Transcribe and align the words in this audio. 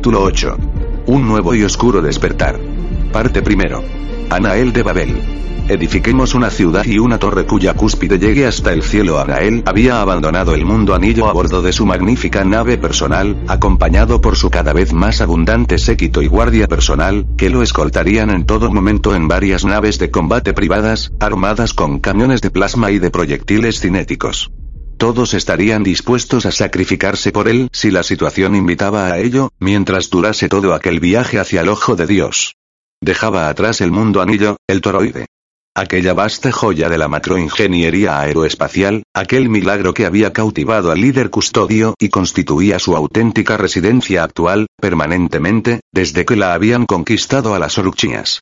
Capítulo 0.00 0.22
8. 0.22 0.56
Un 1.08 1.28
nuevo 1.28 1.54
y 1.54 1.62
oscuro 1.62 2.00
despertar. 2.00 2.58
Parte 3.12 3.42
primero. 3.42 3.84
Anael 4.30 4.72
de 4.72 4.82
Babel. 4.82 5.14
Edifiquemos 5.68 6.34
una 6.34 6.48
ciudad 6.48 6.86
y 6.86 6.98
una 6.98 7.18
torre 7.18 7.44
cuya 7.44 7.74
cúspide 7.74 8.18
llegue 8.18 8.46
hasta 8.46 8.72
el 8.72 8.82
cielo. 8.82 9.18
Anael 9.18 9.62
había 9.66 10.00
abandonado 10.00 10.54
el 10.54 10.64
mundo 10.64 10.94
anillo 10.94 11.28
a 11.28 11.34
bordo 11.34 11.60
de 11.60 11.74
su 11.74 11.84
magnífica 11.84 12.46
nave 12.46 12.78
personal, 12.78 13.36
acompañado 13.46 14.22
por 14.22 14.36
su 14.36 14.48
cada 14.48 14.72
vez 14.72 14.94
más 14.94 15.20
abundante 15.20 15.76
séquito 15.76 16.22
y 16.22 16.28
guardia 16.28 16.66
personal, 16.66 17.26
que 17.36 17.50
lo 17.50 17.62
escoltarían 17.62 18.30
en 18.30 18.46
todo 18.46 18.72
momento 18.72 19.14
en 19.14 19.28
varias 19.28 19.66
naves 19.66 19.98
de 19.98 20.10
combate 20.10 20.54
privadas, 20.54 21.12
armadas 21.20 21.74
con 21.74 21.98
camiones 21.98 22.40
de 22.40 22.50
plasma 22.50 22.90
y 22.90 23.00
de 23.00 23.10
proyectiles 23.10 23.80
cinéticos. 23.80 24.50
Todos 25.00 25.32
estarían 25.32 25.82
dispuestos 25.82 26.44
a 26.44 26.52
sacrificarse 26.52 27.32
por 27.32 27.48
él 27.48 27.70
si 27.72 27.90
la 27.90 28.02
situación 28.02 28.54
invitaba 28.54 29.06
a 29.06 29.18
ello, 29.18 29.48
mientras 29.58 30.10
durase 30.10 30.50
todo 30.50 30.74
aquel 30.74 31.00
viaje 31.00 31.38
hacia 31.38 31.62
el 31.62 31.70
ojo 31.70 31.96
de 31.96 32.06
Dios. 32.06 32.56
Dejaba 33.00 33.48
atrás 33.48 33.80
el 33.80 33.92
mundo 33.92 34.20
anillo, 34.20 34.58
el 34.68 34.82
toroide. 34.82 35.24
Aquella 35.74 36.12
vasta 36.12 36.52
joya 36.52 36.90
de 36.90 36.98
la 36.98 37.08
macroingeniería 37.08 38.20
aeroespacial, 38.20 39.04
aquel 39.14 39.48
milagro 39.48 39.94
que 39.94 40.04
había 40.04 40.34
cautivado 40.34 40.90
al 40.90 41.00
líder 41.00 41.30
custodio 41.30 41.94
y 41.98 42.10
constituía 42.10 42.78
su 42.78 42.94
auténtica 42.94 43.56
residencia 43.56 44.22
actual, 44.22 44.66
permanentemente, 44.78 45.80
desde 45.94 46.26
que 46.26 46.36
la 46.36 46.52
habían 46.52 46.84
conquistado 46.84 47.54
a 47.54 47.58
las 47.58 47.78
oruchias. 47.78 48.40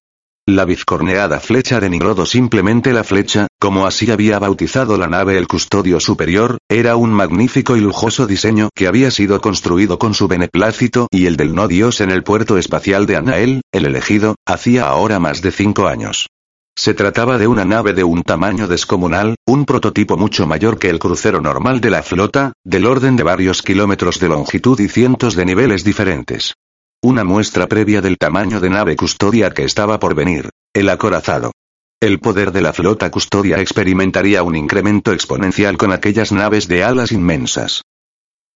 La 0.49 0.65
bizcorneada 0.65 1.41
flecha 1.41 1.79
de 1.79 1.91
Nigrodo 1.91 2.25
simplemente 2.25 2.95
la 2.95 3.05
flecha, 3.05 3.49
como 3.61 3.85
así 3.87 4.11
había 4.11 4.39
bautizado 4.39 4.97
la 4.97 5.07
nave 5.07 5.37
el 5.37 5.47
custodio 5.47 6.01
superior, 6.01 6.57
era 6.71 6.97
un 6.97 7.11
magnífico 7.11 7.77
y 7.77 7.83
lujoso 7.83 8.27
diseño 8.27 8.71
que 8.75 8.87
había 8.87 9.11
sido 9.11 9.43
construido 9.43 9.99
con 9.99 10.15
su 10.15 10.27
beneplácito 10.27 11.07
y 11.11 11.27
el 11.27 11.37
del 11.37 11.55
no 11.55 11.69
dios 11.69 12.01
en 12.01 12.11
el 12.11 12.23
puerto 12.23 12.57
espacial 12.57 13.05
de 13.05 13.17
Anael, 13.17 13.61
el 13.73 13.85
elegido, 13.85 14.37
hacía 14.47 14.89
ahora 14.89 15.21
más 15.21 15.43
de 15.43 15.53
cinco 15.53 15.87
años. 15.87 16.29
Se 16.75 16.95
trataba 16.95 17.37
de 17.37 17.47
una 17.47 17.67
nave 17.67 17.93
de 17.93 18.05
un 18.05 18.23
tamaño 18.23 18.69
descomunal, 18.69 19.35
un 19.47 19.67
prototipo 19.67 20.17
mucho 20.17 20.47
mayor 20.47 20.79
que 20.79 20.89
el 20.89 20.99
crucero 20.99 21.43
normal 21.43 21.83
de 21.83 21.91
la 21.91 22.03
flota, 22.03 22.55
del 22.65 22.87
orden 22.87 23.17
de 23.17 23.23
varios 23.23 23.61
kilómetros 23.61 24.19
de 24.19 24.31
longitud 24.31 24.81
y 24.81 24.89
cientos 24.89 25.37
de 25.37 25.45
niveles 25.45 25.85
diferentes. 25.85 26.55
Una 27.01 27.23
muestra 27.23 27.69
previa 27.69 28.01
del 28.01 28.19
tamaño 28.19 28.59
de 28.59 28.71
nave 28.71 28.97
custodia 28.97 29.51
que 29.51 29.63
estaba 29.63 30.01
por 30.01 30.17
venir. 30.17 30.51
El 30.75 30.89
acorazado. 30.89 31.53
El 32.01 32.19
poder 32.19 32.51
de 32.51 32.61
la 32.61 32.73
flota 32.73 33.09
custodia 33.13 33.61
experimentaría 33.61 34.43
un 34.43 34.57
incremento 34.57 35.13
exponencial 35.13 35.77
con 35.77 35.93
aquellas 35.93 36.33
naves 36.33 36.67
de 36.67 36.83
alas 36.83 37.13
inmensas. 37.13 37.83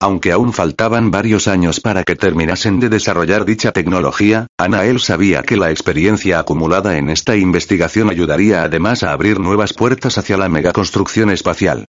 Aunque 0.00 0.32
aún 0.32 0.52
faltaban 0.52 1.12
varios 1.12 1.46
años 1.46 1.78
para 1.78 2.02
que 2.02 2.16
terminasen 2.16 2.80
de 2.80 2.88
desarrollar 2.88 3.44
dicha 3.44 3.70
tecnología, 3.70 4.48
Anael 4.58 4.98
sabía 4.98 5.44
que 5.44 5.56
la 5.56 5.70
experiencia 5.70 6.40
acumulada 6.40 6.98
en 6.98 7.10
esta 7.10 7.36
investigación 7.36 8.10
ayudaría 8.10 8.64
además 8.64 9.04
a 9.04 9.12
abrir 9.12 9.38
nuevas 9.38 9.72
puertas 9.72 10.18
hacia 10.18 10.36
la 10.36 10.48
megaconstrucción 10.48 11.30
espacial. 11.30 11.84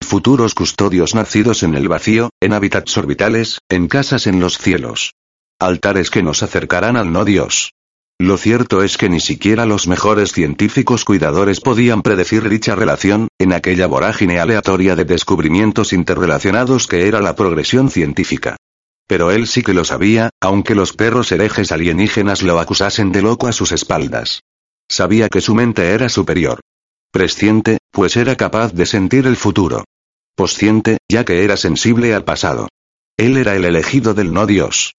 Futuros 0.00 0.54
custodios 0.54 1.14
nacidos 1.14 1.62
en 1.62 1.74
el 1.74 1.86
vacío, 1.86 2.30
en 2.40 2.54
hábitats 2.54 2.96
orbitales, 2.96 3.58
en 3.68 3.88
casas 3.88 4.26
en 4.26 4.40
los 4.40 4.56
cielos. 4.56 5.12
Altares 5.60 6.10
que 6.10 6.22
nos 6.22 6.44
acercarán 6.44 6.96
al 6.96 7.10
no 7.12 7.24
Dios. 7.24 7.72
Lo 8.20 8.36
cierto 8.36 8.84
es 8.84 8.96
que 8.96 9.08
ni 9.08 9.18
siquiera 9.18 9.66
los 9.66 9.88
mejores 9.88 10.30
científicos 10.30 11.04
cuidadores 11.04 11.60
podían 11.60 12.02
predecir 12.02 12.48
dicha 12.48 12.76
relación, 12.76 13.26
en 13.40 13.52
aquella 13.52 13.88
vorágine 13.88 14.38
aleatoria 14.38 14.94
de 14.94 15.04
descubrimientos 15.04 15.92
interrelacionados 15.92 16.86
que 16.86 17.08
era 17.08 17.20
la 17.20 17.34
progresión 17.34 17.90
científica. 17.90 18.56
Pero 19.08 19.32
él 19.32 19.48
sí 19.48 19.62
que 19.62 19.74
lo 19.74 19.84
sabía, 19.84 20.30
aunque 20.40 20.76
los 20.76 20.92
perros 20.92 21.32
herejes 21.32 21.72
alienígenas 21.72 22.42
lo 22.42 22.60
acusasen 22.60 23.10
de 23.10 23.22
loco 23.22 23.48
a 23.48 23.52
sus 23.52 23.72
espaldas. 23.72 24.42
Sabía 24.88 25.28
que 25.28 25.40
su 25.40 25.56
mente 25.56 25.90
era 25.90 26.08
superior. 26.08 26.60
Presciente, 27.10 27.78
pues 27.90 28.16
era 28.16 28.36
capaz 28.36 28.72
de 28.74 28.86
sentir 28.86 29.26
el 29.26 29.36
futuro. 29.36 29.84
Posciente, 30.36 30.98
ya 31.08 31.24
que 31.24 31.42
era 31.42 31.56
sensible 31.56 32.14
al 32.14 32.22
pasado. 32.22 32.68
Él 33.16 33.36
era 33.36 33.56
el 33.56 33.64
elegido 33.64 34.14
del 34.14 34.32
no 34.32 34.46
Dios. 34.46 34.92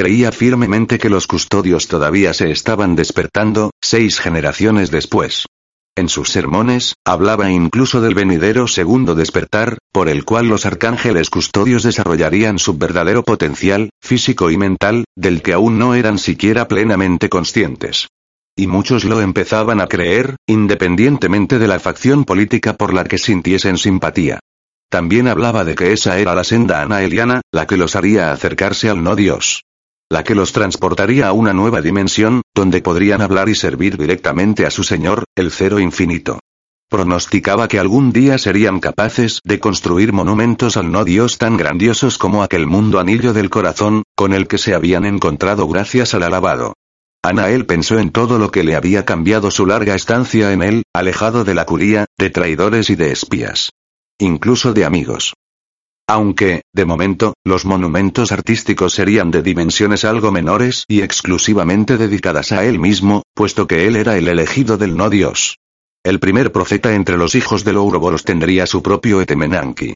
Creía 0.00 0.32
firmemente 0.32 0.98
que 0.98 1.10
los 1.10 1.26
custodios 1.26 1.86
todavía 1.86 2.32
se 2.32 2.50
estaban 2.50 2.96
despertando, 2.96 3.70
seis 3.82 4.18
generaciones 4.18 4.90
después. 4.90 5.44
En 5.94 6.08
sus 6.08 6.30
sermones, 6.30 6.94
hablaba 7.04 7.50
incluso 7.50 8.00
del 8.00 8.14
venidero 8.14 8.66
segundo 8.66 9.14
despertar, 9.14 9.76
por 9.92 10.08
el 10.08 10.24
cual 10.24 10.48
los 10.48 10.64
arcángeles 10.64 11.28
custodios 11.28 11.82
desarrollarían 11.82 12.58
su 12.58 12.78
verdadero 12.78 13.24
potencial, 13.24 13.90
físico 14.00 14.50
y 14.50 14.56
mental, 14.56 15.04
del 15.16 15.42
que 15.42 15.52
aún 15.52 15.78
no 15.78 15.94
eran 15.94 16.18
siquiera 16.18 16.66
plenamente 16.66 17.28
conscientes. 17.28 18.08
Y 18.56 18.68
muchos 18.68 19.04
lo 19.04 19.20
empezaban 19.20 19.82
a 19.82 19.86
creer, 19.86 20.36
independientemente 20.46 21.58
de 21.58 21.68
la 21.68 21.78
facción 21.78 22.24
política 22.24 22.72
por 22.72 22.94
la 22.94 23.04
que 23.04 23.18
sintiesen 23.18 23.76
simpatía. 23.76 24.40
También 24.88 25.28
hablaba 25.28 25.66
de 25.66 25.74
que 25.74 25.92
esa 25.92 26.18
era 26.18 26.34
la 26.34 26.44
senda 26.44 26.80
anaeliana, 26.80 27.42
la 27.52 27.66
que 27.66 27.76
los 27.76 27.96
haría 27.96 28.32
acercarse 28.32 28.88
al 28.88 29.02
no 29.04 29.14
Dios 29.14 29.60
la 30.10 30.24
que 30.24 30.34
los 30.34 30.52
transportaría 30.52 31.28
a 31.28 31.32
una 31.32 31.52
nueva 31.52 31.80
dimensión, 31.80 32.42
donde 32.52 32.82
podrían 32.82 33.22
hablar 33.22 33.48
y 33.48 33.54
servir 33.54 33.96
directamente 33.96 34.66
a 34.66 34.70
su 34.70 34.82
Señor, 34.82 35.24
el 35.36 35.52
Cero 35.52 35.78
Infinito. 35.78 36.40
Pronosticaba 36.90 37.68
que 37.68 37.78
algún 37.78 38.12
día 38.12 38.36
serían 38.36 38.80
capaces 38.80 39.40
de 39.44 39.60
construir 39.60 40.12
monumentos 40.12 40.76
al 40.76 40.90
no 40.90 41.04
Dios 41.04 41.38
tan 41.38 41.56
grandiosos 41.56 42.18
como 42.18 42.42
aquel 42.42 42.66
mundo 42.66 42.98
anillo 42.98 43.32
del 43.32 43.48
corazón, 43.48 44.02
con 44.16 44.32
el 44.32 44.48
que 44.48 44.58
se 44.58 44.74
habían 44.74 45.04
encontrado 45.04 45.68
gracias 45.68 46.12
al 46.14 46.24
alabado. 46.24 46.74
Anael 47.22 47.66
pensó 47.66 48.00
en 48.00 48.10
todo 48.10 48.38
lo 48.38 48.50
que 48.50 48.64
le 48.64 48.74
había 48.74 49.04
cambiado 49.04 49.52
su 49.52 49.66
larga 49.66 49.94
estancia 49.94 50.52
en 50.52 50.62
él, 50.62 50.82
alejado 50.92 51.44
de 51.44 51.54
la 51.54 51.66
curía, 51.66 52.06
de 52.18 52.30
traidores 52.30 52.90
y 52.90 52.96
de 52.96 53.12
espías. 53.12 53.70
Incluso 54.18 54.72
de 54.72 54.84
amigos. 54.84 55.34
Aunque, 56.12 56.62
de 56.72 56.84
momento, 56.84 57.34
los 57.44 57.64
monumentos 57.64 58.32
artísticos 58.32 58.94
serían 58.94 59.30
de 59.30 59.42
dimensiones 59.42 60.04
algo 60.04 60.32
menores 60.32 60.82
y 60.88 61.02
exclusivamente 61.02 61.98
dedicadas 61.98 62.50
a 62.50 62.64
él 62.64 62.80
mismo, 62.80 63.22
puesto 63.32 63.68
que 63.68 63.86
él 63.86 63.94
era 63.94 64.16
el 64.16 64.26
elegido 64.26 64.76
del 64.76 64.96
no 64.96 65.08
Dios. 65.08 65.58
El 66.02 66.18
primer 66.18 66.50
profeta 66.50 66.96
entre 66.96 67.16
los 67.16 67.36
hijos 67.36 67.62
del 67.62 67.76
Ouroboros 67.76 68.24
tendría 68.24 68.66
su 68.66 68.82
propio 68.82 69.20
Etemenanki. 69.20 69.94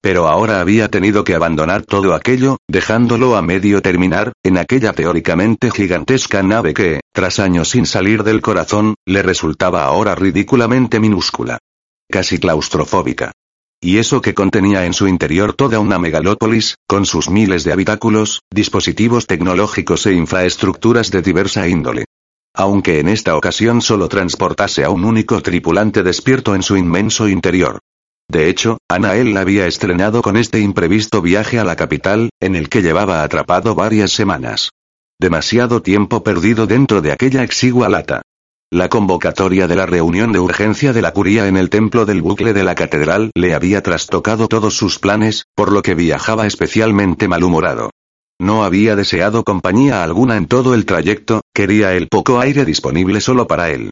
Pero 0.00 0.28
ahora 0.28 0.60
había 0.60 0.88
tenido 0.88 1.24
que 1.24 1.34
abandonar 1.34 1.82
todo 1.82 2.14
aquello, 2.14 2.58
dejándolo 2.68 3.34
a 3.34 3.42
medio 3.42 3.82
terminar, 3.82 4.34
en 4.44 4.58
aquella 4.58 4.92
teóricamente 4.92 5.72
gigantesca 5.72 6.44
nave 6.44 6.72
que, 6.72 7.00
tras 7.12 7.40
años 7.40 7.70
sin 7.70 7.86
salir 7.86 8.22
del 8.22 8.42
corazón, 8.42 8.94
le 9.04 9.22
resultaba 9.22 9.86
ahora 9.86 10.14
ridículamente 10.14 11.00
minúscula. 11.00 11.58
Casi 12.08 12.38
claustrofóbica. 12.38 13.32
Y 13.84 13.98
eso 13.98 14.20
que 14.20 14.32
contenía 14.32 14.86
en 14.86 14.92
su 14.94 15.08
interior 15.08 15.54
toda 15.54 15.80
una 15.80 15.98
megalópolis, 15.98 16.76
con 16.86 17.04
sus 17.04 17.28
miles 17.28 17.64
de 17.64 17.72
habitáculos, 17.72 18.42
dispositivos 18.48 19.26
tecnológicos 19.26 20.06
e 20.06 20.12
infraestructuras 20.12 21.10
de 21.10 21.20
diversa 21.20 21.66
índole. 21.66 22.04
Aunque 22.54 23.00
en 23.00 23.08
esta 23.08 23.36
ocasión 23.36 23.82
solo 23.82 24.08
transportase 24.08 24.84
a 24.84 24.90
un 24.90 25.04
único 25.04 25.42
tripulante 25.42 26.04
despierto 26.04 26.54
en 26.54 26.62
su 26.62 26.76
inmenso 26.76 27.28
interior. 27.28 27.80
De 28.28 28.48
hecho, 28.48 28.78
Anael 28.88 29.36
había 29.36 29.66
estrenado 29.66 30.22
con 30.22 30.36
este 30.36 30.60
imprevisto 30.60 31.20
viaje 31.20 31.58
a 31.58 31.64
la 31.64 31.74
capital, 31.74 32.30
en 32.40 32.54
el 32.54 32.68
que 32.68 32.82
llevaba 32.82 33.24
atrapado 33.24 33.74
varias 33.74 34.12
semanas. 34.12 34.70
Demasiado 35.18 35.82
tiempo 35.82 36.22
perdido 36.22 36.68
dentro 36.68 37.02
de 37.02 37.10
aquella 37.10 37.42
exigua 37.42 37.88
lata. 37.88 38.22
La 38.72 38.88
convocatoria 38.88 39.68
de 39.68 39.76
la 39.76 39.84
reunión 39.84 40.32
de 40.32 40.38
urgencia 40.38 40.94
de 40.94 41.02
la 41.02 41.12
curía 41.12 41.46
en 41.46 41.58
el 41.58 41.68
templo 41.68 42.06
del 42.06 42.22
bucle 42.22 42.54
de 42.54 42.64
la 42.64 42.74
catedral 42.74 43.30
le 43.34 43.52
había 43.52 43.82
trastocado 43.82 44.48
todos 44.48 44.78
sus 44.78 44.98
planes, 44.98 45.44
por 45.54 45.70
lo 45.70 45.82
que 45.82 45.94
viajaba 45.94 46.46
especialmente 46.46 47.28
malhumorado. 47.28 47.90
No 48.40 48.64
había 48.64 48.96
deseado 48.96 49.44
compañía 49.44 50.02
alguna 50.02 50.38
en 50.38 50.46
todo 50.46 50.72
el 50.72 50.86
trayecto, 50.86 51.42
quería 51.52 51.92
el 51.92 52.08
poco 52.08 52.40
aire 52.40 52.64
disponible 52.64 53.20
solo 53.20 53.46
para 53.46 53.68
él. 53.68 53.90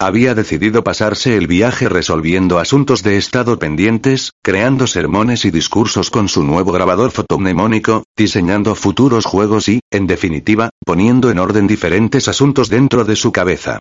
Había 0.00 0.34
decidido 0.34 0.82
pasarse 0.82 1.36
el 1.36 1.46
viaje 1.46 1.90
resolviendo 1.90 2.58
asuntos 2.58 3.02
de 3.02 3.18
estado 3.18 3.58
pendientes, 3.58 4.30
creando 4.42 4.86
sermones 4.86 5.44
y 5.44 5.50
discursos 5.50 6.10
con 6.10 6.30
su 6.30 6.42
nuevo 6.42 6.72
grabador 6.72 7.10
fotomnemónico, 7.10 8.04
diseñando 8.16 8.76
futuros 8.76 9.26
juegos 9.26 9.68
y, 9.68 9.80
en 9.90 10.06
definitiva, 10.06 10.70
poniendo 10.86 11.30
en 11.30 11.38
orden 11.38 11.66
diferentes 11.66 12.28
asuntos 12.28 12.70
dentro 12.70 13.04
de 13.04 13.16
su 13.16 13.30
cabeza. 13.30 13.78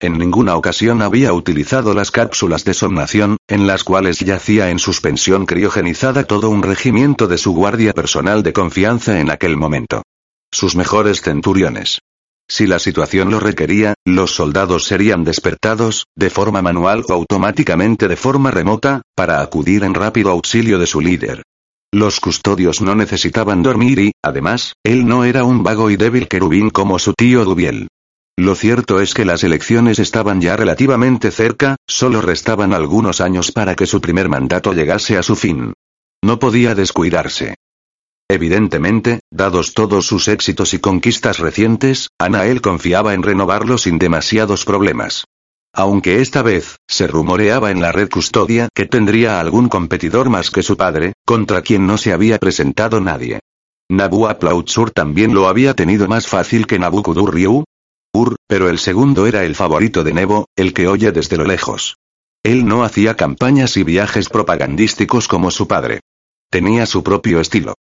En 0.00 0.18
ninguna 0.18 0.56
ocasión 0.56 1.02
había 1.02 1.32
utilizado 1.32 1.94
las 1.94 2.10
cápsulas 2.10 2.64
de 2.64 2.74
somnación, 2.74 3.36
en 3.48 3.66
las 3.66 3.84
cuales 3.84 4.18
yacía 4.18 4.70
en 4.70 4.78
suspensión 4.78 5.46
criogenizada 5.46 6.24
todo 6.24 6.50
un 6.50 6.62
regimiento 6.62 7.28
de 7.28 7.38
su 7.38 7.52
guardia 7.52 7.92
personal 7.92 8.42
de 8.42 8.52
confianza 8.52 9.20
en 9.20 9.30
aquel 9.30 9.56
momento. 9.56 10.02
Sus 10.52 10.76
mejores 10.76 11.22
centuriones. 11.22 12.00
Si 12.48 12.66
la 12.66 12.78
situación 12.78 13.30
lo 13.30 13.40
requería, 13.40 13.94
los 14.04 14.34
soldados 14.34 14.84
serían 14.84 15.24
despertados, 15.24 16.06
de 16.14 16.28
forma 16.28 16.60
manual 16.60 17.04
o 17.08 17.14
automáticamente 17.14 18.06
de 18.06 18.16
forma 18.16 18.50
remota, 18.50 19.02
para 19.16 19.40
acudir 19.40 19.84
en 19.84 19.94
rápido 19.94 20.30
auxilio 20.30 20.78
de 20.78 20.86
su 20.86 21.00
líder. 21.00 21.42
Los 21.92 22.20
custodios 22.20 22.82
no 22.82 22.94
necesitaban 22.94 23.62
dormir 23.62 23.98
y, 24.00 24.12
además, 24.22 24.74
él 24.84 25.06
no 25.06 25.24
era 25.24 25.44
un 25.44 25.62
vago 25.62 25.90
y 25.90 25.96
débil 25.96 26.28
querubín 26.28 26.68
como 26.68 26.98
su 26.98 27.14
tío 27.14 27.44
Dubiel. 27.44 27.88
Lo 28.36 28.56
cierto 28.56 29.00
es 29.00 29.14
que 29.14 29.24
las 29.24 29.44
elecciones 29.44 30.00
estaban 30.00 30.40
ya 30.40 30.56
relativamente 30.56 31.30
cerca, 31.30 31.76
solo 31.86 32.20
restaban 32.20 32.72
algunos 32.72 33.20
años 33.20 33.52
para 33.52 33.76
que 33.76 33.86
su 33.86 34.00
primer 34.00 34.28
mandato 34.28 34.72
llegase 34.72 35.16
a 35.16 35.22
su 35.22 35.36
fin. 35.36 35.72
No 36.22 36.38
podía 36.40 36.74
descuidarse. 36.74 37.54
Evidentemente, 38.28 39.20
dados 39.30 39.74
todos 39.74 40.06
sus 40.06 40.26
éxitos 40.28 40.74
y 40.74 40.80
conquistas 40.80 41.38
recientes, 41.38 42.08
Anael 42.18 42.60
confiaba 42.60 43.14
en 43.14 43.22
renovarlo 43.22 43.78
sin 43.78 43.98
demasiados 43.98 44.64
problemas. 44.64 45.26
Aunque 45.72 46.20
esta 46.20 46.42
vez, 46.42 46.78
se 46.88 47.06
rumoreaba 47.06 47.70
en 47.70 47.80
la 47.80 47.92
red 47.92 48.08
custodia 48.08 48.68
que 48.74 48.86
tendría 48.86 49.40
algún 49.40 49.68
competidor 49.68 50.30
más 50.30 50.50
que 50.50 50.62
su 50.62 50.76
padre, 50.76 51.12
contra 51.24 51.62
quien 51.62 51.86
no 51.86 51.98
se 51.98 52.12
había 52.12 52.38
presentado 52.38 53.00
nadie. 53.00 53.40
Nabu 53.90 54.26
Aplautsur 54.26 54.90
también 54.90 55.34
lo 55.34 55.46
había 55.46 55.74
tenido 55.74 56.08
más 56.08 56.26
fácil 56.26 56.66
que 56.66 56.78
Nabukudur 56.78 57.34
Ur, 58.14 58.36
pero 58.46 58.70
el 58.70 58.78
segundo 58.78 59.26
era 59.26 59.44
el 59.44 59.56
favorito 59.56 60.04
de 60.04 60.14
Nebo, 60.14 60.46
el 60.54 60.72
que 60.72 60.86
oye 60.86 61.10
desde 61.10 61.36
lo 61.36 61.44
lejos. 61.44 61.96
Él 62.44 62.64
no 62.64 62.84
hacía 62.84 63.16
campañas 63.16 63.76
y 63.76 63.82
viajes 63.82 64.28
propagandísticos 64.28 65.26
como 65.26 65.50
su 65.50 65.66
padre. 65.66 66.00
Tenía 66.48 66.86
su 66.86 67.02
propio 67.02 67.40
estilo. 67.40 67.74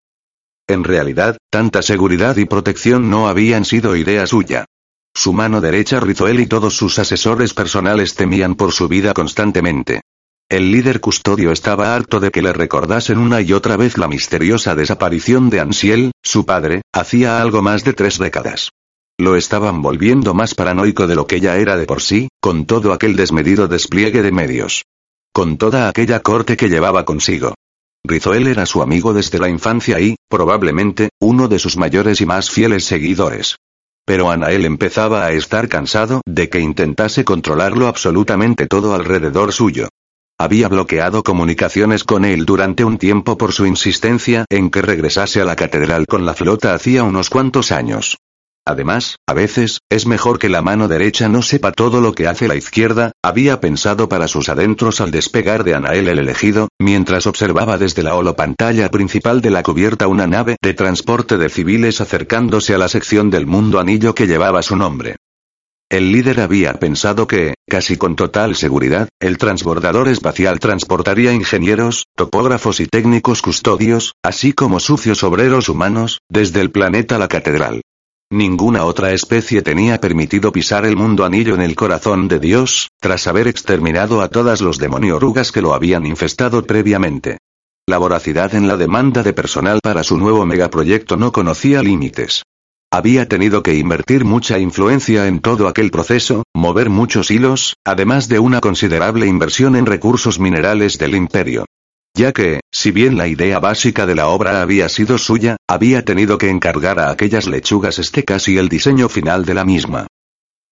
En 0.67 0.83
realidad, 0.83 1.37
tanta 1.51 1.83
seguridad 1.83 2.37
y 2.37 2.45
protección 2.45 3.11
no 3.11 3.27
habían 3.27 3.63
sido 3.63 3.95
idea 3.95 4.25
suya. 4.25 4.65
Su 5.13 5.33
mano 5.33 5.61
derecha 5.61 5.99
Rizoel 5.99 6.39
y 6.39 6.47
todos 6.47 6.75
sus 6.75 6.97
asesores 6.97 7.53
personales 7.53 8.15
temían 8.15 8.55
por 8.55 8.71
su 8.71 8.87
vida 8.87 9.13
constantemente. 9.13 10.01
El 10.49 10.71
líder 10.71 10.99
custodio 10.99 11.51
estaba 11.51 11.93
harto 11.93 12.19
de 12.19 12.31
que 12.31 12.41
le 12.41 12.53
recordasen 12.53 13.19
una 13.19 13.41
y 13.41 13.53
otra 13.53 13.77
vez 13.77 13.99
la 13.99 14.07
misteriosa 14.07 14.73
desaparición 14.75 15.51
de 15.51 15.59
Ansiel, 15.59 16.11
su 16.23 16.45
padre, 16.45 16.81
hacía 16.91 17.39
algo 17.39 17.61
más 17.61 17.83
de 17.83 17.93
tres 17.93 18.17
décadas. 18.17 18.71
Lo 19.23 19.37
estaban 19.37 19.81
volviendo 19.81 20.33
más 20.33 20.53
paranoico 20.53 21.07
de 21.07 21.15
lo 21.15 21.27
que 21.27 21.39
ya 21.39 21.55
era 21.55 21.77
de 21.77 21.85
por 21.85 22.01
sí, 22.01 22.27
con 22.41 22.65
todo 22.65 22.91
aquel 22.91 23.15
desmedido 23.15 23.69
despliegue 23.69 24.21
de 24.21 24.33
medios. 24.33 24.83
Con 25.31 25.55
toda 25.55 25.87
aquella 25.87 26.19
corte 26.19 26.57
que 26.57 26.67
llevaba 26.67 27.05
consigo. 27.05 27.53
Rizoel 28.03 28.47
era 28.47 28.65
su 28.65 28.81
amigo 28.81 29.13
desde 29.13 29.39
la 29.39 29.47
infancia 29.47 29.97
y, 30.01 30.17
probablemente, 30.27 31.07
uno 31.21 31.47
de 31.47 31.57
sus 31.57 31.77
mayores 31.77 32.19
y 32.19 32.25
más 32.25 32.51
fieles 32.51 32.83
seguidores. 32.83 33.55
Pero 34.05 34.29
Anael 34.29 34.65
empezaba 34.65 35.25
a 35.25 35.31
estar 35.31 35.69
cansado 35.69 36.19
de 36.25 36.49
que 36.49 36.59
intentase 36.59 37.23
controlarlo 37.23 37.87
absolutamente 37.87 38.67
todo 38.67 38.93
alrededor 38.93 39.53
suyo. 39.53 39.87
Había 40.37 40.67
bloqueado 40.67 41.23
comunicaciones 41.23 42.03
con 42.03 42.25
él 42.25 42.43
durante 42.43 42.83
un 42.83 42.97
tiempo 42.97 43.37
por 43.37 43.53
su 43.53 43.65
insistencia 43.65 44.43
en 44.49 44.69
que 44.69 44.81
regresase 44.81 45.39
a 45.39 45.45
la 45.45 45.55
catedral 45.55 46.07
con 46.07 46.25
la 46.25 46.33
flota 46.33 46.73
hacía 46.73 47.03
unos 47.03 47.29
cuantos 47.29 47.71
años. 47.71 48.17
Además, 48.65 49.17
a 49.27 49.33
veces, 49.33 49.79
es 49.89 50.07
mejor 50.07 50.39
que 50.39 50.47
la 50.47 50.61
mano 50.61 50.87
derecha 50.87 51.27
no 51.27 51.41
sepa 51.41 51.73
todo 51.73 51.99
lo 51.99 52.13
que 52.13 52.27
hace 52.27 52.47
la 52.47 52.55
izquierda, 52.55 53.11
había 53.21 53.59
pensado 53.59 54.07
para 54.07 54.29
sus 54.29 54.47
adentros 54.47 55.01
al 55.01 55.11
despegar 55.11 55.65
de 55.65 55.73
Anael 55.73 56.07
el 56.07 56.19
elegido, 56.19 56.69
mientras 56.79 57.27
observaba 57.27 57.77
desde 57.77 58.03
la 58.03 58.15
holopantalla 58.15 58.89
principal 58.89 59.41
de 59.41 59.49
la 59.49 59.63
cubierta 59.63 60.07
una 60.07 60.27
nave 60.27 60.55
de 60.61 60.73
transporte 60.73 61.37
de 61.37 61.49
civiles 61.49 61.99
acercándose 61.99 62.73
a 62.73 62.77
la 62.77 62.87
sección 62.87 63.29
del 63.29 63.47
mundo 63.47 63.81
anillo 63.81 64.15
que 64.15 64.27
llevaba 64.27 64.61
su 64.61 64.77
nombre. 64.77 65.17
El 65.89 66.13
líder 66.13 66.39
había 66.39 66.73
pensado 66.73 67.27
que, 67.27 67.55
casi 67.69 67.97
con 67.97 68.15
total 68.15 68.55
seguridad, 68.55 69.09
el 69.19 69.37
transbordador 69.37 70.07
espacial 70.07 70.59
transportaría 70.59 71.33
ingenieros, 71.33 72.05
topógrafos 72.15 72.79
y 72.79 72.87
técnicos 72.87 73.41
custodios, 73.41 74.13
así 74.23 74.53
como 74.53 74.79
sucios 74.79 75.21
obreros 75.23 75.67
humanos, 75.67 76.19
desde 76.29 76.61
el 76.61 76.71
planeta 76.71 77.19
la 77.19 77.27
catedral. 77.27 77.81
Ninguna 78.33 78.83
otra 78.85 79.11
especie 79.13 79.61
tenía 79.61 80.01
permitido 80.01 80.51
pisar 80.51 80.87
el 80.87 80.95
mundo 80.95 81.23
anillo 81.23 81.53
en 81.53 81.61
el 81.61 81.75
corazón 81.75 82.27
de 82.27 82.39
Dios, 82.39 82.89
tras 82.99 83.27
haber 83.27 83.47
exterminado 83.47 84.21
a 84.21 84.27
todas 84.27 84.59
los 84.59 84.79
demoniorugas 84.79 85.51
que 85.51 85.61
lo 85.61 85.75
habían 85.75 86.07
infestado 86.07 86.65
previamente. 86.65 87.37
La 87.85 87.99
voracidad 87.99 88.55
en 88.55 88.67
la 88.67 88.75
demanda 88.75 89.21
de 89.21 89.33
personal 89.33 89.81
para 89.83 90.01
su 90.01 90.17
nuevo 90.17 90.47
megaproyecto 90.47 91.15
no 91.15 91.31
conocía 91.31 91.83
límites. 91.83 92.41
Había 92.91 93.27
tenido 93.27 93.61
que 93.61 93.75
invertir 93.75 94.25
mucha 94.25 94.57
influencia 94.57 95.27
en 95.27 95.39
todo 95.39 95.67
aquel 95.67 95.91
proceso, 95.91 96.41
mover 96.55 96.89
muchos 96.89 97.29
hilos, 97.29 97.75
además 97.85 98.29
de 98.29 98.39
una 98.39 98.61
considerable 98.61 99.27
inversión 99.27 99.75
en 99.75 99.85
recursos 99.85 100.39
minerales 100.39 100.97
del 100.97 101.13
imperio 101.13 101.65
ya 102.15 102.31
que, 102.31 102.61
si 102.71 102.91
bien 102.91 103.17
la 103.17 103.27
idea 103.27 103.59
básica 103.59 104.05
de 104.05 104.15
la 104.15 104.27
obra 104.27 104.61
había 104.61 104.87
sido 104.89 105.17
suya, 105.17 105.57
había 105.67 106.05
tenido 106.05 106.37
que 106.37 106.49
encargar 106.49 106.99
a 106.99 107.09
aquellas 107.09 107.47
lechugas 107.47 107.99
este 107.99 108.23
casi 108.23 108.57
el 108.57 108.69
diseño 108.69 109.09
final 109.09 109.45
de 109.45 109.53
la 109.53 109.65
misma. 109.65 110.07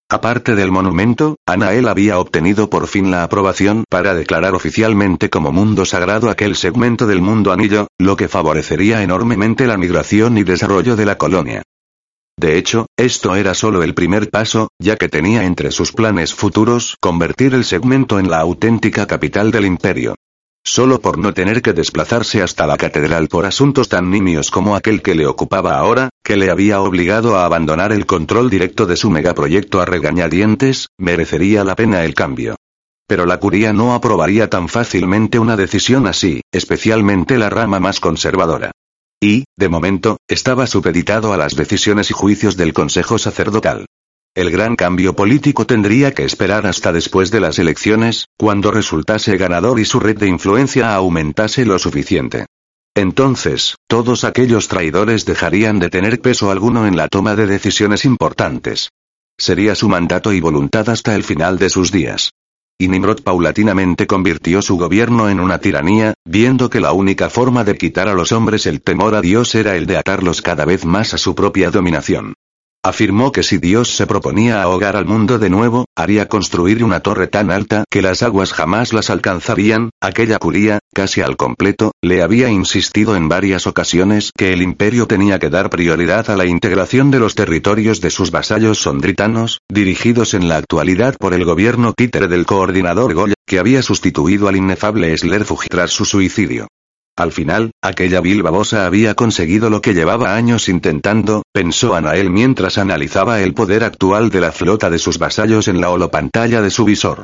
Aparte 0.09 0.55
del 0.55 0.71
monumento, 0.71 1.37
Anael 1.47 1.87
había 1.87 2.19
obtenido 2.19 2.69
por 2.69 2.87
fin 2.87 3.11
la 3.11 3.23
aprobación 3.23 3.85
para 3.89 4.13
declarar 4.13 4.53
oficialmente 4.53 5.29
como 5.29 5.53
mundo 5.53 5.85
sagrado 5.85 6.29
aquel 6.29 6.57
segmento 6.57 7.07
del 7.07 7.21
mundo 7.21 7.53
anillo, 7.53 7.87
lo 7.97 8.17
que 8.17 8.27
favorecería 8.27 9.03
enormemente 9.03 9.67
la 9.67 9.77
migración 9.77 10.37
y 10.37 10.43
desarrollo 10.43 10.97
de 10.97 11.05
la 11.05 11.17
colonia. 11.17 11.63
De 12.37 12.57
hecho, 12.57 12.87
esto 12.97 13.35
era 13.35 13.53
solo 13.53 13.83
el 13.83 13.93
primer 13.93 14.29
paso, 14.29 14.67
ya 14.79 14.97
que 14.97 15.09
tenía 15.09 15.45
entre 15.45 15.71
sus 15.71 15.93
planes 15.93 16.33
futuros 16.33 16.97
convertir 16.99 17.53
el 17.53 17.63
segmento 17.63 18.19
en 18.19 18.29
la 18.29 18.39
auténtica 18.39 19.07
capital 19.07 19.51
del 19.51 19.65
imperio. 19.65 20.15
Solo 20.63 21.01
por 21.01 21.17
no 21.17 21.33
tener 21.33 21.61
que 21.61 21.73
desplazarse 21.73 22.41
hasta 22.41 22.67
la 22.67 22.77
catedral 22.77 23.27
por 23.27 23.45
asuntos 23.45 23.89
tan 23.89 24.11
nimios 24.11 24.51
como 24.51 24.75
aquel 24.75 25.01
que 25.01 25.15
le 25.15 25.25
ocupaba 25.25 25.75
ahora, 25.75 26.09
que 26.23 26.37
le 26.37 26.51
había 26.51 26.81
obligado 26.81 27.35
a 27.35 27.45
abandonar 27.45 27.91
el 27.91 28.05
control 28.05 28.49
directo 28.49 28.85
de 28.85 28.95
su 28.95 29.09
megaproyecto 29.09 29.81
a 29.81 29.85
regañadientes, 29.85 30.89
merecería 30.97 31.63
la 31.63 31.75
pena 31.75 32.05
el 32.05 32.13
cambio. 32.13 32.55
Pero 33.07 33.25
la 33.25 33.39
curia 33.39 33.73
no 33.73 33.93
aprobaría 33.93 34.49
tan 34.49 34.69
fácilmente 34.69 35.39
una 35.39 35.57
decisión 35.57 36.07
así, 36.07 36.41
especialmente 36.51 37.37
la 37.37 37.49
rama 37.49 37.79
más 37.79 37.99
conservadora. 37.99 38.71
Y, 39.19 39.43
de 39.57 39.67
momento, 39.67 40.17
estaba 40.27 40.67
supeditado 40.67 41.33
a 41.33 41.37
las 41.37 41.55
decisiones 41.55 42.09
y 42.11 42.13
juicios 42.13 42.55
del 42.55 42.73
Consejo 42.73 43.17
Sacerdotal. 43.17 43.85
El 44.33 44.49
gran 44.49 44.77
cambio 44.77 45.13
político 45.13 45.65
tendría 45.65 46.13
que 46.13 46.23
esperar 46.23 46.65
hasta 46.65 46.93
después 46.93 47.31
de 47.31 47.41
las 47.41 47.59
elecciones, 47.59 48.29
cuando 48.37 48.71
resultase 48.71 49.35
ganador 49.35 49.77
y 49.77 49.83
su 49.83 49.99
red 49.99 50.17
de 50.17 50.27
influencia 50.27 50.95
aumentase 50.95 51.65
lo 51.65 51.77
suficiente. 51.77 52.45
Entonces, 52.95 53.75
todos 53.87 54.23
aquellos 54.23 54.69
traidores 54.69 55.25
dejarían 55.25 55.79
de 55.79 55.89
tener 55.89 56.21
peso 56.21 56.49
alguno 56.49 56.87
en 56.87 56.95
la 56.95 57.09
toma 57.09 57.35
de 57.35 57.45
decisiones 57.45 58.05
importantes. 58.05 58.91
Sería 59.37 59.75
su 59.75 59.89
mandato 59.89 60.31
y 60.31 60.39
voluntad 60.39 60.87
hasta 60.87 61.13
el 61.13 61.25
final 61.25 61.57
de 61.59 61.69
sus 61.69 61.91
días. 61.91 62.31
Y 62.79 62.87
Nimrod 62.87 63.23
paulatinamente 63.23 64.07
convirtió 64.07 64.61
su 64.61 64.77
gobierno 64.77 65.27
en 65.27 65.41
una 65.41 65.57
tiranía, 65.57 66.13
viendo 66.23 66.69
que 66.69 66.79
la 66.79 66.93
única 66.93 67.29
forma 67.29 67.65
de 67.65 67.77
quitar 67.77 68.07
a 68.07 68.13
los 68.13 68.31
hombres 68.31 68.65
el 68.65 68.81
temor 68.81 69.13
a 69.13 69.19
Dios 69.19 69.55
era 69.55 69.75
el 69.75 69.87
de 69.87 69.97
atarlos 69.97 70.41
cada 70.41 70.63
vez 70.63 70.85
más 70.85 71.13
a 71.13 71.17
su 71.17 71.35
propia 71.35 71.69
dominación. 71.69 72.33
Afirmó 72.83 73.31
que 73.31 73.43
si 73.43 73.59
Dios 73.59 73.95
se 73.95 74.07
proponía 74.07 74.63
ahogar 74.63 74.95
al 74.95 75.05
mundo 75.05 75.37
de 75.37 75.51
nuevo, 75.51 75.85
haría 75.95 76.27
construir 76.27 76.83
una 76.83 77.01
torre 77.01 77.27
tan 77.27 77.51
alta 77.51 77.83
que 77.91 78.01
las 78.01 78.23
aguas 78.23 78.53
jamás 78.53 78.91
las 78.91 79.11
alcanzarían, 79.11 79.91
aquella 80.01 80.39
curía, 80.39 80.79
casi 80.91 81.21
al 81.21 81.37
completo, 81.37 81.91
le 82.01 82.23
había 82.23 82.49
insistido 82.49 83.15
en 83.15 83.29
varias 83.29 83.67
ocasiones 83.67 84.31
que 84.35 84.51
el 84.51 84.63
imperio 84.63 85.05
tenía 85.05 85.37
que 85.37 85.51
dar 85.51 85.69
prioridad 85.69 86.31
a 86.31 86.35
la 86.35 86.47
integración 86.47 87.11
de 87.11 87.19
los 87.19 87.35
territorios 87.35 88.01
de 88.01 88.09
sus 88.09 88.31
vasallos 88.31 88.79
sondritanos, 88.81 89.59
dirigidos 89.69 90.33
en 90.33 90.49
la 90.49 90.57
actualidad 90.57 91.17
por 91.19 91.35
el 91.35 91.45
gobierno 91.45 91.93
títere 91.93 92.27
del 92.27 92.47
coordinador 92.47 93.13
Goya, 93.13 93.35
que 93.45 93.59
había 93.59 93.83
sustituido 93.83 94.47
al 94.47 94.55
inefable 94.55 95.15
Slerfuj 95.15 95.67
tras 95.69 95.91
su 95.91 96.03
suicidio. 96.05 96.67
Al 97.21 97.31
final, 97.31 97.69
aquella 97.83 98.19
vil 98.19 98.41
babosa 98.41 98.87
había 98.87 99.13
conseguido 99.13 99.69
lo 99.69 99.79
que 99.79 99.93
llevaba 99.93 100.35
años 100.35 100.67
intentando, 100.67 101.43
pensó 101.53 101.93
Anael 101.93 102.31
mientras 102.31 102.79
analizaba 102.79 103.41
el 103.41 103.53
poder 103.53 103.83
actual 103.83 104.31
de 104.31 104.41
la 104.41 104.51
flota 104.51 104.89
de 104.89 104.97
sus 104.97 105.19
vasallos 105.19 105.67
en 105.67 105.81
la 105.81 105.91
holopantalla 105.91 106.63
de 106.63 106.71
su 106.71 106.83
visor. 106.83 107.21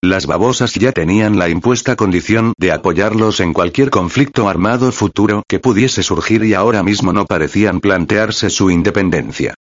Las 0.00 0.26
babosas 0.26 0.74
ya 0.74 0.92
tenían 0.92 1.36
la 1.36 1.48
impuesta 1.48 1.96
condición 1.96 2.52
de 2.58 2.70
apoyarlos 2.70 3.40
en 3.40 3.52
cualquier 3.52 3.90
conflicto 3.90 4.48
armado 4.48 4.92
futuro 4.92 5.42
que 5.48 5.58
pudiese 5.58 6.04
surgir 6.04 6.44
y 6.44 6.54
ahora 6.54 6.84
mismo 6.84 7.12
no 7.12 7.26
parecían 7.26 7.80
plantearse 7.80 8.50
su 8.50 8.70
independencia. 8.70 9.54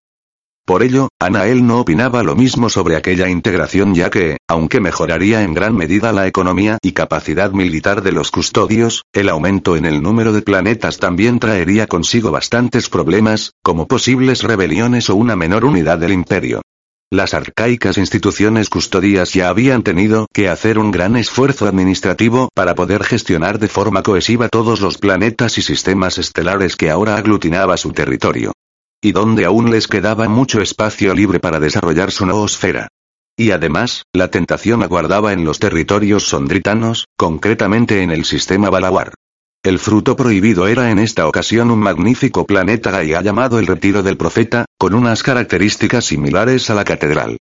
Por 0.67 0.83
ello, 0.83 1.11
Anael 1.21 1.65
no 1.65 1.79
opinaba 1.79 2.25
lo 2.25 2.35
mismo 2.35 2.69
sobre 2.69 2.97
aquella 2.97 3.29
integración 3.29 3.95
ya 3.95 4.11
que, 4.11 4.39
aunque 4.49 4.81
mejoraría 4.81 5.45
en 5.45 5.55
gran 5.55 5.77
medida 5.77 6.13
la 6.13 6.27
economía 6.27 6.79
y 6.83 6.91
capacidad 6.91 7.53
militar 7.53 8.03
de 8.03 8.11
los 8.11 8.33
custodios, 8.33 9.05
el 9.13 9.29
aumento 9.29 9.77
en 9.77 9.85
el 9.85 10.03
número 10.03 10.33
de 10.33 10.43
planetas 10.43 10.99
también 10.99 11.39
traería 11.39 11.87
consigo 11.87 12.33
bastantes 12.33 12.89
problemas, 12.89 13.53
como 13.63 13.87
posibles 13.87 14.43
rebeliones 14.43 15.09
o 15.09 15.15
una 15.15 15.37
menor 15.37 15.65
unidad 15.65 15.99
del 15.99 16.13
imperio. 16.13 16.63
Las 17.13 17.33
arcaicas 17.33 17.97
instituciones 17.97 18.69
custodias 18.69 19.33
ya 19.35 19.49
habían 19.49 19.85
tenido 19.85 20.27
que 20.35 20.49
hacer 20.49 20.81
un 20.81 20.91
gran 20.91 21.15
esfuerzo 21.15 21.69
administrativo 21.69 22.49
para 22.53 22.75
poder 22.75 23.05
gestionar 23.05 23.61
de 23.61 23.69
forma 23.69 24.03
cohesiva 24.03 24.49
todos 24.49 24.81
los 24.81 24.99
planetas 24.99 25.59
y 25.59 25.63
sistemas 25.63 26.19
estelares 26.19 26.75
que 26.75 26.91
ahora 26.91 27.17
aglutinaba 27.17 27.77
su 27.77 27.93
territorio. 27.93 28.51
Y 29.03 29.13
donde 29.13 29.45
aún 29.45 29.71
les 29.71 29.89
quedaba 29.89 30.29
mucho 30.29 30.61
espacio 30.61 31.15
libre 31.15 31.41
para 31.41 31.61
desarrollar 31.61 32.11
su 32.11 32.27
noosfera. 32.27 32.89
Y 33.37 33.51
además, 33.51 34.03
la 34.15 34.29
tentación 34.29 34.83
aguardaba 34.83 35.33
en 35.33 35.45
los 35.45 35.59
territorios 35.59 36.29
sondritanos, 36.29 37.07
concretamente 37.17 38.03
en 38.03 38.11
el 38.11 38.25
sistema 38.25 38.71
Balawar. 38.71 39.13
El 39.63 39.79
fruto 39.79 40.17
prohibido 40.17 40.69
era 40.69 40.91
en 40.91 40.99
esta 40.99 41.27
ocasión 41.27 41.71
un 41.71 41.81
magnífico 41.81 42.47
planeta 42.47 42.91
Gaia 42.91 43.21
llamado 43.21 43.59
el 43.59 43.67
Retiro 43.67 44.03
del 44.03 44.17
Profeta, 44.17 44.65
con 44.79 44.95
unas 44.95 45.23
características 45.23 46.05
similares 46.05 46.71
a 46.71 46.75
la 46.75 46.85
catedral. 46.85 47.37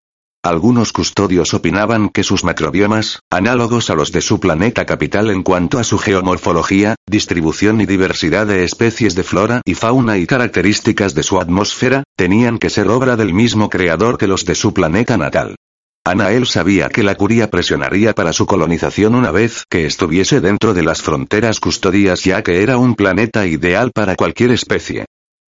Algunos 0.45 0.91
custodios 0.91 1.53
opinaban 1.53 2.09
que 2.09 2.21
sus 2.21 2.43
macrobiomas, 2.43 3.21
análogos 3.29 3.89
a 3.89 3.95
los 3.95 4.11
de 4.11 4.19
su 4.19 4.41
planeta 4.41 4.85
capital 4.85 5.29
en 5.29 5.41
cuanto 5.41 5.79
a 5.79 5.85
su 5.85 5.97
geomorfología, 5.97 6.95
distribución 7.07 7.79
y 7.79 7.85
diversidad 7.85 8.45
de 8.45 8.65
especies 8.65 9.15
de 9.15 9.23
flora 9.23 9.61
y 9.63 9.73
fauna 9.73 10.17
y 10.17 10.27
características 10.27 11.15
de 11.15 11.23
su 11.23 11.39
atmósfera, 11.39 12.03
tenían 12.17 12.59
que 12.59 12.69
ser 12.69 12.89
obra 12.89 13.15
del 13.15 13.33
mismo 13.33 13.69
creador 13.69 14.17
que 14.17 14.27
los 14.27 14.43
de 14.43 14.55
su 14.55 14.73
planeta 14.73 15.15
natal. 15.17 15.55
Anael 16.03 16.45
sabía 16.45 16.89
que 16.89 17.03
la 17.03 17.15
curia 17.15 17.49
presionaría 17.49 18.11
para 18.13 18.33
su 18.33 18.45
colonización 18.45 19.15
una 19.15 19.31
vez 19.31 19.63
que 19.69 19.85
estuviese 19.85 20.41
dentro 20.41 20.73
de 20.73 20.83
las 20.83 21.01
fronteras 21.01 21.61
custodias 21.61 22.25
ya 22.25 22.43
que 22.43 22.61
era 22.61 22.77
un 22.77 22.95
planeta 22.95 23.47
ideal 23.47 23.91
para 23.93 24.17
cualquier 24.17 24.51
especie. 24.51 25.05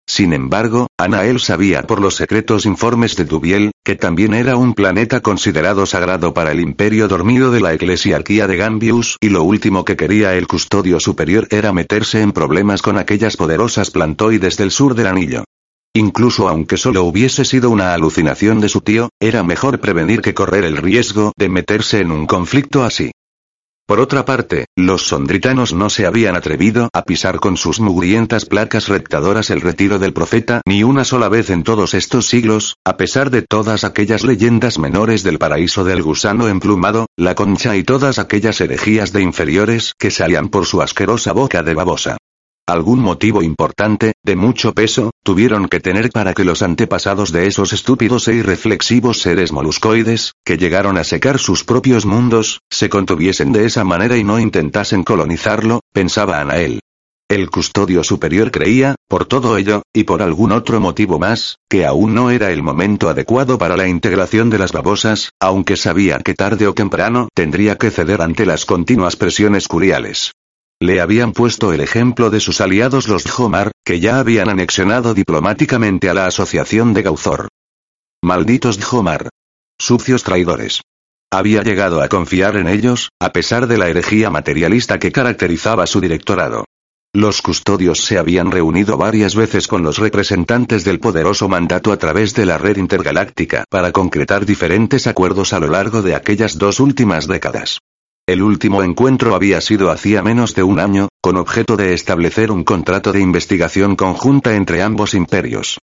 Sin 0.08 0.34
embargo, 0.34 0.88
Anael 0.98 1.40
sabía 1.40 1.84
por 1.84 2.00
los 2.00 2.16
secretos 2.16 2.66
informes 2.66 3.16
de 3.16 3.26
Dubiel, 3.26 3.72
que 3.84 3.96
también 3.96 4.34
era 4.34 4.56
un 4.56 4.74
planeta 4.74 5.22
considerado 5.22 5.86
sagrado 5.86 6.34
para 6.34 6.52
el 6.52 6.60
imperio 6.60 7.08
dormido 7.08 7.52
de 7.52 7.60
la 7.60 7.74
eclesiarquía 7.74 8.48
de 8.48 8.58
Gambius 8.58 9.18
y 9.20 9.30
lo 9.30 9.44
último 9.44 9.84
que 9.84 9.98
quería 9.98 10.36
el 10.36 10.48
custodio 10.48 11.00
superior 11.00 11.48
era 11.50 11.74
meterse 11.74 12.22
en 12.22 12.32
problemas 12.32 12.82
con 12.82 12.98
aquellas 12.98 13.36
poderosas 13.36 13.90
plantoides 13.90 14.58
del 14.58 14.72
sur 14.72 14.94
del 14.94 15.08
anillo. 15.08 15.44
Incluso 15.96 16.50
aunque 16.50 16.78
solo 16.78 17.04
hubiese 17.04 17.44
sido 17.44 17.70
una 17.70 17.94
alucinación 17.94 18.60
de 18.60 18.70
su 18.70 18.82
tío, 18.82 19.10
era 19.20 19.44
mejor 19.44 19.80
prevenir 19.80 20.22
que 20.22 20.34
correr 20.34 20.66
el 20.66 20.78
riesgo 20.78 21.32
de 21.38 21.50
meterse 21.50 22.02
en 22.02 22.12
un 22.12 22.28
conflicto 22.28 22.84
así. 22.84 23.12
Por 23.88 24.00
otra 24.00 24.26
parte, 24.26 24.66
los 24.76 25.04
sondritanos 25.04 25.72
no 25.72 25.92
se 25.92 26.08
habían 26.08 26.36
atrevido 26.36 26.90
a 26.92 27.04
pisar 27.04 27.40
con 27.40 27.56
sus 27.56 27.80
mugrientas 27.80 28.46
placas 28.46 28.88
rectadoras 28.88 29.52
el 29.52 29.62
retiro 29.62 30.00
del 30.00 30.12
profeta 30.12 30.62
ni 30.66 30.84
una 30.84 31.04
sola 31.04 31.30
vez 31.30 31.52
en 31.52 31.62
todos 31.62 31.94
estos 31.94 32.26
siglos, 32.26 32.78
a 32.84 32.98
pesar 32.98 33.30
de 33.30 33.44
todas 33.44 33.84
aquellas 33.84 34.24
leyendas 34.24 34.80
menores 34.80 35.22
del 35.22 35.38
paraíso 35.38 35.84
del 35.84 36.02
gusano 36.02 36.48
emplumado, 36.48 37.06
la 37.16 37.36
concha 37.36 37.76
y 37.76 37.84
todas 37.84 38.18
aquellas 38.18 38.60
herejías 38.60 39.14
de 39.14 39.22
inferiores 39.22 39.94
que 40.00 40.10
salían 40.10 40.50
por 40.50 40.66
su 40.66 40.82
asquerosa 40.82 41.32
boca 41.34 41.62
de 41.62 41.76
babosa. 41.76 42.18
Algún 42.68 43.00
motivo 43.00 43.44
importante, 43.44 44.14
de 44.24 44.36
mucho 44.36 44.74
peso, 44.74 45.12
tuvieron 45.24 45.68
que 45.68 45.80
tener 45.80 46.10
para 46.10 46.34
que 46.34 46.44
los 46.44 46.64
antepasados 46.64 47.32
de 47.32 47.46
esos 47.46 47.74
estúpidos 47.74 48.28
e 48.28 48.34
irreflexivos 48.34 49.22
seres 49.22 49.52
moluscoides, 49.52 50.34
que 50.44 50.58
llegaron 50.58 50.98
a 50.98 51.04
secar 51.04 51.38
sus 51.38 51.64
propios 51.64 52.08
mundos, 52.08 52.62
se 52.72 52.90
contuviesen 52.90 53.52
de 53.52 53.66
esa 53.66 53.84
manera 53.84 54.18
y 54.18 54.24
no 54.24 54.40
intentasen 54.40 55.04
colonizarlo, 55.04 55.82
pensaba 55.94 56.42
Anael. 56.42 56.80
El 57.30 57.52
custodio 57.52 58.04
superior 58.04 58.50
creía, 58.50 58.96
por 59.08 59.26
todo 59.26 59.58
ello, 59.58 59.84
y 59.94 60.06
por 60.06 60.24
algún 60.24 60.52
otro 60.52 60.80
motivo 60.80 61.20
más, 61.20 61.58
que 61.70 61.86
aún 61.86 62.16
no 62.16 62.32
era 62.32 62.52
el 62.52 62.64
momento 62.64 63.10
adecuado 63.10 63.60
para 63.60 63.78
la 63.78 63.88
integración 63.88 64.50
de 64.50 64.58
las 64.58 64.72
babosas, 64.72 65.30
aunque 65.40 65.78
sabía 65.78 66.18
que 66.18 66.34
tarde 66.34 66.68
o 66.68 66.74
temprano 66.74 67.30
tendría 67.36 67.78
que 67.78 67.92
ceder 67.92 68.24
ante 68.24 68.48
las 68.48 68.66
continuas 68.66 69.16
presiones 69.16 69.68
curiales. 69.68 70.32
Le 70.82 71.00
habían 71.00 71.32
puesto 71.32 71.72
el 71.72 71.80
ejemplo 71.80 72.30
de 72.30 72.42
sus 72.42 72.60
aliados 72.60 73.08
los 73.08 73.24
Jomar, 73.24 73.72
que 73.86 74.02
ya 74.02 74.20
habían 74.20 74.50
anexionado 74.50 75.14
diplomáticamente 75.14 76.10
a 76.10 76.14
la 76.14 76.26
asociación 76.26 76.94
de 76.94 77.02
Gauzor. 77.02 77.48
Malditos 78.22 78.84
Jomar. 78.84 79.30
Sucios 79.80 80.24
traidores. 80.24 80.82
Había 81.32 81.64
llegado 81.64 82.02
a 82.02 82.10
confiar 82.10 82.58
en 82.58 82.68
ellos, 82.68 83.10
a 83.22 83.32
pesar 83.32 83.68
de 83.68 83.78
la 83.78 83.88
herejía 83.88 84.30
materialista 84.30 85.00
que 85.00 85.14
caracterizaba 85.14 85.88
su 85.88 86.02
directorado. 86.02 86.66
Los 87.14 87.42
custodios 87.42 88.04
se 88.04 88.18
habían 88.18 88.52
reunido 88.52 88.98
varias 88.98 89.34
veces 89.34 89.70
con 89.70 89.82
los 89.82 89.98
representantes 89.98 90.84
del 90.84 91.00
poderoso 91.00 91.48
mandato 91.48 91.94
a 91.94 91.98
través 91.98 92.34
de 92.34 92.46
la 92.46 92.58
red 92.58 92.76
intergaláctica 92.76 93.64
para 93.70 93.94
concretar 93.94 94.46
diferentes 94.46 95.08
acuerdos 95.08 95.54
a 95.54 95.60
lo 95.60 95.70
largo 95.70 96.02
de 96.02 96.16
aquellas 96.16 96.58
dos 96.58 96.82
últimas 96.82 97.28
décadas. 97.28 97.80
El 98.28 98.42
último 98.42 98.82
encuentro 98.82 99.36
había 99.36 99.62
sido 99.62 99.92
hacía 99.92 100.24
menos 100.24 100.56
de 100.56 100.64
un 100.64 100.80
año, 100.80 101.10
con 101.22 101.38
objeto 101.38 101.78
de 101.78 101.94
establecer 101.94 102.52
un 102.52 102.64
contrato 102.64 103.12
de 103.12 103.20
investigación 103.20 103.96
conjunta 103.96 104.56
entre 104.56 104.82
ambos 104.82 105.14
imperios. 105.14 105.78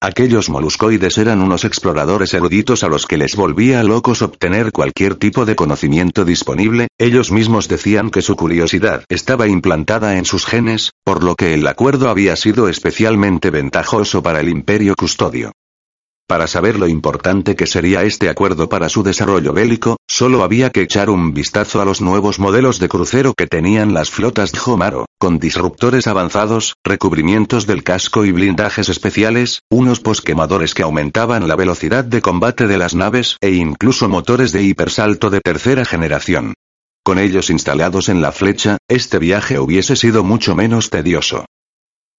Aquellos 0.00 0.48
moluscoides 0.48 1.18
eran 1.18 1.42
unos 1.42 1.64
exploradores 1.64 2.32
eruditos 2.34 2.84
a 2.84 2.88
los 2.88 3.04
que 3.04 3.16
les 3.16 3.34
volvía 3.34 3.82
locos 3.82 4.22
obtener 4.22 4.70
cualquier 4.70 5.16
tipo 5.16 5.44
de 5.44 5.56
conocimiento 5.56 6.24
disponible, 6.24 6.86
ellos 6.98 7.32
mismos 7.32 7.66
decían 7.66 8.10
que 8.10 8.22
su 8.22 8.36
curiosidad 8.36 9.02
estaba 9.08 9.48
implantada 9.48 10.18
en 10.18 10.24
sus 10.24 10.46
genes, 10.46 10.92
por 11.02 11.24
lo 11.24 11.34
que 11.34 11.54
el 11.54 11.66
acuerdo 11.66 12.10
había 12.10 12.36
sido 12.36 12.68
especialmente 12.68 13.50
ventajoso 13.50 14.22
para 14.22 14.38
el 14.38 14.50
imperio 14.50 14.94
custodio. 14.94 15.50
Para 16.28 16.46
saber 16.46 16.78
lo 16.78 16.86
importante 16.88 17.56
que 17.56 17.66
sería 17.66 18.02
este 18.02 18.28
acuerdo 18.28 18.68
para 18.68 18.90
su 18.90 19.02
desarrollo 19.02 19.54
bélico, 19.54 19.96
solo 20.06 20.44
había 20.44 20.68
que 20.68 20.82
echar 20.82 21.08
un 21.08 21.32
vistazo 21.32 21.80
a 21.80 21.86
los 21.86 22.02
nuevos 22.02 22.38
modelos 22.38 22.78
de 22.78 22.90
crucero 22.90 23.32
que 23.32 23.46
tenían 23.46 23.94
las 23.94 24.10
flotas 24.10 24.52
de 24.52 24.60
Homaro, 24.62 25.06
con 25.18 25.38
disruptores 25.38 26.06
avanzados, 26.06 26.74
recubrimientos 26.84 27.66
del 27.66 27.82
casco 27.82 28.26
y 28.26 28.32
blindajes 28.32 28.90
especiales, 28.90 29.62
unos 29.70 30.00
posquemadores 30.00 30.74
que 30.74 30.82
aumentaban 30.82 31.48
la 31.48 31.56
velocidad 31.56 32.04
de 32.04 32.20
combate 32.20 32.66
de 32.66 32.76
las 32.76 32.94
naves 32.94 33.38
e 33.40 33.52
incluso 33.52 34.06
motores 34.10 34.52
de 34.52 34.62
hipersalto 34.62 35.30
de 35.30 35.40
tercera 35.40 35.86
generación. 35.86 36.52
Con 37.02 37.18
ellos 37.18 37.48
instalados 37.48 38.10
en 38.10 38.20
la 38.20 38.32
flecha, 38.32 38.76
este 38.86 39.18
viaje 39.18 39.58
hubiese 39.58 39.96
sido 39.96 40.24
mucho 40.24 40.54
menos 40.54 40.90
tedioso. 40.90 41.46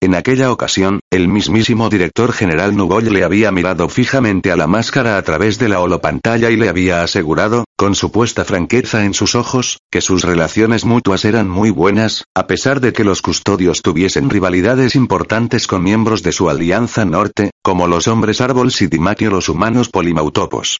En 0.01 0.15
aquella 0.15 0.50
ocasión, 0.50 1.01
el 1.12 1.27
mismísimo 1.27 1.89
director 1.89 2.32
general 2.32 2.74
Nugoy 2.74 3.03
le 3.10 3.25
había 3.25 3.51
mirado 3.51 3.89
fijamente 3.89 4.50
a 4.50 4.56
la 4.56 4.65
máscara 4.65 5.18
a 5.18 5.22
través 5.24 5.60
de 5.60 5.68
la 5.68 5.82
holopantalla 5.82 6.50
y 6.50 6.56
le 6.56 6.70
había 6.70 7.03
asegurado, 7.03 7.65
con 7.77 7.96
supuesta 7.96 8.46
franqueza 8.46 9.03
en 9.03 9.13
sus 9.13 9.36
ojos, 9.36 9.79
que 9.91 10.00
sus 10.00 10.24
relaciones 10.24 10.86
mutuas 10.86 11.25
eran 11.25 11.50
muy 11.50 11.70
buenas, 11.70 12.24
a 12.34 12.48
pesar 12.48 12.79
de 12.79 12.94
que 12.94 13.03
los 13.03 13.22
custodios 13.22 13.82
tuviesen 13.82 14.29
rivalidades 14.29 14.96
importantes 14.96 15.68
con 15.68 15.84
miembros 15.84 16.24
de 16.24 16.32
su 16.32 16.50
alianza 16.50 17.03
norte, 17.03 17.51
como 17.62 17.88
los 17.88 18.08
hombres 18.08 18.39
árbol 18.39 18.72
y 18.79 19.25
o 19.25 19.29
los 19.29 19.50
humanos 19.50 19.89
polimautopos. 19.89 20.79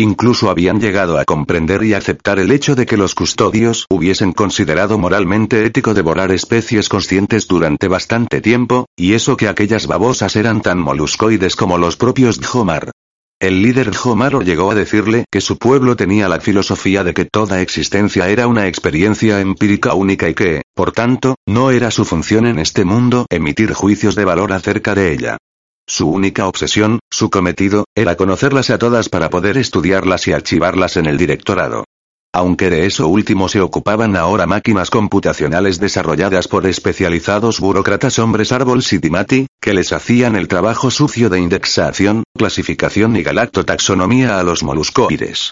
Incluso 0.00 0.48
habían 0.48 0.80
llegado 0.80 1.18
a 1.18 1.26
comprender 1.26 1.82
y 1.84 1.92
aceptar 1.92 2.38
el 2.38 2.52
hecho 2.52 2.74
de 2.74 2.86
que 2.86 2.96
los 2.96 3.14
custodios 3.14 3.84
hubiesen 3.90 4.32
considerado 4.32 4.96
moralmente 4.96 5.66
ético 5.66 5.92
devorar 5.92 6.32
especies 6.32 6.88
conscientes 6.88 7.46
durante 7.46 7.86
bastante 7.86 8.40
tiempo, 8.40 8.86
y 8.96 9.12
eso 9.12 9.36
que 9.36 9.46
aquellas 9.46 9.86
babosas 9.86 10.36
eran 10.36 10.62
tan 10.62 10.78
moluscoides 10.78 11.54
como 11.54 11.76
los 11.76 11.98
propios 11.98 12.40
Jomar. 12.42 12.92
El 13.38 13.60
líder 13.60 13.94
Jomaro 13.94 14.40
llegó 14.40 14.70
a 14.70 14.74
decirle 14.74 15.26
que 15.30 15.42
su 15.42 15.58
pueblo 15.58 15.96
tenía 15.96 16.30
la 16.30 16.40
filosofía 16.40 17.04
de 17.04 17.12
que 17.12 17.26
toda 17.26 17.60
existencia 17.60 18.30
era 18.30 18.46
una 18.46 18.68
experiencia 18.68 19.42
empírica 19.42 19.92
única 19.92 20.30
y 20.30 20.34
que, 20.34 20.62
por 20.74 20.92
tanto, 20.92 21.34
no 21.46 21.70
era 21.72 21.90
su 21.90 22.06
función 22.06 22.46
en 22.46 22.58
este 22.58 22.86
mundo 22.86 23.26
emitir 23.28 23.74
juicios 23.74 24.14
de 24.14 24.24
valor 24.24 24.54
acerca 24.54 24.94
de 24.94 25.12
ella. 25.12 25.36
Su 25.90 26.08
única 26.08 26.46
obsesión, 26.46 27.00
su 27.10 27.30
cometido, 27.30 27.84
era 27.96 28.14
conocerlas 28.14 28.70
a 28.70 28.78
todas 28.78 29.08
para 29.08 29.28
poder 29.28 29.58
estudiarlas 29.58 30.28
y 30.28 30.32
archivarlas 30.32 30.96
en 30.96 31.06
el 31.06 31.18
directorado. 31.18 31.84
Aunque 32.32 32.70
de 32.70 32.86
eso 32.86 33.08
último 33.08 33.48
se 33.48 33.60
ocupaban 33.60 34.14
ahora 34.14 34.46
máquinas 34.46 34.88
computacionales 34.88 35.80
desarrolladas 35.80 36.46
por 36.46 36.64
especializados 36.68 37.58
burócratas 37.58 38.20
hombres 38.20 38.52
árbol 38.52 38.84
Sitimati, 38.84 39.48
que 39.60 39.74
les 39.74 39.92
hacían 39.92 40.36
el 40.36 40.46
trabajo 40.46 40.92
sucio 40.92 41.28
de 41.28 41.40
indexación, 41.40 42.22
clasificación 42.38 43.16
y 43.16 43.24
galactotaxonomía 43.24 44.38
a 44.38 44.44
los 44.44 44.62
moluscoides. 44.62 45.50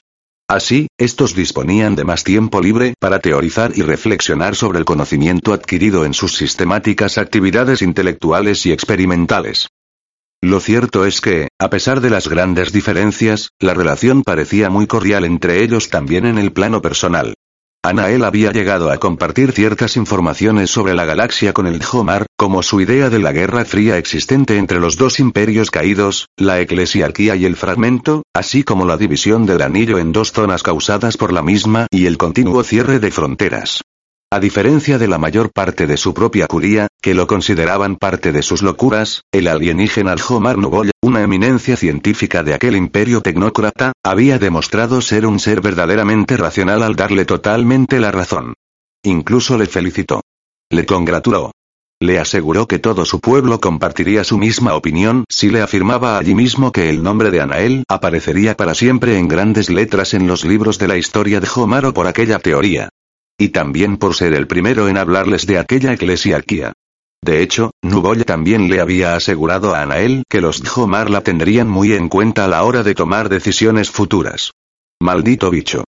Así, 0.48 0.86
estos 0.98 1.34
disponían 1.34 1.96
de 1.96 2.04
más 2.04 2.22
tiempo 2.22 2.60
libre 2.60 2.94
para 3.00 3.18
teorizar 3.18 3.72
y 3.74 3.82
reflexionar 3.82 4.54
sobre 4.54 4.78
el 4.78 4.84
conocimiento 4.84 5.52
adquirido 5.52 6.04
en 6.04 6.14
sus 6.14 6.36
sistemáticas 6.36 7.18
actividades 7.18 7.82
intelectuales 7.82 8.64
y 8.66 8.70
experimentales. 8.70 9.66
Lo 10.40 10.60
cierto 10.60 11.04
es 11.04 11.20
que, 11.20 11.48
a 11.58 11.68
pesar 11.68 12.00
de 12.00 12.10
las 12.10 12.28
grandes 12.28 12.72
diferencias, 12.72 13.50
la 13.58 13.74
relación 13.74 14.22
parecía 14.22 14.70
muy 14.70 14.86
cordial 14.86 15.24
entre 15.24 15.64
ellos 15.64 15.90
también 15.90 16.26
en 16.26 16.38
el 16.38 16.52
plano 16.52 16.80
personal. 16.80 17.34
Anael 17.84 18.22
había 18.22 18.52
llegado 18.52 18.90
a 18.90 18.98
compartir 18.98 19.52
ciertas 19.52 19.96
informaciones 19.96 20.70
sobre 20.70 20.94
la 20.94 21.04
galaxia 21.04 21.52
con 21.52 21.66
el 21.66 21.82
Jomar, 21.82 22.26
como 22.36 22.62
su 22.62 22.80
idea 22.80 23.10
de 23.10 23.18
la 23.18 23.32
guerra 23.32 23.64
fría 23.64 23.98
existente 23.98 24.58
entre 24.58 24.78
los 24.78 24.96
dos 24.96 25.18
imperios 25.18 25.72
caídos, 25.72 26.28
la 26.36 26.60
eclesiarquía 26.60 27.34
y 27.34 27.44
el 27.44 27.56
fragmento, 27.56 28.22
así 28.32 28.62
como 28.62 28.84
la 28.84 28.96
división 28.96 29.44
del 29.44 29.62
anillo 29.62 29.98
en 29.98 30.12
dos 30.12 30.32
zonas 30.32 30.62
causadas 30.62 31.16
por 31.16 31.32
la 31.32 31.42
misma 31.42 31.86
y 31.90 32.06
el 32.06 32.16
continuo 32.16 32.62
cierre 32.62 33.00
de 33.00 33.10
fronteras. 33.10 33.82
A 34.30 34.40
diferencia 34.40 34.98
de 34.98 35.08
la 35.08 35.16
mayor 35.16 35.52
parte 35.52 35.86
de 35.86 35.96
su 35.96 36.12
propia 36.12 36.46
curía, 36.46 36.88
que 37.00 37.14
lo 37.14 37.26
consideraban 37.26 37.96
parte 37.96 38.30
de 38.30 38.42
sus 38.42 38.60
locuras, 38.60 39.22
el 39.32 39.48
alienígena 39.48 40.12
Alhomar 40.12 40.58
Nubol, 40.58 40.90
una 41.00 41.22
eminencia 41.22 41.78
científica 41.78 42.42
de 42.42 42.52
aquel 42.52 42.76
imperio 42.76 43.22
tecnócrata, 43.22 43.92
había 44.04 44.38
demostrado 44.38 45.00
ser 45.00 45.24
un 45.24 45.38
ser 45.38 45.62
verdaderamente 45.62 46.36
racional 46.36 46.82
al 46.82 46.94
darle 46.94 47.24
totalmente 47.24 48.00
la 48.00 48.12
razón. 48.12 48.52
Incluso 49.02 49.56
le 49.56 49.64
felicitó. 49.64 50.20
Le 50.68 50.84
congratuló. 50.84 51.52
Le 51.98 52.18
aseguró 52.18 52.68
que 52.68 52.78
todo 52.78 53.06
su 53.06 53.20
pueblo 53.20 53.60
compartiría 53.60 54.24
su 54.24 54.36
misma 54.36 54.74
opinión 54.74 55.24
si 55.30 55.48
le 55.48 55.62
afirmaba 55.62 56.18
allí 56.18 56.34
mismo 56.34 56.70
que 56.70 56.90
el 56.90 57.02
nombre 57.02 57.30
de 57.30 57.40
Anael 57.40 57.84
aparecería 57.88 58.54
para 58.58 58.74
siempre 58.74 59.16
en 59.16 59.26
grandes 59.26 59.70
letras 59.70 60.12
en 60.12 60.26
los 60.26 60.44
libros 60.44 60.78
de 60.78 60.86
la 60.86 60.98
historia 60.98 61.40
de 61.40 61.48
Homaro 61.56 61.94
por 61.94 62.06
aquella 62.06 62.38
teoría. 62.40 62.90
Y 63.38 63.50
también 63.50 63.96
por 63.96 64.14
ser 64.14 64.34
el 64.34 64.46
primero 64.46 64.88
en 64.88 64.98
hablarles 64.98 65.46
de 65.46 65.58
aquella 65.58 65.92
eclesiarquía. 65.92 66.72
De 67.22 67.42
hecho, 67.42 67.70
Nuboya 67.82 68.24
también 68.24 68.68
le 68.68 68.80
había 68.80 69.14
asegurado 69.14 69.74
a 69.74 69.82
Anael 69.82 70.24
que 70.28 70.40
los 70.40 70.62
Djomar 70.62 71.10
la 71.10 71.22
tendrían 71.22 71.68
muy 71.68 71.92
en 71.92 72.08
cuenta 72.08 72.44
a 72.44 72.48
la 72.48 72.64
hora 72.64 72.82
de 72.82 72.94
tomar 72.94 73.28
decisiones 73.28 73.90
futuras. 73.90 74.52
Maldito 75.00 75.50
bicho. 75.50 75.84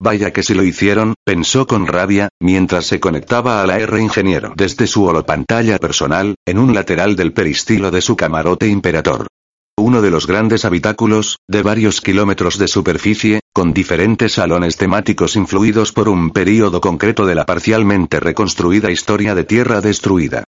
Vaya 0.00 0.32
que 0.32 0.42
si 0.42 0.54
lo 0.54 0.64
hicieron, 0.64 1.14
pensó 1.24 1.66
con 1.66 1.86
rabia, 1.86 2.28
mientras 2.40 2.86
se 2.86 3.00
conectaba 3.00 3.62
a 3.62 3.66
la 3.66 3.78
R 3.78 4.00
ingeniero 4.00 4.52
desde 4.56 4.86
su 4.86 5.04
holopantalla 5.04 5.78
personal, 5.78 6.34
en 6.46 6.58
un 6.58 6.74
lateral 6.74 7.16
del 7.16 7.32
peristilo 7.32 7.90
de 7.90 8.00
su 8.00 8.16
camarote 8.16 8.66
imperator. 8.66 9.28
Uno 9.76 10.00
de 10.02 10.10
los 10.10 10.26
grandes 10.28 10.64
habitáculos, 10.64 11.40
de 11.48 11.62
varios 11.62 12.00
kilómetros 12.00 12.58
de 12.58 12.68
superficie, 12.68 13.40
con 13.52 13.74
diferentes 13.74 14.34
salones 14.34 14.76
temáticos 14.76 15.34
influidos 15.34 15.92
por 15.92 16.08
un 16.08 16.30
período 16.30 16.80
concreto 16.80 17.26
de 17.26 17.34
la 17.34 17.44
parcialmente 17.44 18.20
reconstruida 18.20 18.92
historia 18.92 19.34
de 19.34 19.44
Tierra 19.44 19.80
destruida. 19.80 20.44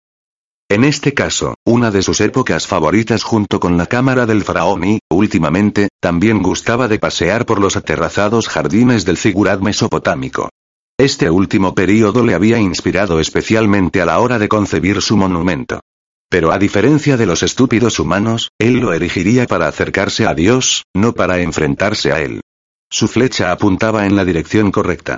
En 0.70 0.84
este 0.84 1.14
caso, 1.14 1.56
una 1.66 1.90
de 1.90 2.04
sus 2.04 2.22
épocas 2.22 2.68
favoritas 2.68 3.24
junto 3.24 3.60
con 3.60 3.78
la 3.78 3.88
cámara 3.88 4.28
del 4.28 4.44
faraón 4.44 4.84
y, 4.84 5.00
últimamente, 5.10 5.90
también 6.00 6.44
gustaba 6.44 6.88
de 6.88 7.00
pasear 7.00 7.46
por 7.46 7.60
los 7.60 7.76
aterrazados 7.76 8.48
jardines 8.48 9.06
del 9.06 9.18
Zigurat 9.18 9.60
mesopotámico. 9.60 10.50
Este 10.98 11.30
último 11.30 11.76
período 11.76 12.24
le 12.24 12.36
había 12.36 12.60
inspirado 12.60 13.20
especialmente 13.20 14.02
a 14.02 14.06
la 14.06 14.20
hora 14.20 14.40
de 14.40 14.48
concebir 14.48 15.02
su 15.02 15.18
monumento. 15.18 15.82
Pero 16.30 16.52
a 16.52 16.58
diferencia 16.58 17.18
de 17.18 17.26
los 17.26 17.44
estúpidos 17.44 18.00
humanos, 18.00 18.52
él 18.60 18.80
lo 18.80 18.94
erigiría 18.94 19.46
para 19.46 19.68
acercarse 19.68 20.26
a 20.26 20.34
Dios, 20.34 20.84
no 20.94 21.14
para 21.14 21.40
enfrentarse 21.40 22.12
a 22.12 22.22
él. 22.22 22.42
Su 22.90 23.08
flecha 23.08 23.52
apuntaba 23.52 24.06
en 24.06 24.16
la 24.16 24.26
dirección 24.26 24.72
correcta. 24.72 25.18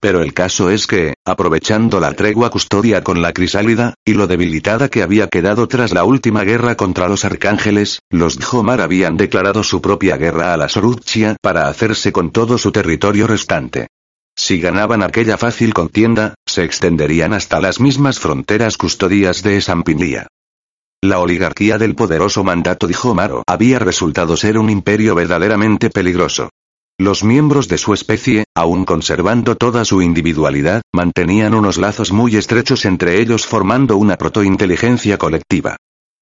Pero 0.00 0.22
el 0.22 0.32
caso 0.32 0.70
es 0.70 0.86
que, 0.86 1.14
aprovechando 1.24 1.98
la 1.98 2.12
tregua 2.12 2.50
custodia 2.50 3.02
con 3.02 3.20
la 3.20 3.32
crisálida, 3.32 3.94
y 4.04 4.14
lo 4.14 4.28
debilitada 4.28 4.88
que 4.88 5.02
había 5.02 5.26
quedado 5.26 5.66
tras 5.66 5.92
la 5.92 6.04
última 6.04 6.44
guerra 6.44 6.76
contra 6.76 7.08
los 7.08 7.24
arcángeles, 7.24 7.98
los 8.08 8.38
Djomar 8.38 8.80
habían 8.80 9.16
declarado 9.16 9.64
su 9.64 9.82
propia 9.82 10.16
guerra 10.16 10.54
a 10.54 10.56
la 10.56 10.68
Sorutchia 10.68 11.36
para 11.42 11.66
hacerse 11.66 12.12
con 12.12 12.30
todo 12.30 12.58
su 12.58 12.70
territorio 12.70 13.26
restante. 13.26 13.88
Si 14.36 14.60
ganaban 14.60 15.02
aquella 15.02 15.36
fácil 15.36 15.74
contienda, 15.74 16.34
se 16.46 16.62
extenderían 16.62 17.32
hasta 17.32 17.60
las 17.60 17.80
mismas 17.80 18.20
fronteras 18.20 18.76
custodias 18.76 19.42
de 19.42 19.56
Esampinlía. 19.56 20.28
La 21.02 21.20
oligarquía 21.20 21.78
del 21.78 21.94
poderoso 21.94 22.42
mandato 22.42 22.88
de 22.88 22.96
Homaro 23.00 23.44
había 23.46 23.78
resultado 23.78 24.36
ser 24.36 24.58
un 24.58 24.68
imperio 24.68 25.14
verdaderamente 25.14 25.90
peligroso. 25.90 26.50
Los 26.98 27.22
miembros 27.22 27.68
de 27.68 27.78
su 27.78 27.94
especie, 27.94 28.46
aun 28.56 28.84
conservando 28.84 29.54
toda 29.54 29.84
su 29.84 30.02
individualidad, 30.02 30.82
mantenían 30.92 31.54
unos 31.54 31.78
lazos 31.78 32.10
muy 32.10 32.34
estrechos 32.34 32.84
entre 32.84 33.20
ellos 33.20 33.46
formando 33.46 33.96
una 33.96 34.16
protointeligencia 34.16 35.18
colectiva. 35.18 35.76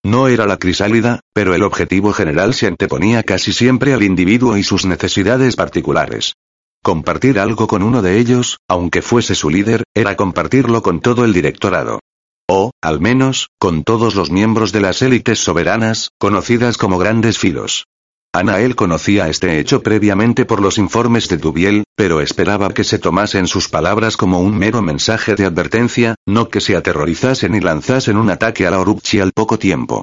No 0.04 0.28
era 0.28 0.46
la 0.46 0.58
crisálida, 0.58 1.20
pero 1.32 1.54
el 1.54 1.62
objetivo 1.62 2.12
general 2.12 2.52
se 2.52 2.66
anteponía 2.66 3.22
casi 3.22 3.54
siempre 3.54 3.94
al 3.94 4.02
individuo 4.02 4.58
y 4.58 4.62
sus 4.62 4.84
necesidades 4.84 5.56
particulares. 5.56 6.34
Compartir 6.82 7.40
algo 7.40 7.66
con 7.66 7.82
uno 7.82 8.02
de 8.02 8.18
ellos, 8.18 8.58
aunque 8.68 9.00
fuese 9.00 9.34
su 9.34 9.48
líder, 9.48 9.84
era 9.94 10.16
compartirlo 10.16 10.82
con 10.82 11.00
todo 11.00 11.24
el 11.24 11.32
directorado. 11.32 12.00
O, 12.48 12.70
al 12.80 13.00
menos, 13.00 13.48
con 13.58 13.82
todos 13.82 14.14
los 14.14 14.30
miembros 14.30 14.70
de 14.72 14.80
las 14.80 15.02
élites 15.02 15.40
soberanas, 15.40 16.10
conocidas 16.18 16.78
como 16.78 16.98
grandes 16.98 17.38
filos. 17.38 17.86
Anael 18.32 18.76
conocía 18.76 19.28
este 19.28 19.58
hecho 19.58 19.82
previamente 19.82 20.44
por 20.44 20.60
los 20.60 20.78
informes 20.78 21.28
de 21.28 21.38
Dubiel, 21.38 21.84
pero 21.96 22.20
esperaba 22.20 22.72
que 22.74 22.84
se 22.84 22.98
tomasen 22.98 23.46
sus 23.46 23.68
palabras 23.68 24.16
como 24.16 24.40
un 24.40 24.58
mero 24.58 24.82
mensaje 24.82 25.34
de 25.34 25.46
advertencia, 25.46 26.14
no 26.26 26.48
que 26.48 26.60
se 26.60 26.76
aterrorizasen 26.76 27.54
y 27.54 27.60
lanzasen 27.60 28.16
un 28.16 28.30
ataque 28.30 28.66
a 28.66 28.70
la 28.70 28.78
Orupchi 28.78 29.20
al 29.20 29.32
poco 29.32 29.58
tiempo. 29.58 30.02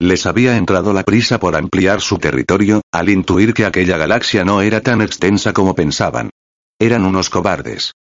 Les 0.00 0.26
había 0.26 0.56
entrado 0.56 0.92
la 0.92 1.04
prisa 1.04 1.38
por 1.38 1.54
ampliar 1.54 2.00
su 2.00 2.18
territorio, 2.18 2.80
al 2.90 3.08
intuir 3.10 3.54
que 3.54 3.66
aquella 3.66 3.98
galaxia 3.98 4.44
no 4.44 4.62
era 4.62 4.80
tan 4.80 5.00
extensa 5.02 5.52
como 5.52 5.74
pensaban. 5.74 6.30
Eran 6.80 7.04
unos 7.04 7.30
cobardes. 7.30 7.92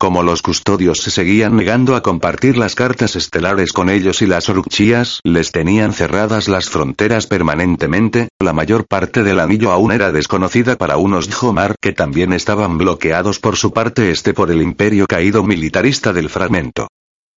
Como 0.00 0.22
los 0.22 0.40
custodios 0.40 1.00
se 1.00 1.10
seguían 1.10 1.56
negando 1.56 1.94
a 1.94 2.02
compartir 2.02 2.56
las 2.56 2.74
cartas 2.74 3.16
estelares 3.16 3.70
con 3.70 3.90
ellos 3.90 4.22
y 4.22 4.26
las 4.26 4.48
oruchías 4.48 5.20
les 5.24 5.52
tenían 5.52 5.92
cerradas 5.92 6.48
las 6.48 6.70
fronteras 6.70 7.26
permanentemente, 7.26 8.30
la 8.40 8.54
mayor 8.54 8.86
parte 8.86 9.22
del 9.22 9.38
anillo 9.38 9.72
aún 9.72 9.92
era 9.92 10.10
desconocida 10.10 10.76
para 10.76 10.96
unos 10.96 11.28
Jomar 11.34 11.74
que 11.82 11.92
también 11.92 12.32
estaban 12.32 12.78
bloqueados 12.78 13.40
por 13.40 13.56
su 13.56 13.74
parte 13.74 14.10
este 14.10 14.32
por 14.32 14.50
el 14.50 14.62
imperio 14.62 15.06
caído 15.06 15.44
militarista 15.44 16.14
del 16.14 16.30
fragmento. 16.30 16.88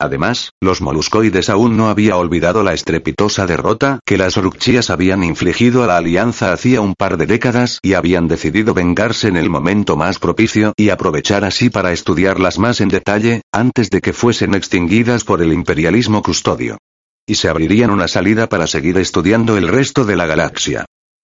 Además, 0.03 0.51
los 0.59 0.81
moluscoides 0.81 1.49
aún 1.49 1.77
no 1.77 1.87
había 1.87 2.17
olvidado 2.17 2.61
la 2.61 2.73
estrepitosa 2.73 3.47
derrota 3.47 4.01
que 4.05 4.17
las 4.17 4.35
Orukchías 4.35 4.89
habían 4.89 5.23
infligido 5.23 5.81
a 5.81 5.87
la 5.87 5.95
alianza 5.95 6.51
hacía 6.51 6.81
un 6.81 6.93
par 6.93 7.15
de 7.15 7.25
décadas 7.25 7.79
y 7.81 7.93
habían 7.93 8.27
decidido 8.27 8.73
vengarse 8.73 9.29
en 9.29 9.37
el 9.37 9.49
momento 9.49 9.95
más 9.95 10.19
propicio 10.19 10.73
y 10.75 10.89
aprovechar 10.89 11.45
así 11.45 11.69
para 11.69 11.93
estudiarlas 11.93 12.59
más 12.59 12.81
en 12.81 12.89
detalle, 12.89 13.43
antes 13.53 13.89
de 13.89 14.01
que 14.01 14.11
fuesen 14.11 14.55
extinguidas 14.55 15.23
por 15.23 15.41
el 15.41 15.53
imperialismo 15.53 16.21
custodio. 16.21 16.79
Y 17.25 17.35
se 17.35 17.47
abrirían 17.47 17.89
una 17.89 18.09
salida 18.09 18.49
para 18.49 18.67
seguir 18.67 18.97
estudiando 18.97 19.55
el 19.55 19.69
resto 19.69 20.03
de 20.03 20.17
la 20.17 20.25
galaxia. 20.25 20.83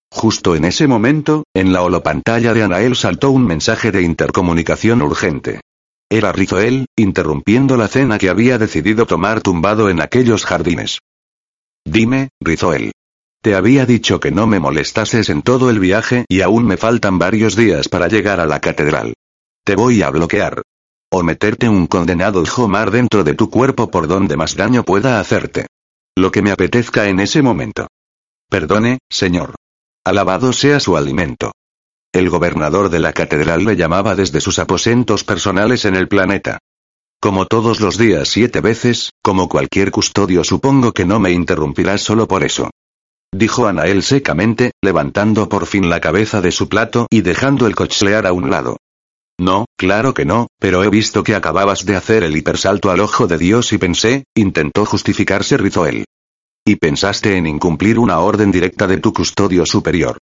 Justo 0.09 0.55
en 0.55 0.63
ese 0.63 0.87
momento, 0.87 1.43
en 1.53 1.73
la 1.73 1.81
holopantalla 1.81 2.53
de 2.53 2.63
Anael 2.63 2.95
saltó 2.95 3.29
un 3.31 3.45
mensaje 3.45 3.91
de 3.91 4.03
intercomunicación 4.03 5.01
urgente. 5.01 5.59
Era 6.11 6.31
Rizoel, 6.31 6.87
interrumpiendo 6.95 7.77
la 7.77 7.87
cena 7.87 8.17
que 8.17 8.29
había 8.29 8.57
decidido 8.57 9.05
tomar 9.05 9.41
tumbado 9.41 9.89
en 9.89 10.01
aquellos 10.01 10.43
jardines. 10.43 10.99
Dime, 11.85 12.29
Rizoel. 12.41 12.93
Te 13.41 13.55
había 13.55 13.85
dicho 13.85 14.19
que 14.19 14.31
no 14.31 14.47
me 14.47 14.59
molestases 14.59 15.29
en 15.29 15.43
todo 15.43 15.69
el 15.69 15.79
viaje 15.79 16.25
y 16.27 16.41
aún 16.41 16.65
me 16.65 16.77
faltan 16.77 17.19
varios 17.19 17.55
días 17.55 17.87
para 17.87 18.07
llegar 18.07 18.39
a 18.39 18.47
la 18.47 18.59
catedral. 18.59 19.13
Te 19.63 19.75
voy 19.75 20.01
a 20.01 20.09
bloquear. 20.09 20.63
O 21.11 21.23
meterte 21.23 21.69
un 21.69 21.87
condenado 21.87 22.43
Jomar 22.45 22.91
dentro 22.91 23.23
de 23.23 23.35
tu 23.35 23.49
cuerpo 23.49 23.89
por 23.89 24.07
donde 24.07 24.35
más 24.35 24.55
daño 24.55 24.83
pueda 24.83 25.19
hacerte. 25.19 25.67
Lo 26.17 26.31
que 26.31 26.41
me 26.41 26.51
apetezca 26.51 27.07
en 27.07 27.19
ese 27.19 27.41
momento. 27.41 27.87
Perdone, 28.49 28.97
señor. 29.09 29.55
Alabado 30.03 30.53
sea 30.53 30.79
su 30.79 30.97
alimento. 30.97 31.51
El 32.11 32.31
gobernador 32.31 32.89
de 32.89 32.99
la 32.99 33.13
catedral 33.13 33.65
le 33.65 33.75
llamaba 33.75 34.15
desde 34.15 34.41
sus 34.41 34.57
aposentos 34.57 35.23
personales 35.23 35.85
en 35.85 35.95
el 35.95 36.07
planeta. 36.07 36.57
Como 37.21 37.45
todos 37.45 37.81
los 37.81 37.99
días 37.99 38.29
siete 38.29 38.61
veces, 38.61 39.11
como 39.21 39.47
cualquier 39.47 39.91
custodio 39.91 40.43
supongo 40.43 40.91
que 40.91 41.05
no 41.05 41.19
me 41.19 41.31
interrumpirás 41.31 42.01
solo 42.01 42.27
por 42.27 42.43
eso. 42.43 42.71
Dijo 43.31 43.67
Anael 43.67 44.01
secamente, 44.01 44.71
levantando 44.81 45.49
por 45.49 45.67
fin 45.67 45.87
la 45.87 45.99
cabeza 45.99 46.41
de 46.41 46.51
su 46.51 46.67
plato 46.67 47.05
y 47.11 47.21
dejando 47.21 47.67
el 47.67 47.75
cochlear 47.75 48.25
a 48.25 48.33
un 48.33 48.49
lado. 48.49 48.77
No, 49.39 49.65
claro 49.77 50.15
que 50.15 50.25
no, 50.25 50.47
pero 50.59 50.83
he 50.83 50.89
visto 50.89 51.23
que 51.23 51.35
acababas 51.35 51.85
de 51.85 51.95
hacer 51.95 52.23
el 52.23 52.35
hipersalto 52.35 52.89
al 52.89 53.01
ojo 53.01 53.27
de 53.27 53.37
Dios 53.37 53.71
y 53.71 53.77
pensé, 53.77 54.23
intentó 54.33 54.83
justificarse 54.83 55.57
Rizoel. 55.57 56.05
Y 56.65 56.77
pensaste 56.77 57.37
en 57.37 57.45
incumplir 57.45 57.99
una 57.99 58.19
orden 58.19 58.51
directa 58.51 58.87
de 58.87 58.97
tu 58.97 59.13
custodio 59.13 59.63
superior 59.67 60.17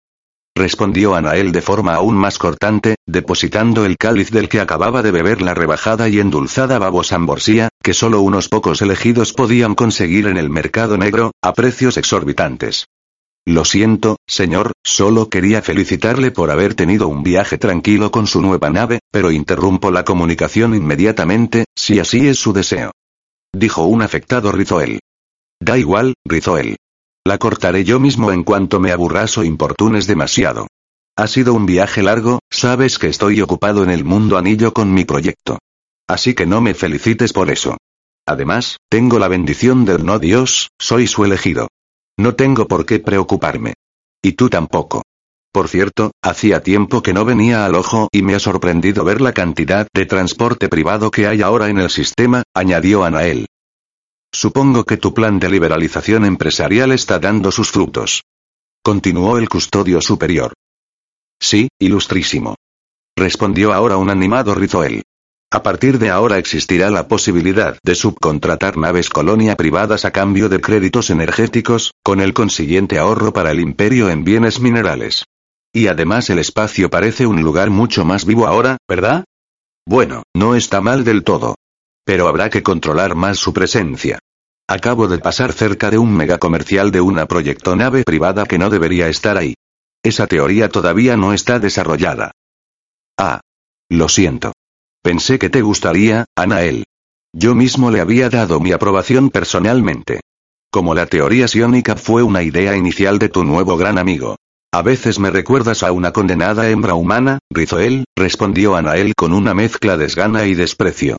respondió 0.55 1.15
Anael 1.15 1.51
de 1.51 1.61
forma 1.61 1.95
aún 1.95 2.15
más 2.15 2.37
cortante, 2.37 2.95
depositando 3.05 3.85
el 3.85 3.97
cáliz 3.97 4.31
del 4.31 4.49
que 4.49 4.61
acababa 4.61 5.03
de 5.03 5.11
beber 5.11 5.41
la 5.41 5.53
rebajada 5.53 6.07
y 6.07 6.19
endulzada 6.19 6.79
babosamborsía, 6.79 7.69
que 7.83 7.93
solo 7.93 8.21
unos 8.21 8.47
pocos 8.47 8.81
elegidos 8.81 9.33
podían 9.33 9.75
conseguir 9.75 10.27
en 10.27 10.37
el 10.37 10.49
mercado 10.49 10.97
negro, 10.97 11.31
a 11.41 11.53
precios 11.53 11.97
exorbitantes. 11.97 12.85
Lo 13.47 13.63
siento, 13.63 14.17
señor, 14.25 14.71
solo 14.83 15.29
quería 15.29 15.61
felicitarle 15.61 16.31
por 16.31 16.49
haber 16.49 16.73
tenido 16.73 17.07
un 17.07 17.21
viaje 17.21 17.59
tranquilo 17.59 18.09
con 18.09 18.25
su 18.25 18.41
nueva 18.41 18.71
nave, 18.71 18.99
pero 19.11 19.29
interrumpo 19.29 19.91
la 19.91 20.03
comunicación 20.03 20.73
inmediatamente, 20.73 21.65
si 21.75 21.99
así 21.99 22.27
es 22.27 22.39
su 22.39 22.53
deseo. 22.53 22.91
Dijo 23.53 23.83
un 23.83 24.01
afectado 24.01 24.51
Rizoel. 24.51 24.99
Da 25.61 25.77
igual, 25.77 26.15
Rizoel. 26.25 26.77
La 27.27 27.39
cortaré 27.39 27.83
yo 27.83 27.99
mismo 27.99 28.31
en 28.31 28.43
cuanto 28.43 28.79
me 28.79 28.91
aburras 28.91 29.39
o 29.39 29.43
importunes 29.43 30.05
demasiado. 30.05 30.67
Ha 31.17 31.25
sido 31.25 31.55
un 31.55 31.65
viaje 31.65 32.03
largo, 32.03 32.37
sabes 32.51 32.99
que 32.99 33.07
estoy 33.07 33.41
ocupado 33.41 33.83
en 33.83 33.89
el 33.89 34.03
mundo 34.03 34.37
anillo 34.37 34.73
con 34.73 34.93
mi 34.93 35.05
proyecto. 35.05 35.57
Así 36.07 36.35
que 36.35 36.45
no 36.45 36.61
me 36.61 36.75
felicites 36.75 37.33
por 37.33 37.49
eso. 37.49 37.77
Además, 38.27 38.77
tengo 38.89 39.17
la 39.17 39.27
bendición 39.27 39.85
del 39.85 40.05
no 40.05 40.19
Dios, 40.19 40.69
soy 40.79 41.07
su 41.07 41.25
elegido. 41.25 41.67
No 42.15 42.35
tengo 42.35 42.67
por 42.67 42.85
qué 42.85 42.99
preocuparme. 42.99 43.73
Y 44.21 44.33
tú 44.33 44.47
tampoco. 44.49 45.01
Por 45.51 45.67
cierto, 45.67 46.11
hacía 46.21 46.61
tiempo 46.61 47.01
que 47.01 47.13
no 47.13 47.25
venía 47.25 47.65
al 47.65 47.73
ojo 47.73 48.07
y 48.11 48.21
me 48.21 48.35
ha 48.35 48.39
sorprendido 48.39 49.03
ver 49.03 49.21
la 49.21 49.33
cantidad 49.33 49.87
de 49.95 50.05
transporte 50.05 50.69
privado 50.69 51.09
que 51.09 51.25
hay 51.25 51.41
ahora 51.41 51.69
en 51.69 51.79
el 51.79 51.89
sistema, 51.89 52.43
añadió 52.53 53.03
Anael. 53.03 53.47
Supongo 54.35 54.83
que 54.83 54.97
tu 54.97 55.13
plan 55.13 55.39
de 55.39 55.47
liberalización 55.47 56.25
empresarial 56.25 56.91
está 56.91 57.19
dando 57.19 57.51
sus 57.51 57.71
frutos. 57.71 58.25
Continuó 58.83 59.37
el 59.37 59.47
custodio 59.47 60.01
superior. 60.01 60.51
Sí, 61.39 61.69
ilustrísimo. 61.79 62.55
Respondió 63.15 63.71
ahora 63.71 63.95
un 63.95 64.09
animado 64.09 64.53
Rizoel. 64.53 65.03
A 65.53 65.63
partir 65.63 65.99
de 65.99 66.09
ahora 66.09 66.37
existirá 66.37 66.89
la 66.89 67.07
posibilidad 67.07 67.77
de 67.81 67.95
subcontratar 67.95 68.75
naves 68.75 69.09
colonia 69.09 69.55
privadas 69.55 70.03
a 70.03 70.11
cambio 70.11 70.49
de 70.49 70.59
créditos 70.59 71.11
energéticos, 71.11 71.93
con 72.03 72.19
el 72.19 72.33
consiguiente 72.33 72.99
ahorro 72.99 73.31
para 73.31 73.51
el 73.51 73.61
imperio 73.61 74.09
en 74.09 74.25
bienes 74.25 74.59
minerales. 74.59 75.23
Y 75.73 75.87
además 75.87 76.29
el 76.29 76.39
espacio 76.39 76.89
parece 76.89 77.25
un 77.25 77.41
lugar 77.41 77.69
mucho 77.69 78.03
más 78.03 78.25
vivo 78.25 78.47
ahora, 78.47 78.79
¿verdad? 78.85 79.23
Bueno, 79.85 80.23
no 80.35 80.55
está 80.55 80.81
mal 80.81 81.05
del 81.05 81.23
todo. 81.23 81.55
Pero 82.03 82.27
habrá 82.27 82.49
que 82.49 82.63
controlar 82.63 83.15
más 83.15 83.39
su 83.39 83.53
presencia. 83.53 84.19
Acabo 84.67 85.07
de 85.07 85.19
pasar 85.19 85.53
cerca 85.53 85.91
de 85.91 85.99
un 85.99 86.11
megacomercial 86.15 86.89
de 86.91 86.99
una 86.99 87.27
proyectonave 87.27 88.03
privada 88.03 88.45
que 88.45 88.57
no 88.57 88.71
debería 88.71 89.07
estar 89.09 89.37
ahí. 89.37 89.53
Esa 90.03 90.25
teoría 90.25 90.69
todavía 90.69 91.17
no 91.17 91.33
está 91.33 91.59
desarrollada. 91.59 92.31
Ah. 93.17 93.41
Lo 93.89 94.09
siento. 94.09 94.53
Pensé 95.03 95.37
que 95.37 95.51
te 95.51 95.61
gustaría, 95.61 96.25
Anael. 96.35 96.85
Yo 97.31 97.53
mismo 97.53 97.91
le 97.91 98.01
había 98.01 98.29
dado 98.29 98.59
mi 98.59 98.71
aprobación 98.71 99.29
personalmente. 99.29 100.21
Como 100.71 100.95
la 100.95 101.05
teoría 101.05 101.47
sionica 101.47 101.95
fue 101.95 102.23
una 102.23 102.41
idea 102.41 102.75
inicial 102.75 103.19
de 103.19 103.29
tu 103.29 103.43
nuevo 103.43 103.77
gran 103.77 103.99
amigo. 103.99 104.37
A 104.73 104.81
veces 104.81 105.19
me 105.19 105.29
recuerdas 105.29 105.83
a 105.83 105.91
una 105.91 106.11
condenada 106.11 106.69
hembra 106.69 106.95
humana, 106.95 107.37
Rizoel, 107.51 108.05
respondió 108.15 108.75
Anael 108.75 109.13
con 109.15 109.31
una 109.31 109.53
mezcla 109.53 109.95
de 109.95 110.05
desgana 110.05 110.45
y 110.47 110.55
desprecio. 110.55 111.17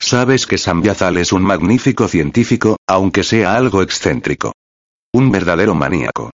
Sabes 0.00 0.46
que 0.46 0.58
Sambiazal 0.58 1.16
es 1.18 1.32
un 1.32 1.42
magnífico 1.42 2.08
científico, 2.08 2.76
aunque 2.86 3.24
sea 3.24 3.56
algo 3.56 3.82
excéntrico. 3.82 4.52
Un 5.12 5.30
verdadero 5.30 5.74
maníaco. 5.74 6.30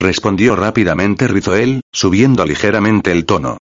Respondió 0.00 0.56
rápidamente 0.56 1.28
Rizoel, 1.28 1.80
subiendo 1.92 2.44
ligeramente 2.44 3.12
el 3.12 3.24
tono. 3.24 3.58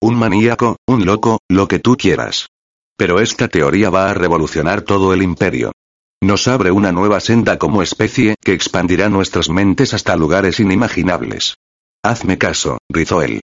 Un 0.00 0.16
maníaco, 0.16 0.76
un 0.86 1.04
loco, 1.04 1.40
lo 1.48 1.68
que 1.68 1.78
tú 1.78 1.96
quieras. 1.96 2.48
Pero 2.96 3.20
esta 3.20 3.48
teoría 3.48 3.90
va 3.90 4.10
a 4.10 4.14
revolucionar 4.14 4.82
todo 4.82 5.12
el 5.12 5.22
imperio. 5.22 5.72
Nos 6.20 6.48
abre 6.48 6.72
una 6.72 6.90
nueva 6.90 7.20
senda 7.20 7.58
como 7.58 7.82
especie 7.82 8.34
que 8.42 8.52
expandirá 8.52 9.08
nuestras 9.08 9.48
mentes 9.48 9.94
hasta 9.94 10.16
lugares 10.16 10.58
inimaginables. 10.58 11.54
Hazme 12.02 12.38
caso, 12.38 12.78
Rizoel. 12.88 13.40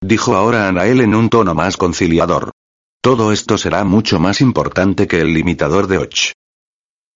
Dijo 0.00 0.34
ahora 0.34 0.68
Anael 0.68 1.00
en 1.00 1.14
un 1.14 1.28
tono 1.28 1.54
más 1.54 1.76
conciliador. 1.76 2.50
Todo 3.00 3.32
esto 3.32 3.58
será 3.58 3.84
mucho 3.84 4.18
más 4.18 4.40
importante 4.40 5.06
que 5.06 5.20
el 5.20 5.32
limitador 5.32 5.86
de 5.86 5.98
Och. 5.98 6.32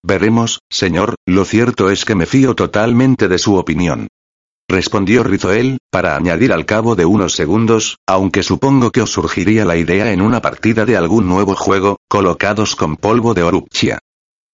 Veremos, 0.04 0.60
señor, 0.70 1.14
lo 1.26 1.44
cierto 1.44 1.90
es 1.90 2.04
que 2.04 2.14
me 2.14 2.26
fío 2.26 2.54
totalmente 2.54 3.28
de 3.28 3.38
su 3.38 3.56
opinión 3.56 4.08
respondió 4.72 5.22
Rizoel, 5.22 5.78
para 5.90 6.16
añadir 6.16 6.52
al 6.52 6.64
cabo 6.64 6.96
de 6.96 7.04
unos 7.04 7.34
segundos, 7.34 7.98
aunque 8.06 8.42
supongo 8.42 8.90
que 8.90 9.02
os 9.02 9.10
surgiría 9.10 9.64
la 9.64 9.76
idea 9.76 10.12
en 10.12 10.22
una 10.22 10.40
partida 10.40 10.86
de 10.86 10.96
algún 10.96 11.28
nuevo 11.28 11.54
juego, 11.54 11.98
colocados 12.08 12.74
con 12.74 12.96
polvo 12.96 13.34
de 13.34 13.42
Orupchia. 13.42 13.98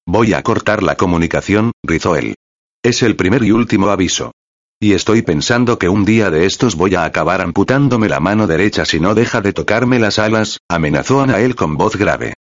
Voy 0.06 0.34
a 0.34 0.42
cortar 0.42 0.82
la 0.82 0.96
comunicación, 0.96 1.70
Rizoel. 1.84 2.34
Es 2.82 3.02
el 3.02 3.14
primer 3.14 3.44
y 3.44 3.52
último 3.52 3.88
aviso. 3.90 4.32
Y 4.80 4.92
estoy 4.92 5.22
pensando 5.22 5.76
que 5.76 5.88
un 5.88 6.04
día 6.04 6.30
de 6.30 6.46
estos 6.46 6.76
voy 6.76 6.94
a 6.94 7.04
acabar 7.04 7.40
amputándome 7.40 8.08
la 8.08 8.20
mano 8.20 8.46
derecha 8.46 8.84
si 8.84 9.00
no 9.00 9.16
deja 9.16 9.40
de 9.40 9.52
tocarme 9.52 9.98
las 9.98 10.20
alas, 10.20 10.60
amenazó 10.68 11.20
Anael 11.20 11.56
con 11.56 11.76
voz 11.76 11.96
grave. 11.96 12.34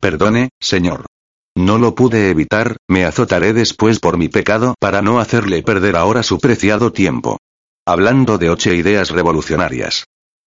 Perdone, 0.00 0.50
señor. 0.60 1.06
No 1.56 1.78
lo 1.78 1.96
pude 1.96 2.30
evitar, 2.30 2.76
me 2.88 3.04
azotaré 3.04 3.52
después 3.52 3.98
por 3.98 4.16
mi 4.16 4.28
pecado 4.28 4.76
para 4.78 5.02
no 5.02 5.18
hacerle 5.18 5.62
perder 5.64 5.96
ahora 5.96 6.22
su 6.22 6.38
preciado 6.38 6.92
tiempo. 6.92 7.38
Hablando 7.84 8.38
de 8.38 8.48
ocho 8.48 8.72
ideas 8.72 9.10
revolucionarias. 9.10 10.04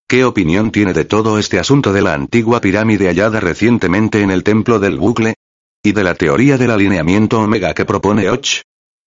¿Qué 0.08 0.24
opinión 0.24 0.72
tiene 0.72 0.94
de 0.94 1.04
todo 1.04 1.38
este 1.38 1.60
asunto 1.60 1.92
de 1.92 2.02
la 2.02 2.14
antigua 2.14 2.62
pirámide 2.62 3.08
hallada 3.08 3.42
recientemente 3.42 4.22
en 4.22 4.32
el 4.32 4.44
templo 4.44 4.80
del 4.80 4.98
bucle? 4.98 5.36
¿Y 5.84 5.92
de 5.92 6.04
la 6.04 6.16
teoría 6.16 6.58
del 6.58 6.72
alineamiento 6.72 7.42
omega 7.42 7.74
que 7.74 7.84
propone 7.84 8.30
Och? 8.30 8.62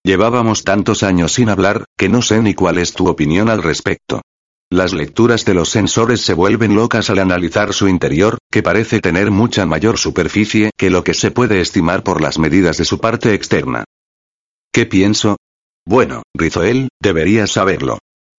Llevábamos 0.09 0.65
tantos 0.65 1.03
años 1.03 1.35
sin 1.35 1.51
hablar, 1.51 1.85
que 1.95 2.09
no 2.09 2.23
sé 2.23 2.41
ni 2.41 2.55
cuál 2.55 2.79
es 2.79 2.95
tu 2.95 3.09
opinión 3.09 3.51
al 3.51 3.63
respecto. 3.63 4.23
Las 4.71 4.95
lecturas 4.95 5.45
de 5.45 5.53
los 5.53 5.69
sensores 5.69 6.23
se 6.23 6.33
vuelven 6.33 6.75
locas 6.75 7.11
al 7.11 7.19
analizar 7.19 7.75
su 7.75 7.89
interior, 7.89 8.39
que 8.51 8.63
parece 8.63 9.03
tener 9.03 9.31
mucha 9.31 9.67
mayor 9.67 9.99
superficie 9.99 10.71
que 10.79 10.89
lo 10.89 11.05
que 11.05 11.13
se 11.13 11.31
puede 11.31 11.61
estimar 11.61 12.05
por 12.05 12.23
las 12.23 12.39
medidas 12.39 12.79
de 12.79 12.87
su 12.87 12.99
parte 13.01 13.35
externa. 13.35 13.85
¿Qué 14.73 14.87
pienso? 14.87 15.37
Bueno, 15.85 16.23
Rizoel, 16.33 16.89
deberías 17.03 17.51
saberlo. 17.51 17.99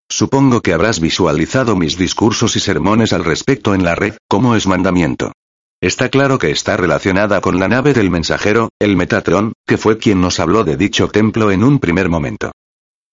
Supongo 0.10 0.62
que 0.62 0.74
habrás 0.74 1.00
visualizado 1.00 1.76
mis 1.76 2.00
discursos 2.00 2.56
y 2.56 2.62
sermones 2.62 3.14
al 3.14 3.24
respecto 3.24 3.76
en 3.76 3.84
la 3.84 3.94
red, 3.94 4.16
como 4.28 4.56
es 4.56 4.66
mandamiento. 4.66 5.34
Está 5.82 6.10
claro 6.10 6.38
que 6.40 6.52
está 6.52 6.76
relacionada 6.76 7.40
con 7.40 7.58
la 7.58 7.70
nave 7.70 7.94
del 7.94 8.10
mensajero, 8.10 8.68
el 8.80 8.98
Metatron, 8.98 9.54
que 9.66 9.78
fue 9.78 9.98
quien 9.98 10.20
nos 10.20 10.42
habló 10.42 10.66
de 10.66 10.76
dicho 10.76 11.08
templo 11.08 11.52
en 11.52 11.64
un 11.64 11.80
primer 11.80 12.10
momento. 12.10 12.52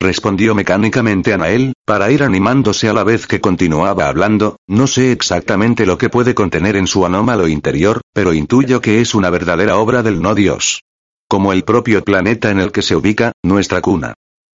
Respondió 0.00 0.52
mecánicamente 0.55 1.33
Anael, 1.33 1.74
para 1.87 2.11
ir 2.11 2.24
animándose 2.24 2.88
a 2.88 2.92
la 2.92 3.05
vez 3.05 3.29
que 3.29 3.40
continuaba 3.40 4.09
hablando, 4.09 4.57
no 4.66 4.88
sé 4.88 5.12
exactamente 5.12 5.87
lo 5.87 5.96
que 5.96 6.11
puede 6.11 6.35
contener 6.35 6.74
en 6.74 6.88
su 6.88 7.07
anómalo 7.07 7.46
interior, 7.46 8.00
pero 8.12 8.35
intuyo 8.35 8.81
que 8.81 9.00
es 9.00 9.14
una 9.14 9.31
verdadera 9.31 9.79
obra 9.79 10.02
del 10.02 10.20
no 10.20 10.35
Dios. 10.35 10.83
Como 11.29 11.52
el 11.52 11.62
propio 11.62 12.02
planeta 12.02 12.50
en 12.50 12.59
el 12.59 12.72
que 12.72 12.83
se 12.83 12.96
ubica, 12.96 13.31
nuestra 13.44 13.81
cuna. 13.81 14.14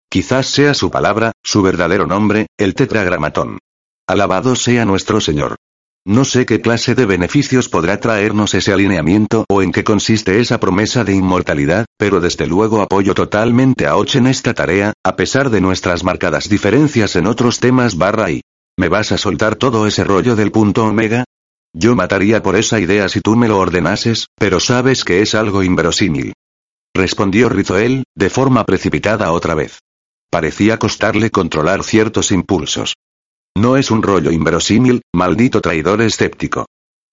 Quizás 0.09 0.47
sea 0.47 0.73
su 0.73 0.91
palabra, 0.91 1.31
su 1.41 1.61
verdadero 1.61 2.07
nombre, 2.07 2.47
el 2.57 2.75
tetragramatón. 2.75 3.59
Alabado 4.05 4.57
sea 4.57 4.83
nuestro 4.83 5.21
Señor. 5.21 5.55
No 6.05 6.25
sé 6.25 6.47
qué 6.47 6.61
clase 6.61 6.95
de 6.95 7.05
beneficios 7.05 7.69
podrá 7.69 7.99
traernos 7.99 8.55
ese 8.55 8.73
alineamiento 8.73 9.45
o 9.47 9.61
en 9.61 9.71
qué 9.71 9.83
consiste 9.83 10.39
esa 10.39 10.59
promesa 10.59 11.03
de 11.03 11.13
inmortalidad, 11.13 11.85
pero 11.95 12.19
desde 12.19 12.47
luego 12.47 12.81
apoyo 12.81 13.13
totalmente 13.13 13.85
a 13.85 13.95
Och 13.95 14.15
en 14.15 14.25
esta 14.25 14.55
tarea, 14.55 14.93
a 15.05 15.15
pesar 15.15 15.51
de 15.51 15.61
nuestras 15.61 16.03
marcadas 16.03 16.49
diferencias 16.49 17.15
en 17.15 17.27
otros 17.27 17.59
temas 17.59 17.99
barra 17.99 18.31
y. 18.31 18.41
¿Me 18.79 18.89
vas 18.89 19.11
a 19.11 19.19
soltar 19.19 19.57
todo 19.57 19.85
ese 19.85 20.03
rollo 20.03 20.35
del 20.35 20.51
punto 20.51 20.85
omega? 20.85 21.23
Yo 21.71 21.95
mataría 21.95 22.41
por 22.41 22.55
esa 22.55 22.79
idea 22.79 23.07
si 23.07 23.21
tú 23.21 23.35
me 23.35 23.47
lo 23.47 23.59
ordenases, 23.59 24.25
pero 24.39 24.59
sabes 24.59 25.03
que 25.03 25.21
es 25.21 25.35
algo 25.35 25.61
inverosímil. 25.61 26.33
Respondió 26.95 27.47
Rizoel, 27.47 28.05
de 28.15 28.29
forma 28.31 28.65
precipitada 28.65 29.31
otra 29.31 29.53
vez. 29.53 29.77
Parecía 30.31 30.79
costarle 30.79 31.29
controlar 31.29 31.83
ciertos 31.83 32.31
impulsos. 32.31 32.95
No 33.57 33.77
es 33.77 33.91
un 33.91 34.01
rollo 34.01 34.31
inverosímil, 34.31 35.01
maldito 35.13 35.61
traidor 35.61 36.01
escéptico. 36.01 36.65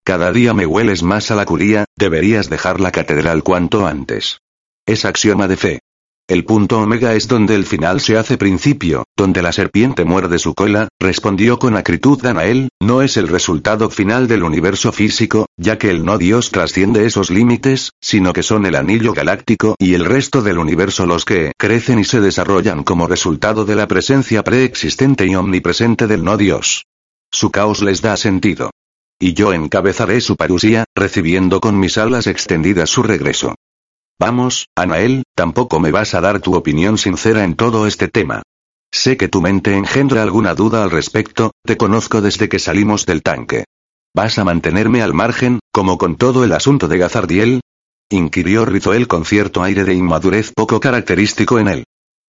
Cada 0.04 0.32
día 0.32 0.54
me 0.54 0.66
hueles 0.66 1.02
más 1.02 1.30
a 1.30 1.34
la 1.34 1.44
curía, 1.44 1.84
deberías 1.96 2.48
dejar 2.48 2.80
la 2.80 2.92
catedral 2.92 3.42
cuanto 3.42 3.86
antes. 3.86 4.38
Es 4.86 5.04
axioma 5.04 5.48
de 5.48 5.56
fe. 5.56 5.80
El 6.28 6.44
punto 6.44 6.78
omega 6.80 7.14
es 7.14 7.26
donde 7.26 7.54
el 7.54 7.64
final 7.64 8.02
se 8.02 8.18
hace 8.18 8.36
principio, 8.36 9.04
donde 9.16 9.40
la 9.40 9.50
serpiente 9.50 10.04
muerde 10.04 10.38
su 10.38 10.52
cola, 10.52 10.88
respondió 11.00 11.58
con 11.58 11.74
acritud 11.74 12.20
Danael, 12.20 12.68
no 12.82 13.00
es 13.00 13.16
el 13.16 13.28
resultado 13.28 13.88
final 13.88 14.28
del 14.28 14.42
universo 14.42 14.92
físico, 14.92 15.46
ya 15.56 15.78
que 15.78 15.88
el 15.88 16.04
no 16.04 16.18
Dios 16.18 16.50
trasciende 16.50 17.06
esos 17.06 17.30
límites, 17.30 17.92
sino 18.02 18.34
que 18.34 18.42
son 18.42 18.66
el 18.66 18.74
anillo 18.74 19.14
galáctico 19.14 19.74
y 19.78 19.94
el 19.94 20.04
resto 20.04 20.42
del 20.42 20.58
universo 20.58 21.06
los 21.06 21.24
que 21.24 21.52
crecen 21.56 21.98
y 21.98 22.04
se 22.04 22.20
desarrollan 22.20 22.84
como 22.84 23.06
resultado 23.06 23.64
de 23.64 23.76
la 23.76 23.88
presencia 23.88 24.44
preexistente 24.44 25.26
y 25.26 25.34
omnipresente 25.34 26.06
del 26.06 26.24
no 26.24 26.36
Dios. 26.36 26.84
Su 27.32 27.50
caos 27.50 27.80
les 27.80 28.02
da 28.02 28.18
sentido. 28.18 28.70
Y 29.18 29.32
yo 29.32 29.54
encabezaré 29.54 30.20
su 30.20 30.36
parusía, 30.36 30.84
recibiendo 30.94 31.58
con 31.60 31.80
mis 31.80 31.96
alas 31.96 32.26
extendidas 32.26 32.90
su 32.90 33.02
regreso. 33.02 33.54
Vamos, 34.20 34.66
Anael, 34.74 35.22
tampoco 35.36 35.78
me 35.78 35.92
vas 35.92 36.14
a 36.14 36.20
dar 36.20 36.40
tu 36.40 36.56
opinión 36.56 36.98
sincera 36.98 37.44
en 37.44 37.54
todo 37.54 37.86
este 37.86 38.08
tema. 38.08 38.42
Sé 38.90 39.16
que 39.16 39.28
tu 39.28 39.40
mente 39.40 39.76
engendra 39.76 40.22
alguna 40.22 40.54
duda 40.54 40.82
al 40.82 40.90
respecto, 40.90 41.52
te 41.64 41.76
conozco 41.76 42.20
desde 42.20 42.48
que 42.48 42.58
salimos 42.58 43.06
del 43.06 43.22
tanque. 43.22 43.64
¿Vas 44.14 44.38
a 44.38 44.44
mantenerme 44.44 45.02
al 45.02 45.14
margen, 45.14 45.60
como 45.70 45.98
con 45.98 46.16
todo 46.16 46.42
el 46.42 46.52
asunto 46.52 46.88
de 46.88 46.98
Gazardiel? 46.98 47.60
inquirió 48.10 48.64
Rizoel 48.64 49.06
con 49.06 49.24
cierto 49.24 49.62
aire 49.62 49.84
de 49.84 49.94
inmadurez 49.94 50.52
poco 50.52 50.80
característico 50.80 51.58
en 51.60 51.68
él. 51.68 51.84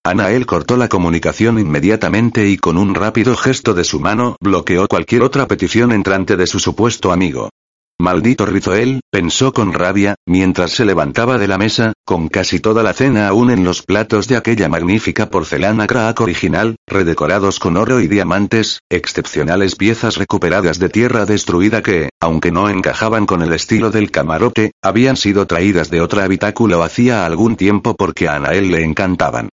Anael 0.06 0.45
cortó 0.45 0.78
la 0.78 0.89
comunicación 0.89 1.58
inmediatamente 1.58 2.47
y 2.47 2.58
con 2.58 2.78
un 2.78 2.93
rápido 2.93 3.36
gesto 3.36 3.73
de 3.73 3.84
su 3.84 3.99
mano 3.99 4.36
bloqueó 4.39 4.88
cualquier 4.88 5.23
otra 5.23 5.47
petición 5.47 5.91
entrante 5.91 6.38
de 6.38 6.45
su 6.45 6.60
supuesto 6.60 7.12
amigo. 7.12 7.49
Maldito 8.02 8.46
Rizoel, 8.46 9.02
pensó 9.12 9.52
con 9.52 9.74
rabia, 9.74 10.16
mientras 10.26 10.72
se 10.72 10.86
levantaba 10.86 11.38
de 11.38 11.50
la 11.50 11.58
mesa, 11.58 11.92
con 12.06 12.30
casi 12.30 12.62
toda 12.62 12.82
la 12.82 12.94
cena 12.94 13.28
aún 13.28 13.52
en 13.52 13.66
los 13.66 13.82
platos 13.82 14.30
de 14.30 14.38
aquella 14.38 14.70
magnífica 14.70 15.30
porcelana 15.30 15.86
crack 15.86 16.22
original, 16.22 16.78
redecorados 16.88 17.60
con 17.60 17.76
oro 17.76 18.00
y 18.00 18.08
diamantes, 18.08 18.80
excepcionales 18.90 19.76
piezas 19.76 20.16
recuperadas 20.16 20.80
de 20.80 20.88
tierra 20.88 21.26
destruida 21.26 21.84
que, 21.84 22.08
aunque 22.22 22.54
no 22.54 22.70
encajaban 22.70 23.26
con 23.26 23.42
el 23.42 23.52
estilo 23.52 23.92
del 23.92 24.12
camarote, 24.12 24.72
habían 24.82 25.18
sido 25.18 25.46
traídas 25.46 25.90
de 25.90 26.00
otra 26.00 26.24
habitáculo 26.24 26.84
hacía 26.84 27.26
algún 27.26 27.58
tiempo 27.58 27.96
porque 27.96 28.30
a 28.30 28.36
Anael 28.36 28.72
le 28.72 28.86
encantaban. 28.86 29.50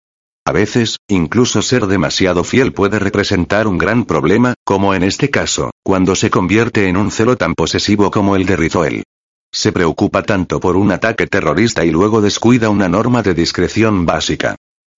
A 0.47 0.53
veces, 0.53 0.99
incluso 1.09 1.61
ser 1.61 1.89
demasiado 1.89 2.45
fiel 2.45 2.73
puede 2.73 3.01
representar 3.01 3.67
un 3.67 3.79
gran 3.79 4.05
problema, 4.05 4.55
como 4.65 4.95
en 4.95 5.03
este 5.03 5.29
caso, 5.29 5.73
cuando 5.83 6.15
se 6.15 6.31
convierte 6.31 6.87
en 6.87 6.97
un 6.97 7.11
celo 7.11 7.37
tan 7.37 7.55
posesivo 7.55 8.13
como 8.13 8.37
el 8.37 8.47
de 8.47 8.55
Rizoel. 8.55 9.03
Se 9.53 9.73
preocupa 9.73 10.23
tanto 10.23 10.61
por 10.61 10.77
un 10.77 10.93
ataque 10.93 11.27
terrorista 11.27 11.85
y 11.85 11.91
luego 11.91 12.21
descuida 12.21 12.71
una 12.71 12.89
norma 12.89 13.25
de 13.25 13.35
discreción 13.35 14.07
básica. 14.07 14.55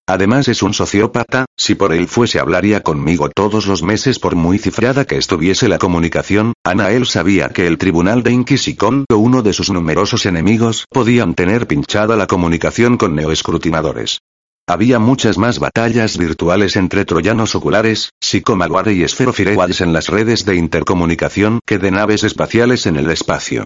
Además 0.06 0.48
es 0.48 0.62
un 0.62 0.74
sociópata, 0.74 1.46
si 1.56 1.74
por 1.74 1.94
él 1.94 2.08
fuese 2.08 2.40
hablaría 2.40 2.82
conmigo 2.82 3.30
todos 3.30 3.66
los 3.66 3.82
meses 3.82 4.18
por 4.18 4.36
muy 4.36 4.58
cifrada 4.58 5.06
que 5.06 5.16
estuviese 5.16 5.66
la 5.68 5.78
comunicación, 5.78 6.52
Anael 6.62 7.06
sabía 7.06 7.48
que 7.48 7.66
el 7.66 7.78
tribunal 7.78 8.22
de 8.22 8.32
Inquisición 8.32 9.06
o 9.10 9.16
uno 9.16 9.40
de 9.42 9.54
sus 9.54 9.70
numerosos 9.70 10.26
enemigos 10.26 10.84
podían 10.90 11.34
tener 11.34 11.66
pinchada 11.66 12.16
la 12.16 12.26
comunicación 12.26 12.98
con 12.98 13.14
neoescrutinadores. 13.14 14.18
Había 14.68 14.98
muchas 14.98 15.38
más 15.38 15.60
batallas 15.60 16.18
virtuales 16.18 16.76
entre 16.76 17.06
troyanos 17.06 17.54
oculares, 17.54 18.10
psicomalware 18.20 18.92
y 18.92 19.02
esferofirewals 19.02 19.80
en 19.80 19.94
las 19.94 20.08
redes 20.08 20.44
de 20.44 20.56
intercomunicación 20.56 21.60
que 21.64 21.78
de 21.78 21.90
naves 21.90 22.22
espaciales 22.22 22.84
en 22.84 22.96
el 22.96 23.10
espacio. 23.10 23.64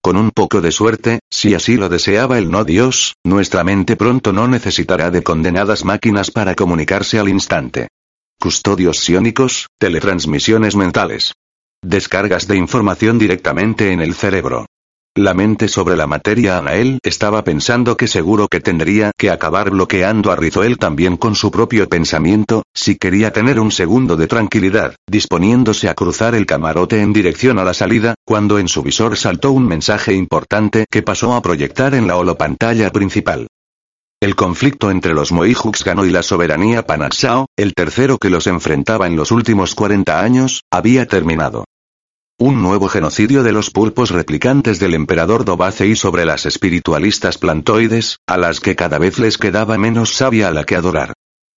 Con 0.00 0.16
un 0.16 0.30
poco 0.30 0.60
de 0.60 0.70
suerte, 0.70 1.18
si 1.28 1.54
así 1.54 1.76
lo 1.76 1.88
deseaba 1.88 2.38
el 2.38 2.52
no 2.52 2.64
Dios, 2.64 3.14
nuestra 3.24 3.64
mente 3.64 3.96
pronto 3.96 4.32
no 4.32 4.46
necesitará 4.46 5.10
de 5.10 5.24
condenadas 5.24 5.84
máquinas 5.84 6.30
para 6.30 6.54
comunicarse 6.54 7.18
al 7.18 7.28
instante. 7.28 7.88
Custodios 8.38 9.00
psiónicos, 9.00 9.66
teletransmisiones 9.80 10.76
mentales. 10.76 11.32
Descargas 11.82 12.46
de 12.46 12.58
información 12.58 13.18
directamente 13.18 13.90
en 13.90 14.00
el 14.00 14.14
cerebro. 14.14 14.66
La 15.16 15.32
mente 15.32 15.68
sobre 15.68 15.96
la 15.96 16.08
materia 16.08 16.58
Anael 16.58 16.98
estaba 17.04 17.44
pensando 17.44 17.96
que 17.96 18.08
seguro 18.08 18.48
que 18.48 18.58
tendría 18.58 19.12
que 19.16 19.30
acabar 19.30 19.70
bloqueando 19.70 20.32
a 20.32 20.36
Rizoel 20.36 20.76
también 20.76 21.16
con 21.16 21.36
su 21.36 21.52
propio 21.52 21.88
pensamiento, 21.88 22.64
si 22.74 22.96
quería 22.96 23.32
tener 23.32 23.60
un 23.60 23.70
segundo 23.70 24.16
de 24.16 24.26
tranquilidad, 24.26 24.96
disponiéndose 25.08 25.88
a 25.88 25.94
cruzar 25.94 26.34
el 26.34 26.46
camarote 26.46 27.00
en 27.00 27.12
dirección 27.12 27.60
a 27.60 27.64
la 27.64 27.74
salida, 27.74 28.16
cuando 28.24 28.58
en 28.58 28.66
su 28.66 28.82
visor 28.82 29.16
saltó 29.16 29.52
un 29.52 29.68
mensaje 29.68 30.14
importante 30.14 30.86
que 30.90 31.02
pasó 31.02 31.34
a 31.34 31.42
proyectar 31.42 31.94
en 31.94 32.08
la 32.08 32.16
holopantalla 32.16 32.90
principal. 32.90 33.46
El 34.20 34.34
conflicto 34.34 34.90
entre 34.90 35.14
los 35.14 35.30
Moihuks 35.30 35.84
ganó 35.84 36.04
y 36.06 36.10
la 36.10 36.24
soberanía 36.24 36.86
Panaxao, 36.86 37.46
el 37.56 37.74
tercero 37.74 38.18
que 38.18 38.30
los 38.30 38.48
enfrentaba 38.48 39.06
en 39.06 39.14
los 39.14 39.30
últimos 39.30 39.76
40 39.76 40.20
años, 40.20 40.62
había 40.72 41.06
terminado. 41.06 41.66
Un 42.36 42.62
nuevo 42.62 42.88
genocidio 42.88 43.44
de 43.44 43.52
los 43.52 43.70
pulpos 43.70 44.10
replicantes 44.10 44.80
del 44.80 44.94
emperador 44.94 45.44
Dobacei 45.44 45.94
sobre 45.94 46.24
las 46.24 46.46
espiritualistas 46.46 47.38
plantoides, 47.38 48.18
a 48.26 48.36
las 48.36 48.58
que 48.58 48.74
cada 48.74 48.98
vez 48.98 49.20
les 49.20 49.38
quedaba 49.38 49.78
menos 49.78 50.14
sabia 50.14 50.48
a 50.48 50.50
la 50.50 50.64
que 50.64 50.74
adorar. 50.74 51.12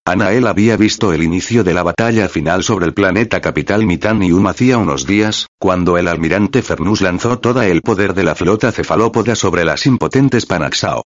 Anael 0.06 0.46
había 0.46 0.78
visto 0.78 1.14
el 1.14 1.24
inicio 1.24 1.64
de 1.64 1.74
la 1.74 1.82
batalla 1.82 2.30
final 2.30 2.64
sobre 2.64 2.86
el 2.86 2.94
planeta 2.94 3.42
capital 3.42 3.88
Mitanium 3.88 4.46
hacía 4.46 4.78
unos 4.78 5.08
días, 5.08 5.48
cuando 5.60 5.98
el 5.98 6.08
almirante 6.08 6.62
Fernus 6.62 7.02
lanzó 7.02 7.40
todo 7.40 7.64
el 7.64 7.82
poder 7.82 8.14
de 8.14 8.24
la 8.24 8.36
flota 8.36 8.72
cefalópoda 8.72 9.36
sobre 9.36 9.66
las 9.66 9.88
impotentes 9.88 10.46
Panaxao. 10.46 11.02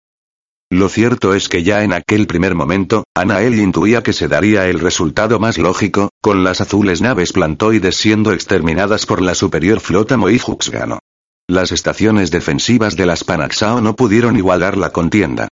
Lo 0.71 0.87
cierto 0.87 1.33
es 1.33 1.49
que 1.49 1.63
ya 1.63 1.83
en 1.83 1.91
aquel 1.91 2.27
primer 2.27 2.55
momento, 2.55 3.03
Anael 3.13 3.59
intuía 3.59 4.03
que 4.03 4.13
se 4.13 4.29
daría 4.29 4.67
el 4.67 4.79
resultado 4.79 5.37
más 5.37 5.57
lógico, 5.57 6.11
con 6.21 6.45
las 6.45 6.61
azules 6.61 7.01
naves 7.01 7.33
plantoides 7.33 7.97
siendo 7.97 8.31
exterminadas 8.31 9.05
por 9.05 9.21
la 9.21 9.35
superior 9.35 9.81
flota 9.81 10.15
Moijuxgano. 10.15 10.99
Las 11.45 11.73
estaciones 11.73 12.31
defensivas 12.31 12.95
de 12.95 13.05
las 13.05 13.25
Panaxao 13.25 13.81
no 13.81 13.97
pudieron 13.97 14.37
igualar 14.37 14.77
la 14.77 14.93
contienda. 14.93 15.49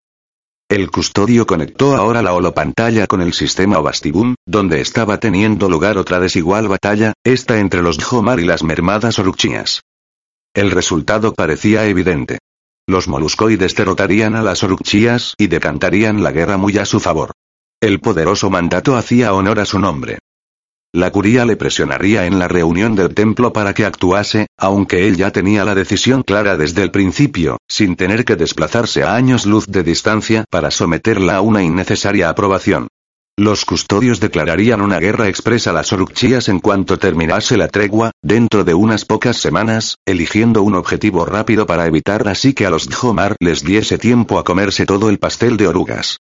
El 0.69 0.89
custodio 0.89 1.49
conectó 1.49 1.97
ahora 1.97 2.23
la 2.23 2.33
holopantalla 2.33 3.09
con 3.09 3.21
el 3.21 3.33
sistema 3.33 3.81
Bastibum, 3.81 4.37
donde 4.47 4.81
estaba 4.81 5.19
teniendo 5.19 5.69
lugar 5.69 5.99
otra 5.99 6.21
desigual 6.21 6.69
batalla, 6.69 7.13
esta 7.25 7.59
entre 7.59 7.83
los 7.83 7.99
Jomar 8.05 8.39
y 8.39 8.45
las 8.45 8.63
mermadas 8.63 9.19
Oruchias. 9.19 9.81
El 10.55 10.71
resultado 10.71 11.35
parecía 11.35 11.87
evidente. 11.87 12.39
Los 12.89 13.07
moluscoides 13.07 13.75
derrotarían 13.75 14.35
a 14.35 14.41
las 14.43 14.65
orucchías 14.65 15.35
y 15.37 15.49
decantarían 15.49 16.23
la 16.23 16.33
guerra 16.33 16.57
muy 16.57 16.79
a 16.79 16.87
su 16.87 17.01
favor. 17.01 17.33
El 17.83 18.01
poderoso 18.01 18.49
mandato 18.49 18.97
hacía 18.97 19.35
honor 19.35 19.61
a 19.61 19.67
su 19.67 19.79
nombre. 19.79 20.21
La 20.95 21.11
curia 21.11 21.45
le 21.45 21.57
presionaría 21.57 22.25
en 22.25 22.39
la 22.39 22.49
reunión 22.49 22.95
del 22.95 23.13
templo 23.13 23.53
para 23.53 23.75
que 23.75 23.85
actuase, 23.85 24.47
aunque 24.57 25.07
él 25.07 25.19
ya 25.19 25.31
tenía 25.31 25.67
la 25.67 25.75
decisión 25.75 26.23
clara 26.23 26.57
desde 26.57 26.83
el 26.83 26.91
principio, 26.91 27.59
sin 27.69 27.95
tener 27.95 28.25
que 28.25 28.37
desplazarse 28.37 29.03
a 29.03 29.15
años 29.15 29.45
luz 29.45 29.67
de 29.67 29.83
distancia 29.83 30.47
para 30.49 30.71
someterla 30.71 31.37
a 31.37 31.41
una 31.43 31.63
innecesaria 31.63 32.31
aprobación. 32.31 32.89
Los 33.39 33.65
custodios 33.65 34.19
declararían 34.19 34.81
una 34.81 34.99
guerra 34.99 35.29
expresa 35.29 35.71
a 35.71 35.73
las 35.73 35.93
Orucchías 35.93 36.49
en 36.49 36.59
cuanto 36.59 36.99
terminase 36.99 37.57
la 37.57 37.69
tregua, 37.69 38.11
dentro 38.21 38.65
de 38.65 38.75
unas 38.75 39.05
pocas 39.05 39.37
semanas, 39.37 39.95
eligiendo 40.05 40.65
un 40.65 40.75
objetivo 40.75 41.25
rápido 41.25 41.65
para 41.65 41.87
evitar 41.87 42.27
así 42.27 42.53
que 42.53 42.67
a 42.67 42.71
los 42.71 42.89
Djomar 42.89 43.37
les 43.39 43.63
diese 43.63 43.97
tiempo 43.97 44.41
a 44.41 44.45
comerse 44.45 44.87
todo 44.87 45.09
el 45.09 45.21
pastel 45.21 45.57
de 45.57 45.69
orugas. 45.69 46.19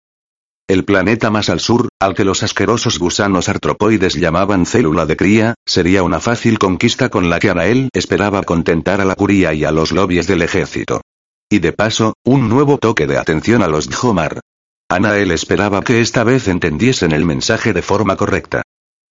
El 0.67 0.83
planeta 0.83 1.29
más 1.29 1.49
al 1.49 1.61
sur, 1.61 1.87
al 2.01 2.15
que 2.15 2.25
los 2.25 2.43
asquerosos 2.43 2.99
gusanos 2.99 3.47
artropoides 3.47 4.15
llamaban 4.15 4.65
célula 4.65 5.05
de 5.05 5.15
cría, 5.15 5.53
sería 5.65 6.03
una 6.03 6.19
fácil 6.19 6.59
conquista 6.59 7.07
con 7.07 7.29
la 7.29 7.39
que 7.39 7.49
Arael 7.49 7.87
esperaba 7.93 8.43
contentar 8.43 8.99
a 8.99 9.05
la 9.05 9.15
curia 9.15 9.53
y 9.53 9.63
a 9.63 9.71
los 9.71 9.93
lobbies 9.93 10.27
del 10.27 10.41
ejército. 10.41 10.99
Y 11.49 11.59
de 11.59 11.71
paso, 11.71 12.15
un 12.25 12.49
nuevo 12.49 12.77
toque 12.77 13.07
de 13.07 13.17
atención 13.17 13.63
a 13.63 13.69
los 13.69 13.87
Djomar. 13.89 14.41
Anael 14.95 15.31
esperaba 15.31 15.83
que 15.83 15.99
esta 15.99 16.23
vez 16.23 16.47
entendiesen 16.47 17.11
el 17.11 17.25
mensaje 17.25 17.73
de 17.73 17.81
forma 17.81 18.15
correcta. 18.15 18.61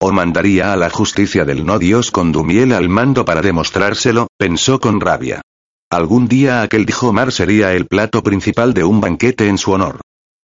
O 0.01 0.13
mandaría 0.13 0.73
a 0.73 0.77
la 0.77 0.89
justicia 0.89 1.45
del 1.45 1.67
no 1.67 1.79
dios 1.79 2.11
con 2.11 2.33
Dumiel 2.33 2.73
al 2.73 2.89
mando 2.89 3.27
para 3.27 3.43
demostrárselo, 3.43 4.29
pensó 4.39 4.81
con 4.81 5.01
rabia. 5.01 5.43
Algún 5.91 6.27
día 6.27 6.63
aquel 6.63 6.87
Dijomar 6.87 7.33
sería 7.33 7.75
el 7.75 7.87
plato 7.87 8.23
principal 8.23 8.73
de 8.73 8.85
un 8.85 9.03
banquete 9.03 9.49
en 9.49 9.59
su 9.59 9.73
honor. 9.73 10.01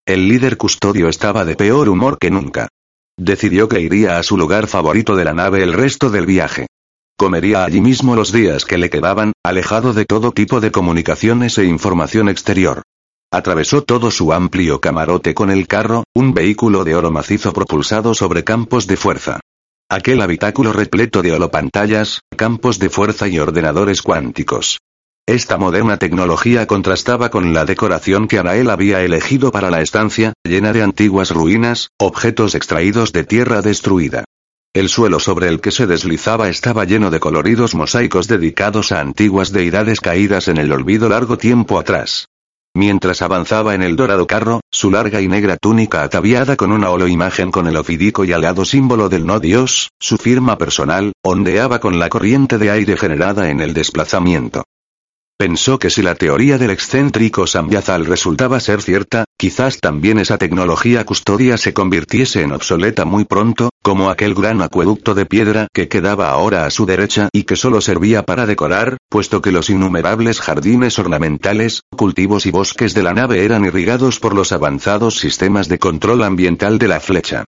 El 0.06 0.28
líder 0.28 0.58
custodio 0.58 1.08
estaba 1.08 1.46
de 1.46 1.56
peor 1.56 1.88
humor 1.88 2.18
que 2.18 2.30
nunca. 2.30 2.68
Decidió 3.18 3.66
que 3.66 3.80
iría 3.80 4.18
a 4.18 4.22
su 4.22 4.36
lugar 4.36 4.66
favorito 4.66 5.16
de 5.16 5.24
la 5.24 5.32
nave 5.32 5.62
el 5.62 5.72
resto 5.72 6.10
del 6.10 6.26
viaje. 6.26 6.66
Comería 7.16 7.64
allí 7.64 7.80
mismo 7.80 8.14
los 8.14 8.30
días 8.30 8.66
que 8.66 8.76
le 8.76 8.90
quedaban, 8.90 9.32
alejado 9.42 9.94
de 9.94 10.04
todo 10.04 10.32
tipo 10.32 10.60
de 10.60 10.70
comunicaciones 10.70 11.56
e 11.56 11.64
información 11.64 12.28
exterior. 12.28 12.82
Atravesó 13.32 13.82
todo 13.82 14.10
su 14.10 14.32
amplio 14.32 14.80
camarote 14.80 15.34
con 15.34 15.50
el 15.50 15.68
carro, 15.68 16.02
un 16.14 16.34
vehículo 16.34 16.82
de 16.82 16.96
oro 16.96 17.12
macizo 17.12 17.52
propulsado 17.52 18.12
sobre 18.12 18.42
campos 18.42 18.88
de 18.88 18.96
fuerza. 18.96 19.38
Aquel 19.88 20.20
habitáculo 20.20 20.72
repleto 20.72 21.22
de 21.22 21.32
holopantallas, 21.32 22.22
campos 22.36 22.80
de 22.80 22.90
fuerza 22.90 23.28
y 23.28 23.38
ordenadores 23.38 24.02
cuánticos. 24.02 24.80
Esta 25.26 25.58
moderna 25.58 25.96
tecnología 25.96 26.66
contrastaba 26.66 27.30
con 27.30 27.54
la 27.54 27.64
decoración 27.64 28.26
que 28.26 28.40
Anael 28.40 28.68
había 28.68 29.02
elegido 29.02 29.52
para 29.52 29.70
la 29.70 29.80
estancia, 29.80 30.32
llena 30.42 30.72
de 30.72 30.82
antiguas 30.82 31.30
ruinas, 31.30 31.90
objetos 32.00 32.56
extraídos 32.56 33.12
de 33.12 33.22
tierra 33.22 33.62
destruida. 33.62 34.24
El 34.72 34.88
suelo 34.88 35.20
sobre 35.20 35.46
el 35.46 35.60
que 35.60 35.70
se 35.70 35.86
deslizaba 35.86 36.48
estaba 36.48 36.84
lleno 36.84 37.10
de 37.10 37.20
coloridos 37.20 37.76
mosaicos 37.76 38.26
dedicados 38.26 38.90
a 38.90 39.00
antiguas 39.00 39.52
deidades 39.52 40.00
caídas 40.00 40.48
en 40.48 40.56
el 40.56 40.72
olvido 40.72 41.08
largo 41.08 41.38
tiempo 41.38 41.78
atrás. 41.78 42.26
Mientras 42.74 43.20
avanzaba 43.20 43.74
en 43.74 43.82
el 43.82 43.96
dorado 43.96 44.28
carro, 44.28 44.60
su 44.70 44.92
larga 44.92 45.20
y 45.20 45.26
negra 45.26 45.56
túnica 45.56 46.04
ataviada 46.04 46.56
con 46.56 46.70
una 46.70 46.90
holoimagen 46.90 47.50
con 47.50 47.66
el 47.66 47.76
ofidico 47.76 48.24
y 48.24 48.32
alado 48.32 48.64
símbolo 48.64 49.08
del 49.08 49.26
no 49.26 49.40
dios, 49.40 49.90
su 49.98 50.18
firma 50.18 50.56
personal, 50.56 51.12
ondeaba 51.22 51.80
con 51.80 51.98
la 51.98 52.08
corriente 52.08 52.58
de 52.58 52.70
aire 52.70 52.96
generada 52.96 53.50
en 53.50 53.60
el 53.60 53.74
desplazamiento. 53.74 54.62
Pensó 55.40 55.78
que 55.78 55.88
si 55.88 56.02
la 56.02 56.16
teoría 56.16 56.58
del 56.58 56.68
excéntrico 56.68 57.46
Samyazal 57.46 58.04
resultaba 58.04 58.60
ser 58.60 58.82
cierta, 58.82 59.24
quizás 59.38 59.78
también 59.78 60.18
esa 60.18 60.36
tecnología 60.36 61.06
custodia 61.06 61.56
se 61.56 61.72
convirtiese 61.72 62.42
en 62.42 62.52
obsoleta 62.52 63.06
muy 63.06 63.24
pronto, 63.24 63.70
como 63.82 64.10
aquel 64.10 64.34
gran 64.34 64.60
acueducto 64.60 65.14
de 65.14 65.24
piedra 65.24 65.68
que 65.72 65.88
quedaba 65.88 66.28
ahora 66.28 66.66
a 66.66 66.70
su 66.70 66.84
derecha 66.84 67.30
y 67.32 67.44
que 67.44 67.56
solo 67.56 67.80
servía 67.80 68.22
para 68.22 68.44
decorar, 68.44 68.98
puesto 69.08 69.40
que 69.40 69.50
los 69.50 69.70
innumerables 69.70 70.42
jardines 70.42 70.98
ornamentales, 70.98 71.80
cultivos 71.96 72.44
y 72.44 72.50
bosques 72.50 72.92
de 72.92 73.02
la 73.02 73.14
nave 73.14 73.42
eran 73.42 73.64
irrigados 73.64 74.20
por 74.20 74.34
los 74.34 74.52
avanzados 74.52 75.18
sistemas 75.20 75.68
de 75.68 75.78
control 75.78 76.22
ambiental 76.22 76.78
de 76.78 76.88
la 76.88 77.00
flecha. 77.00 77.46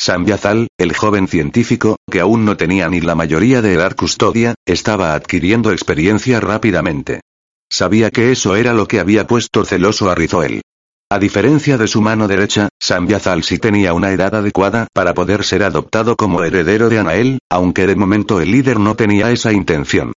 Samyazal, 0.00 0.68
el 0.78 0.96
joven 0.96 1.28
científico, 1.28 1.96
que 2.10 2.20
aún 2.20 2.46
no 2.46 2.56
tenía 2.56 2.88
ni 2.88 3.02
la 3.02 3.14
mayoría 3.14 3.60
de 3.60 3.74
edad 3.74 3.94
custodia, 3.94 4.54
estaba 4.64 5.12
adquiriendo 5.12 5.72
experiencia 5.72 6.40
rápidamente. 6.40 7.20
Sabía 7.70 8.10
que 8.10 8.32
eso 8.32 8.56
era 8.56 8.72
lo 8.72 8.86
que 8.86 9.00
había 9.00 9.26
puesto 9.26 9.64
celoso 9.64 10.10
a 10.10 10.14
Rizoel. 10.14 10.62
A 11.10 11.18
diferencia 11.18 11.78
de 11.78 11.86
su 11.86 12.00
mano 12.00 12.26
derecha, 12.26 12.68
Samyazal 12.80 13.44
sí 13.44 13.58
tenía 13.58 13.92
una 13.92 14.10
edad 14.10 14.34
adecuada 14.34 14.88
para 14.92 15.14
poder 15.14 15.44
ser 15.44 15.62
adoptado 15.62 16.16
como 16.16 16.42
heredero 16.42 16.88
de 16.88 16.98
Anael, 16.98 17.38
aunque 17.50 17.86
de 17.86 17.94
momento 17.94 18.40
el 18.40 18.50
líder 18.50 18.80
no 18.80 18.96
tenía 18.96 19.30
esa 19.30 19.52
intención. 19.52 20.12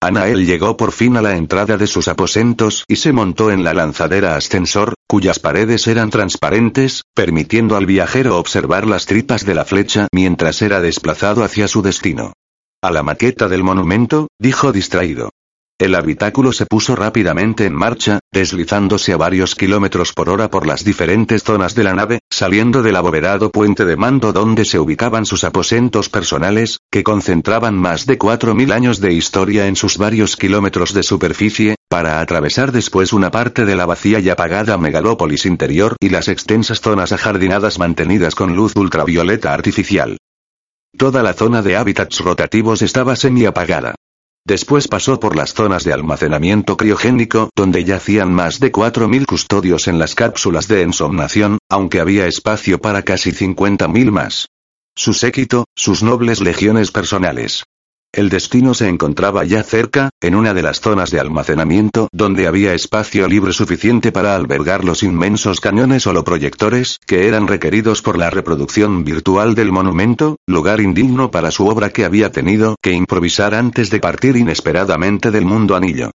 Anael 0.00 0.46
llegó 0.46 0.76
por 0.76 0.92
fin 0.92 1.16
a 1.16 1.22
la 1.22 1.36
entrada 1.36 1.76
de 1.76 1.88
sus 1.88 2.06
aposentos 2.06 2.84
y 2.86 2.96
se 2.96 3.12
montó 3.12 3.50
en 3.50 3.64
la 3.64 3.74
lanzadera 3.74 4.36
ascensor, 4.36 4.94
cuyas 5.08 5.40
paredes 5.40 5.88
eran 5.88 6.10
transparentes, 6.10 7.02
permitiendo 7.14 7.76
al 7.76 7.86
viajero 7.86 8.38
observar 8.38 8.86
las 8.86 9.06
tripas 9.06 9.44
de 9.44 9.54
la 9.54 9.64
flecha 9.64 10.06
mientras 10.12 10.62
era 10.62 10.80
desplazado 10.80 11.42
hacia 11.42 11.66
su 11.66 11.82
destino. 11.82 12.32
A 12.80 12.92
la 12.92 13.02
maqueta 13.02 13.48
del 13.48 13.64
monumento, 13.64 14.28
dijo 14.38 14.70
distraído. 14.70 15.30
El 15.80 15.94
habitáculo 15.94 16.52
se 16.52 16.66
puso 16.66 16.96
rápidamente 16.96 17.64
en 17.64 17.72
marcha, 17.72 18.18
deslizándose 18.32 19.12
a 19.12 19.16
varios 19.16 19.54
kilómetros 19.54 20.12
por 20.12 20.28
hora 20.28 20.50
por 20.50 20.66
las 20.66 20.82
diferentes 20.82 21.44
zonas 21.44 21.76
de 21.76 21.84
la 21.84 21.94
nave, 21.94 22.18
saliendo 22.30 22.82
del 22.82 22.96
abovedado 22.96 23.50
puente 23.50 23.84
de 23.84 23.96
mando 23.96 24.32
donde 24.32 24.64
se 24.64 24.80
ubicaban 24.80 25.24
sus 25.24 25.44
aposentos 25.44 26.08
personales, 26.08 26.80
que 26.90 27.04
concentraban 27.04 27.76
más 27.76 28.06
de 28.06 28.18
cuatro 28.18 28.56
mil 28.56 28.72
años 28.72 29.00
de 29.00 29.12
historia 29.12 29.68
en 29.68 29.76
sus 29.76 29.98
varios 29.98 30.36
kilómetros 30.36 30.94
de 30.94 31.04
superficie, 31.04 31.76
para 31.88 32.20
atravesar 32.20 32.72
después 32.72 33.12
una 33.12 33.30
parte 33.30 33.64
de 33.64 33.76
la 33.76 33.86
vacía 33.86 34.18
y 34.18 34.28
apagada 34.30 34.76
megalópolis 34.78 35.46
interior 35.46 35.94
y 36.00 36.08
las 36.08 36.26
extensas 36.26 36.80
zonas 36.80 37.12
ajardinadas 37.12 37.78
mantenidas 37.78 38.34
con 38.34 38.56
luz 38.56 38.72
ultravioleta 38.74 39.54
artificial. 39.54 40.16
Toda 40.96 41.22
la 41.22 41.34
zona 41.34 41.62
de 41.62 41.76
hábitats 41.76 42.18
rotativos 42.18 42.82
estaba 42.82 43.14
semi-apagada. 43.14 43.94
Después 44.48 44.88
pasó 44.88 45.20
por 45.20 45.36
las 45.36 45.52
zonas 45.52 45.84
de 45.84 45.92
almacenamiento 45.92 46.78
criogénico, 46.78 47.50
donde 47.54 47.84
yacían 47.84 48.32
más 48.32 48.60
de 48.60 48.72
4.000 48.72 49.26
custodios 49.26 49.88
en 49.88 49.98
las 49.98 50.14
cápsulas 50.14 50.68
de 50.68 50.80
ensomnación, 50.80 51.58
aunque 51.68 52.00
había 52.00 52.26
espacio 52.26 52.78
para 52.78 53.02
casi 53.02 53.32
50.000 53.32 54.10
más. 54.10 54.48
Su 54.96 55.12
séquito, 55.12 55.66
sus 55.76 56.02
nobles 56.02 56.40
legiones 56.40 56.90
personales. 56.90 57.64
El 58.12 58.30
destino 58.30 58.72
se 58.72 58.88
encontraba 58.88 59.44
ya 59.44 59.62
cerca, 59.62 60.08
en 60.22 60.34
una 60.34 60.54
de 60.54 60.62
las 60.62 60.80
zonas 60.80 61.10
de 61.10 61.20
almacenamiento 61.20 62.08
donde 62.10 62.46
había 62.46 62.72
espacio 62.72 63.28
libre 63.28 63.52
suficiente 63.52 64.12
para 64.12 64.34
albergar 64.34 64.82
los 64.82 65.02
inmensos 65.02 65.60
cañones 65.60 66.06
holoproyectores 66.06 67.00
que 67.06 67.28
eran 67.28 67.46
requeridos 67.46 68.00
por 68.00 68.16
la 68.16 68.30
reproducción 68.30 69.04
virtual 69.04 69.54
del 69.54 69.72
monumento, 69.72 70.36
lugar 70.46 70.80
indigno 70.80 71.30
para 71.30 71.50
su 71.50 71.66
obra 71.66 71.90
que 71.90 72.06
había 72.06 72.32
tenido 72.32 72.76
que 72.80 72.92
improvisar 72.92 73.54
antes 73.54 73.90
de 73.90 74.00
partir 74.00 74.36
inesperadamente 74.36 75.30
del 75.30 75.44
mundo 75.44 75.76
anillo. 75.76 76.10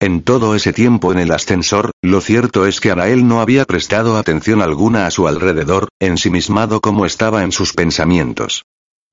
En 0.00 0.22
todo 0.22 0.54
ese 0.54 0.74
tiempo 0.74 1.12
en 1.12 1.18
el 1.18 1.32
ascensor, 1.32 1.92
lo 2.02 2.20
cierto 2.20 2.66
es 2.66 2.78
que 2.78 2.90
Anael 2.90 3.26
no 3.26 3.40
había 3.40 3.64
prestado 3.64 4.18
atención 4.18 4.60
alguna 4.60 5.06
a 5.06 5.10
su 5.10 5.26
alrededor, 5.26 5.88
ensimismado 5.98 6.82
como 6.82 7.06
estaba 7.06 7.42
en 7.42 7.52
sus 7.52 7.72
pensamientos. 7.72 8.64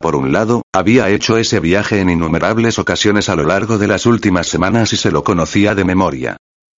Por 0.05 0.15
un 0.15 0.31
lado, 0.31 0.61
había 0.71 1.09
hecho 1.09 1.35
ese 1.35 1.59
viaje 1.59 1.99
en 1.99 2.11
innumerables 2.11 2.77
ocasiones 2.77 3.27
a 3.27 3.35
lo 3.35 3.43
largo 3.43 3.79
de 3.79 3.87
las 3.87 4.05
últimas 4.05 4.45
semanas 4.45 4.93
y 4.93 4.97
se 4.97 5.09
lo 5.09 5.23
conocía 5.23 5.73
de 5.73 5.83
memoria. 5.83 6.37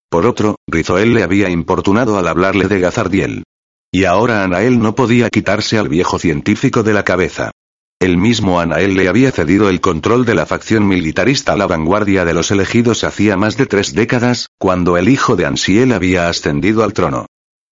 Por 0.09 0.25
otro, 0.25 0.55
Rizoel 0.65 1.13
le 1.13 1.23
había 1.23 1.49
importunado 1.49 2.17
al 2.17 2.29
hablarle 2.29 2.69
de 2.69 2.79
Gazardiel. 2.79 3.43
Y 3.91 4.05
ahora 4.05 4.45
Anael 4.45 4.79
no 4.79 4.95
podía 4.95 5.29
quitarse 5.29 5.77
al 5.77 5.89
viejo 5.89 6.19
científico 6.19 6.83
de 6.83 6.93
la 6.93 7.03
cabeza. 7.03 7.51
El 7.99 8.15
mismo 8.15 8.61
Anael 8.61 8.95
le 8.95 9.09
había 9.09 9.33
cedido 9.33 9.67
el 9.67 9.81
control 9.81 10.23
de 10.23 10.33
la 10.33 10.45
facción 10.45 10.87
militarista 10.87 11.51
a 11.51 11.57
la 11.57 11.67
vanguardia 11.67 12.23
de 12.23 12.33
los 12.33 12.49
elegidos 12.51 13.03
hacía 13.03 13.35
más 13.35 13.57
de 13.57 13.65
tres 13.65 13.93
décadas, 13.93 14.47
cuando 14.57 14.95
el 14.95 15.09
hijo 15.09 15.35
de 15.35 15.47
Ansiel 15.47 15.91
había 15.91 16.29
ascendido 16.29 16.81
al 16.81 16.93
trono. 16.93 17.25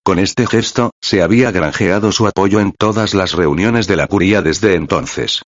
Con 0.06 0.20
este 0.20 0.46
gesto, 0.46 0.92
se 1.02 1.24
había 1.24 1.50
granjeado 1.50 2.12
su 2.12 2.28
apoyo 2.28 2.60
en 2.60 2.74
todas 2.74 3.16
las 3.16 3.32
reuniones 3.32 3.88
de 3.88 3.96
la 3.96 4.06
curia 4.06 4.44
desde 4.44 4.76
entonces. 4.76 5.42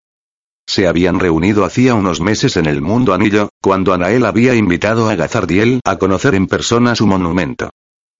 Se 0.65 0.87
habían 0.87 1.19
reunido 1.19 1.65
hacía 1.65 1.93
unos 1.93 2.21
meses 2.21 2.55
en 2.55 2.65
el 2.65 2.81
Mundo 2.81 3.13
Anillo, 3.13 3.49
cuando 3.61 3.93
Anael 3.93 4.23
había 4.23 4.55
invitado 4.55 5.09
a 5.09 5.15
Gazardiel 5.15 5.81
a 5.83 5.97
conocer 5.97 6.35
en 6.35 6.47
persona 6.47 6.95
su 6.95 7.05
monumento. 7.05 7.69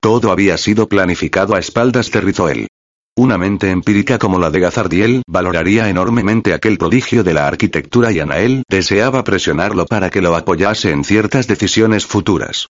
Todo 0.02 0.30
había 0.30 0.58
sido 0.58 0.90
planificado 0.90 1.56
a 1.56 1.60
espaldas 1.60 2.12
de 2.12 2.20
Rizoel. 2.20 2.68
Una 3.16 3.38
mente 3.38 3.72
empírica 3.72 4.20
como 4.20 4.38
la 4.38 4.52
de 4.52 4.60
Gazardiel 4.60 5.22
valoraría 5.26 5.88
enormemente 5.88 6.54
aquel 6.54 6.78
prodigio 6.78 7.24
de 7.24 7.34
la 7.34 7.48
arquitectura 7.48 8.12
y 8.12 8.20
Anael 8.20 8.64
deseaba 8.70 9.24
presionarlo 9.24 9.86
para 9.86 10.10
que 10.10 10.22
lo 10.22 10.36
apoyase 10.36 10.92
en 10.92 11.06
ciertas 11.06 11.48
decisiones 11.48 12.06
futuras. 12.06 12.68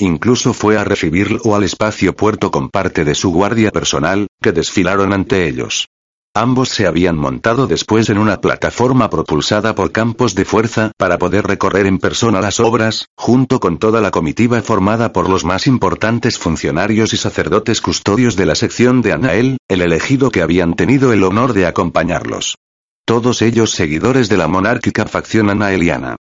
Incluso 0.00 0.54
fue 0.54 0.78
a 0.78 0.84
recibirlo 0.84 1.56
al 1.56 1.64
espacio 1.64 2.14
puerto 2.14 2.52
con 2.52 2.68
parte 2.70 3.04
de 3.04 3.16
su 3.16 3.32
guardia 3.32 3.72
personal, 3.72 4.28
que 4.40 4.52
desfilaron 4.52 5.12
ante 5.12 5.48
ellos. 5.48 5.88
Ambos 6.34 6.68
se 6.68 6.86
habían 6.86 7.16
montado 7.16 7.66
después 7.66 8.08
en 8.10 8.18
una 8.18 8.40
plataforma 8.40 9.10
propulsada 9.10 9.74
por 9.74 9.90
campos 9.90 10.36
de 10.36 10.44
fuerza 10.44 10.92
para 10.96 11.18
poder 11.18 11.48
recorrer 11.48 11.86
en 11.86 11.98
persona 11.98 12.40
las 12.40 12.60
obras, 12.60 13.06
junto 13.16 13.58
con 13.58 13.78
toda 13.78 14.00
la 14.00 14.12
comitiva 14.12 14.62
formada 14.62 15.12
por 15.12 15.28
los 15.28 15.44
más 15.44 15.66
importantes 15.66 16.38
funcionarios 16.38 17.12
y 17.12 17.16
sacerdotes 17.16 17.80
custodios 17.80 18.36
de 18.36 18.46
la 18.46 18.54
sección 18.54 19.02
de 19.02 19.14
Anael, 19.14 19.58
el 19.66 19.82
elegido 19.82 20.30
que 20.30 20.42
habían 20.42 20.74
tenido 20.74 21.12
el 21.12 21.24
honor 21.24 21.54
de 21.54 21.66
acompañarlos. 21.66 22.56
Todos 23.04 23.42
ellos 23.42 23.72
seguidores 23.72 24.28
de 24.28 24.36
la 24.36 24.46
monárquica 24.46 25.06
facción 25.06 25.50
anaeliana. 25.50 26.14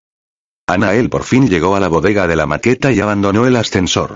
Anael 0.67 1.11
por 1.11 1.23
fin 1.23 1.47
llegó 1.47 1.75
a 1.75 1.79
la 1.79 1.89
bodega 1.89 2.25
de 2.27 2.35
la 2.35 2.47
maqueta 2.47 2.91
y 2.91 2.99
abandonó 2.99 3.45
el 3.45 3.55
ascensor. 3.55 4.15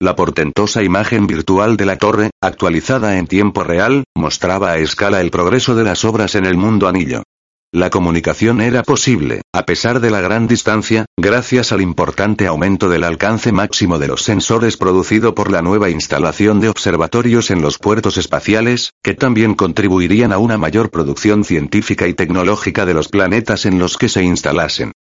La 0.00 0.16
portentosa 0.16 0.82
imagen 0.82 1.26
virtual 1.26 1.76
de 1.76 1.84
la 1.84 1.98
torre, 1.98 2.30
actualizada 2.40 3.18
en 3.18 3.26
tiempo 3.26 3.64
real, 3.64 4.04
mostraba 4.16 4.70
a 4.70 4.78
escala 4.78 5.20
el 5.20 5.30
progreso 5.30 5.74
de 5.74 5.84
las 5.84 6.06
obras 6.06 6.36
en 6.36 6.46
el 6.46 6.56
mundo 6.56 6.88
anillo. 6.88 7.22
La 7.70 7.90
comunicación 7.90 8.62
era 8.62 8.82
posible, 8.82 9.42
a 9.52 9.66
pesar 9.66 10.00
de 10.00 10.10
la 10.10 10.22
gran 10.22 10.48
distancia, 10.48 11.04
gracias 11.18 11.70
al 11.70 11.82
importante 11.82 12.46
aumento 12.46 12.88
del 12.88 13.04
alcance 13.04 13.52
máximo 13.52 13.98
de 13.98 14.08
los 14.08 14.22
sensores 14.22 14.78
producido 14.78 15.34
por 15.34 15.52
la 15.52 15.60
nueva 15.60 15.90
instalación 15.90 16.60
de 16.60 16.70
observatorios 16.70 17.50
en 17.50 17.60
los 17.60 17.78
puertos 17.78 18.16
espaciales, 18.16 18.94
que 19.04 19.12
también 19.12 19.54
contribuirían 19.54 20.32
a 20.32 20.38
una 20.38 20.56
mayor 20.56 20.90
producción 20.90 21.44
científica 21.44 22.08
y 22.08 22.14
tecnológica 22.14 22.86
de 22.86 22.94
los 22.94 23.08
planetas 23.08 23.66
en 23.66 23.78
los 23.78 23.98
que 23.98 24.08
se 24.08 24.24
instalasen. 24.24 24.92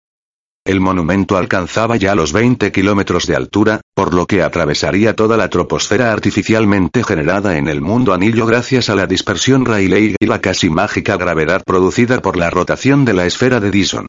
El 0.69 0.81
monumento 0.81 1.35
alcanzaba 1.35 1.95
ya 1.95 2.13
los 2.13 2.31
20 2.31 2.71
kilómetros 2.71 3.25
de 3.25 3.35
altura, 3.35 3.81
por 3.95 4.13
lo 4.13 4.27
que 4.27 4.43
atravesaría 4.43 5.15
toda 5.15 5.35
la 5.35 5.49
troposfera 5.49 6.11
artificialmente 6.13 7.03
generada 7.03 7.57
en 7.57 7.67
el 7.67 7.81
mundo 7.81 8.13
anillo 8.13 8.45
gracias 8.45 8.87
a 8.91 8.93
la 8.93 9.07
dispersión 9.07 9.65
Rayleigh 9.65 10.15
y 10.19 10.25
la 10.27 10.41
casi 10.41 10.69
mágica 10.69 11.17
gravedad 11.17 11.63
producida 11.65 12.21
por 12.21 12.37
la 12.37 12.51
rotación 12.51 13.03
de 13.03 13.15
la 13.15 13.25
esfera 13.25 13.59
de 13.59 13.71
Dyson. 13.71 14.05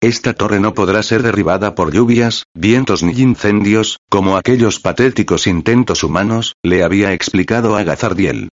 Esta 0.00 0.34
torre 0.34 0.60
no 0.60 0.72
podrá 0.72 1.02
ser 1.02 1.24
derribada 1.24 1.74
por 1.74 1.92
lluvias, 1.92 2.44
vientos 2.54 3.02
ni 3.02 3.20
incendios, 3.20 3.98
como 4.08 4.36
aquellos 4.36 4.78
patéticos 4.78 5.48
intentos 5.48 6.04
humanos, 6.04 6.54
le 6.62 6.84
había 6.84 7.12
explicado 7.12 7.76
a 7.76 7.82
Gazardiel. 7.82 8.50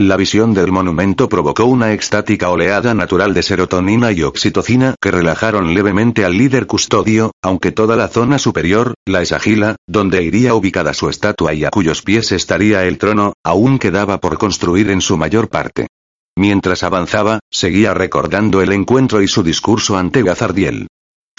La 0.00 0.16
visión 0.16 0.54
del 0.54 0.72
monumento 0.72 1.28
provocó 1.28 1.66
una 1.66 1.92
extática 1.92 2.48
oleada 2.48 2.94
natural 2.94 3.34
de 3.34 3.42
serotonina 3.42 4.12
y 4.12 4.22
oxitocina 4.22 4.94
que 4.98 5.10
relajaron 5.10 5.74
levemente 5.74 6.24
al 6.24 6.38
líder 6.38 6.66
custodio, 6.66 7.32
aunque 7.42 7.70
toda 7.70 7.96
la 7.96 8.08
zona 8.08 8.38
superior, 8.38 8.94
la 9.04 9.20
esagila, 9.20 9.76
donde 9.86 10.22
iría 10.22 10.54
ubicada 10.54 10.94
su 10.94 11.10
estatua 11.10 11.52
y 11.52 11.66
a 11.66 11.70
cuyos 11.70 12.00
pies 12.00 12.32
estaría 12.32 12.86
el 12.86 12.96
trono, 12.96 13.34
aún 13.44 13.78
quedaba 13.78 14.20
por 14.20 14.38
construir 14.38 14.88
en 14.88 15.02
su 15.02 15.18
mayor 15.18 15.50
parte. 15.50 15.88
Mientras 16.34 16.82
avanzaba, 16.82 17.40
seguía 17.50 17.92
recordando 17.92 18.62
el 18.62 18.72
encuentro 18.72 19.20
y 19.20 19.28
su 19.28 19.42
discurso 19.42 19.98
ante 19.98 20.22
Gazardiel. 20.22 20.86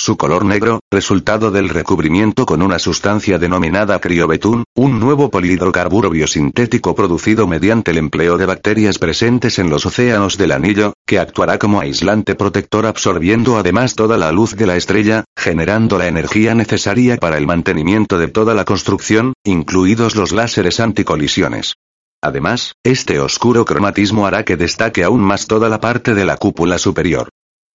Su 0.02 0.18
color 0.18 0.46
negro, 0.46 0.80
resultado 0.90 1.52
del 1.52 1.70
recubrimiento 1.70 2.48
con 2.48 2.64
una 2.64 2.80
sustancia 2.80 3.38
denominada 3.38 4.00
criobetún, 4.00 4.64
un 4.76 5.00
nuevo 5.00 5.30
polihidrocarburo 5.30 6.10
biosintético 6.10 6.96
producido 6.96 7.46
mediante 7.46 7.92
el 7.92 8.00
empleo 8.00 8.40
de 8.40 8.48
bacterias 8.48 8.98
presentes 8.98 9.60
en 9.60 9.70
los 9.70 9.86
océanos 9.86 10.40
del 10.40 10.54
anillo, 10.54 10.94
que 11.06 11.20
actuará 11.20 11.60
como 11.60 11.82
aislante 11.82 12.34
protector 12.34 12.88
absorbiendo 12.88 13.58
además 13.58 13.94
toda 13.94 14.18
la 14.18 14.32
luz 14.32 14.56
de 14.56 14.66
la 14.66 14.76
estrella, 14.76 15.24
generando 15.38 16.00
la 16.00 16.08
energía 16.08 16.56
necesaria 16.56 17.18
para 17.18 17.38
el 17.38 17.46
mantenimiento 17.46 18.18
de 18.18 18.28
toda 18.28 18.56
la 18.56 18.66
construcción, 18.66 19.34
incluidos 19.44 20.16
los 20.16 20.32
láseres 20.32 20.80
anticolisiones. 20.80 21.76
Además, 22.24 22.74
este 22.84 23.20
oscuro 23.20 23.66
cromatismo 23.66 24.26
hará 24.26 24.46
que 24.46 24.58
destaque 24.58 25.04
aún 25.04 25.22
más 25.22 25.46
toda 25.46 25.70
la 25.70 25.80
parte 25.80 26.16
de 26.16 26.26
la 26.26 26.38
cúpula 26.38 26.80
superior. 26.80 27.30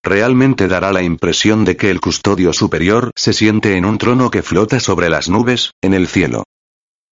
Realmente 0.06 0.68
dará 0.68 0.92
la 0.92 1.02
impresión 1.02 1.64
de 1.64 1.76
que 1.76 1.90
el 1.90 2.00
custodio 2.00 2.52
superior 2.52 3.10
se 3.16 3.32
siente 3.32 3.76
en 3.76 3.84
un 3.84 3.98
trono 3.98 4.30
que 4.30 4.44
flota 4.44 4.78
sobre 4.78 5.08
las 5.08 5.28
nubes, 5.28 5.72
en 5.82 5.94
el 5.94 6.06
cielo. 6.06 6.44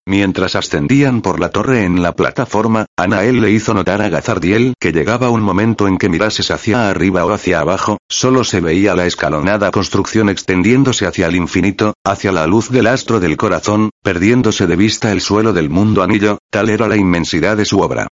Mientras 0.07 0.55
ascendían 0.55 1.21
por 1.21 1.41
la 1.41 1.51
torre 1.51 1.83
en 1.83 2.03
la 2.03 2.13
plataforma, 2.13 2.87
Anael 2.97 3.41
le 3.41 3.51
hizo 3.51 3.75
notar 3.75 4.01
a 4.01 4.11
Gazardiel 4.11 4.75
que 4.79 4.93
llegaba 4.93 5.31
un 5.31 5.43
momento 5.43 5.89
en 5.89 5.99
que 5.99 6.09
mirases 6.09 6.53
hacia 6.53 6.89
arriba 6.89 7.27
o 7.27 7.33
hacia 7.33 7.59
abajo, 7.59 7.99
solo 8.09 8.45
se 8.45 8.61
veía 8.61 8.95
la 8.95 9.07
escalonada 9.07 9.73
construcción 9.73 10.29
extendiéndose 10.29 11.05
hacia 11.05 11.27
el 11.27 11.35
infinito, 11.35 11.95
hacia 12.07 12.31
la 12.31 12.47
luz 12.47 12.71
del 12.71 12.87
astro 12.87 13.19
del 13.19 13.37
corazón, 13.37 13.91
perdiéndose 14.05 14.69
de 14.69 14.77
vista 14.77 15.11
el 15.11 15.21
suelo 15.21 15.53
del 15.53 15.69
mundo 15.69 16.05
anillo, 16.05 16.39
tal 16.49 16.71
era 16.71 16.87
la 16.87 16.97
inmensidad 16.97 17.57
de 17.57 17.65
su 17.65 17.81
obra. 17.81 18.07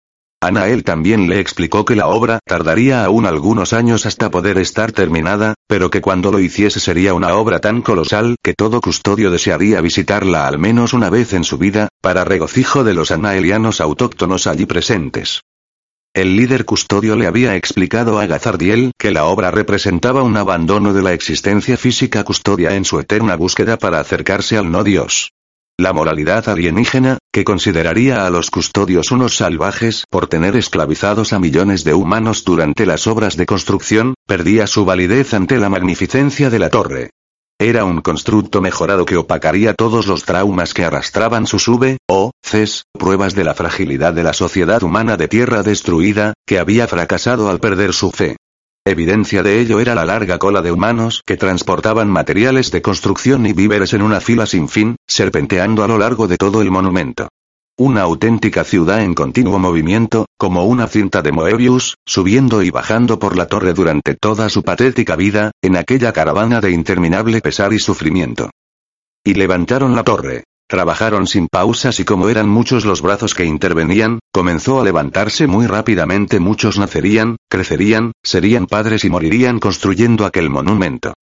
Anael 0.40 0.84
también 0.84 1.28
le 1.28 1.40
explicó 1.40 1.84
que 1.84 1.96
la 1.96 2.06
obra 2.06 2.38
tardaría 2.44 3.04
aún 3.04 3.26
algunos 3.26 3.72
años 3.72 4.06
hasta 4.06 4.30
poder 4.30 4.56
estar 4.58 4.92
terminada, 4.92 5.54
pero 5.66 5.90
que 5.90 6.00
cuando 6.00 6.30
lo 6.30 6.38
hiciese 6.38 6.78
sería 6.78 7.12
una 7.12 7.34
obra 7.34 7.58
tan 7.58 7.82
colosal 7.82 8.36
que 8.40 8.54
todo 8.54 8.80
custodio 8.80 9.32
desearía 9.32 9.80
visitarla 9.80 10.46
al 10.46 10.60
menos 10.60 10.92
una 10.92 11.10
vez 11.10 11.32
en 11.32 11.42
su 11.42 11.58
vida, 11.58 11.88
para 12.00 12.22
regocijo 12.22 12.84
de 12.84 12.94
los 12.94 13.10
anaelianos 13.10 13.80
autóctonos 13.80 14.46
allí 14.46 14.64
presentes. 14.64 15.42
El 16.14 16.36
líder 16.36 16.64
custodio 16.64 17.16
le 17.16 17.26
había 17.26 17.56
explicado 17.56 18.20
a 18.20 18.26
Gazardiel 18.26 18.92
que 18.96 19.10
la 19.10 19.24
obra 19.24 19.50
representaba 19.50 20.22
un 20.22 20.36
abandono 20.36 20.92
de 20.92 21.02
la 21.02 21.14
existencia 21.14 21.76
física 21.76 22.22
custodia 22.22 22.76
en 22.76 22.84
su 22.84 23.00
eterna 23.00 23.34
búsqueda 23.34 23.76
para 23.76 23.98
acercarse 23.98 24.56
al 24.56 24.70
no 24.70 24.84
Dios. 24.84 25.32
La 25.80 25.92
moralidad 25.92 26.48
alienígena, 26.48 27.18
que 27.32 27.44
consideraría 27.44 28.26
a 28.26 28.30
los 28.30 28.50
custodios 28.50 29.12
unos 29.12 29.36
salvajes 29.36 30.06
por 30.10 30.26
tener 30.26 30.56
esclavizados 30.56 31.32
a 31.32 31.38
millones 31.38 31.84
de 31.84 31.94
humanos 31.94 32.42
durante 32.44 32.84
las 32.84 33.06
obras 33.06 33.36
de 33.36 33.46
construcción, 33.46 34.14
perdía 34.26 34.66
su 34.66 34.84
validez 34.84 35.34
ante 35.34 35.56
la 35.58 35.68
magnificencia 35.68 36.50
de 36.50 36.58
la 36.58 36.68
torre. 36.68 37.10
Era 37.60 37.84
un 37.84 38.00
constructo 38.00 38.60
mejorado 38.60 39.04
que 39.04 39.16
opacaría 39.16 39.72
todos 39.72 40.08
los 40.08 40.24
traumas 40.24 40.74
que 40.74 40.84
arrastraban 40.84 41.46
sus 41.46 41.68
V, 41.68 41.98
o, 42.10 42.32
Cs, 42.44 42.82
pruebas 42.92 43.36
de 43.36 43.44
la 43.44 43.54
fragilidad 43.54 44.12
de 44.12 44.24
la 44.24 44.32
sociedad 44.32 44.82
humana 44.82 45.16
de 45.16 45.28
tierra 45.28 45.62
destruida, 45.62 46.34
que 46.44 46.58
había 46.58 46.88
fracasado 46.88 47.50
al 47.50 47.60
perder 47.60 47.92
su 47.92 48.10
fe. 48.10 48.36
Evidencia 48.88 49.42
de 49.42 49.60
ello 49.60 49.80
era 49.80 49.94
la 49.94 50.06
larga 50.06 50.38
cola 50.38 50.62
de 50.62 50.72
humanos 50.72 51.22
que 51.26 51.36
transportaban 51.36 52.08
materiales 52.08 52.70
de 52.70 52.80
construcción 52.80 53.44
y 53.44 53.52
víveres 53.52 53.92
en 53.92 54.00
una 54.00 54.18
fila 54.18 54.46
sin 54.46 54.66
fin, 54.66 54.96
serpenteando 55.06 55.84
a 55.84 55.88
lo 55.88 55.98
largo 55.98 56.26
de 56.26 56.38
todo 56.38 56.62
el 56.62 56.70
monumento. 56.70 57.28
Una 57.76 58.00
auténtica 58.00 58.64
ciudad 58.64 59.02
en 59.02 59.12
continuo 59.12 59.58
movimiento, 59.58 60.24
como 60.38 60.64
una 60.64 60.86
cinta 60.86 61.20
de 61.20 61.32
Moebius, 61.32 61.96
subiendo 62.06 62.62
y 62.62 62.70
bajando 62.70 63.18
por 63.18 63.36
la 63.36 63.46
torre 63.46 63.74
durante 63.74 64.14
toda 64.14 64.48
su 64.48 64.62
patética 64.62 65.16
vida, 65.16 65.50
en 65.60 65.76
aquella 65.76 66.14
caravana 66.14 66.62
de 66.62 66.70
interminable 66.70 67.42
pesar 67.42 67.74
y 67.74 67.78
sufrimiento. 67.78 68.48
Y 69.22 69.34
levantaron 69.34 69.94
la 69.94 70.02
torre, 70.02 70.44
Trabajaron 70.68 71.26
sin 71.26 71.48
pausas 71.48 71.98
y 71.98 72.04
como 72.04 72.28
eran 72.28 72.46
muchos 72.46 72.84
los 72.84 73.00
brazos 73.00 73.34
que 73.34 73.46
intervenían, 73.46 74.18
comenzó 74.30 74.78
a 74.80 74.84
levantarse 74.84 75.46
muy 75.46 75.66
rápidamente 75.66 76.40
muchos 76.40 76.78
nacerían, 76.78 77.36
crecerían, 77.48 78.12
serían 78.22 78.66
padres 78.66 79.02
y 79.06 79.08
morirían 79.08 79.60
construyendo 79.60 80.26
aquel 80.26 80.50
monumento. 80.50 81.14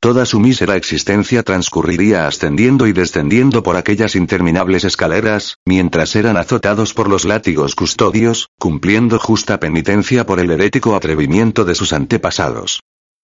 Toda 0.00 0.24
su 0.24 0.40
mísera 0.40 0.76
existencia 0.76 1.42
transcurriría 1.42 2.26
ascendiendo 2.26 2.86
y 2.86 2.92
descendiendo 2.92 3.62
por 3.62 3.76
aquellas 3.76 4.16
interminables 4.16 4.84
escaleras, 4.84 5.56
mientras 5.66 6.16
eran 6.16 6.38
azotados 6.38 6.94
por 6.94 7.08
los 7.08 7.26
látigos 7.26 7.74
custodios, 7.74 8.48
cumpliendo 8.58 9.18
justa 9.18 9.60
penitencia 9.60 10.24
por 10.24 10.40
el 10.40 10.50
herético 10.50 10.96
atrevimiento 10.96 11.66
de 11.66 11.74
sus 11.74 11.92
antepasados. 11.92 12.80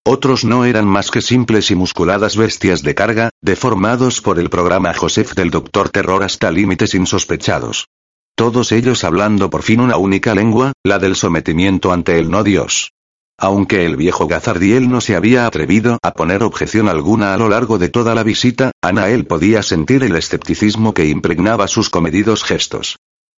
Otros 0.07 0.45
no 0.47 0.65
eran 0.65 0.87
más 0.87 1.11
que 1.11 1.21
simples 1.21 1.71
y 1.71 1.75
musculadas 1.75 2.37
bestias 2.37 2.83
de 2.83 2.95
carga, 2.95 3.31
deformados 3.43 4.23
por 4.23 4.39
el 4.39 4.49
programa 4.49 4.95
Joseph 4.95 5.35
del 5.35 5.51
Doctor 5.51 5.91
Terror 5.91 6.23
hasta 6.23 6.51
límites 6.51 6.95
insospechados. 6.95 7.87
Todos 8.35 8.73
ellos 8.73 9.05
hablando 9.05 9.51
por 9.51 9.63
fin 9.63 9.81
una 9.81 9.99
única 9.99 10.35
lengua, 10.35 10.73
la 10.83 10.99
del 10.99 11.17
sometimiento 11.17 11.93
ante 11.93 12.19
el 12.19 12.31
no 12.31 12.43
Dios. 12.43 12.93
Aunque 13.37 13.85
el 13.85 13.97
viejo 13.97 14.27
Gazardiel 14.27 14.89
no 14.89 15.03
se 15.03 15.17
había 15.17 15.47
atrevido 15.47 15.99
a 16.03 16.13
poner 16.13 16.43
objeción 16.43 16.89
alguna 16.89 17.35
a 17.35 17.37
lo 17.37 17.51
largo 17.51 17.79
de 17.79 17.91
toda 17.91 18.15
la 18.15 18.23
visita, 18.23 18.73
Anael 18.83 19.27
podía 19.27 19.63
sentir 19.63 20.03
el 20.03 20.17
escepticismo 20.17 20.95
que 20.95 21.07
impregnaba 21.07 21.69
sus 21.69 21.91
comedidos 21.91 22.43
gestos. 22.43 22.97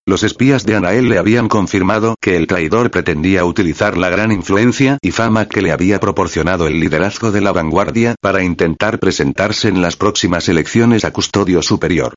Los 0.07 0.23
espías 0.23 0.65
de 0.65 0.75
Anael 0.75 1.09
le 1.09 1.19
habían 1.19 1.47
confirmado 1.47 2.15
que 2.19 2.35
el 2.35 2.47
traidor 2.47 2.89
pretendía 2.89 3.45
utilizar 3.45 3.97
la 3.97 4.09
gran 4.09 4.31
influencia 4.31 4.97
y 4.99 5.11
fama 5.11 5.45
que 5.47 5.61
le 5.61 5.71
había 5.71 5.99
proporcionado 5.99 6.65
el 6.65 6.79
liderazgo 6.79 7.31
de 7.31 7.41
la 7.41 7.51
vanguardia 7.51 8.15
para 8.19 8.43
intentar 8.43 8.97
presentarse 8.97 9.67
en 9.67 9.79
las 9.79 9.97
próximas 9.97 10.49
elecciones 10.49 11.05
a 11.05 11.13
custodio 11.13 11.61
superior. 11.61 12.15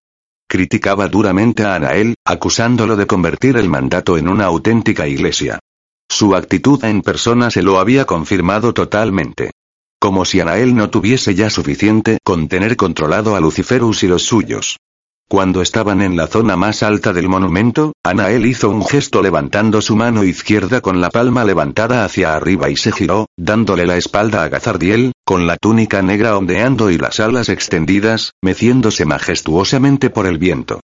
Criticaba 0.49 1.09
duramente 1.09 1.65
a 1.65 1.75
Anael, 1.75 2.15
acusándolo 2.25 2.97
de 2.97 3.07
convertir 3.07 3.59
el 3.59 3.69
mandato 3.69 4.17
en 4.17 4.29
una 4.29 4.47
auténtica 4.47 5.07
iglesia. 5.07 5.59
Su 6.09 6.35
actitud 6.35 6.83
en 6.85 7.03
persona 7.03 7.51
se 7.51 7.63
lo 7.63 7.79
había 7.79 8.07
confirmado 8.07 8.73
totalmente. 8.73 9.51
Como 10.01 10.25
si 10.25 10.41
Anael 10.41 10.75
no 10.75 10.89
tuviese 10.89 11.35
ya 11.35 11.51
suficiente 11.51 12.19
con 12.25 12.49
tener 12.49 12.77
controlado 12.77 13.37
a 13.37 13.41
Luciferus 13.41 14.03
y 14.05 14.07
los 14.07 14.23
suyos. 14.23 14.79
Cuando 15.29 15.63
estaban 15.63 16.03
en 16.03 16.17
la 16.17 16.27
zona 16.27 16.57
más 16.57 16.83
alta 16.83 17.13
del 17.13 17.29
monumento, 17.29 17.95
Anael 18.05 18.45
hizo 18.45 18.69
un 18.69 18.85
gesto 18.85 19.23
levantando 19.23 19.81
su 19.81 19.97
mano 19.97 20.23
izquierda 20.23 20.81
con 20.81 21.01
la 21.01 21.11
palma 21.11 21.45
levantada 21.45 22.05
hacia 22.05 22.35
arriba 22.35 22.69
y 22.69 22.77
se 22.77 22.93
giró, 22.93 23.27
dándole 23.37 23.87
la 23.87 23.97
espalda 23.97 24.45
a 24.45 24.49
Gazardiel, 24.49 25.13
con 25.25 25.47
la 25.47 25.57
túnica 25.57 26.03
negra 26.03 26.37
ondeando 26.37 26.91
y 26.91 26.99
las 26.99 27.21
alas 27.21 27.49
extendidas, 27.49 28.33
meciéndose 28.43 29.07
majestuosamente 29.07 30.11
por 30.11 30.27
el 30.27 30.39
viento. 30.39 30.81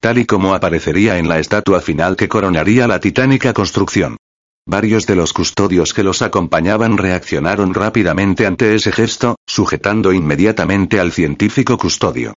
Tal 0.00 0.18
y 0.18 0.26
como 0.26 0.54
aparecería 0.54 1.18
en 1.18 1.28
la 1.28 1.38
estatua 1.38 1.80
final 1.80 2.16
que 2.16 2.28
coronaría 2.28 2.88
la 2.88 3.00
titánica 3.00 3.54
construcción. 3.54 4.16
Varios 4.66 5.06
de 5.06 5.14
los 5.14 5.32
custodios 5.32 5.94
que 5.94 6.02
los 6.02 6.20
acompañaban 6.20 6.98
reaccionaron 6.98 7.72
rápidamente 7.72 8.46
ante 8.46 8.74
ese 8.74 8.92
gesto, 8.92 9.36
sujetando 9.46 10.12
inmediatamente 10.12 11.00
al 11.00 11.12
científico 11.12 11.78
custodio. 11.78 12.34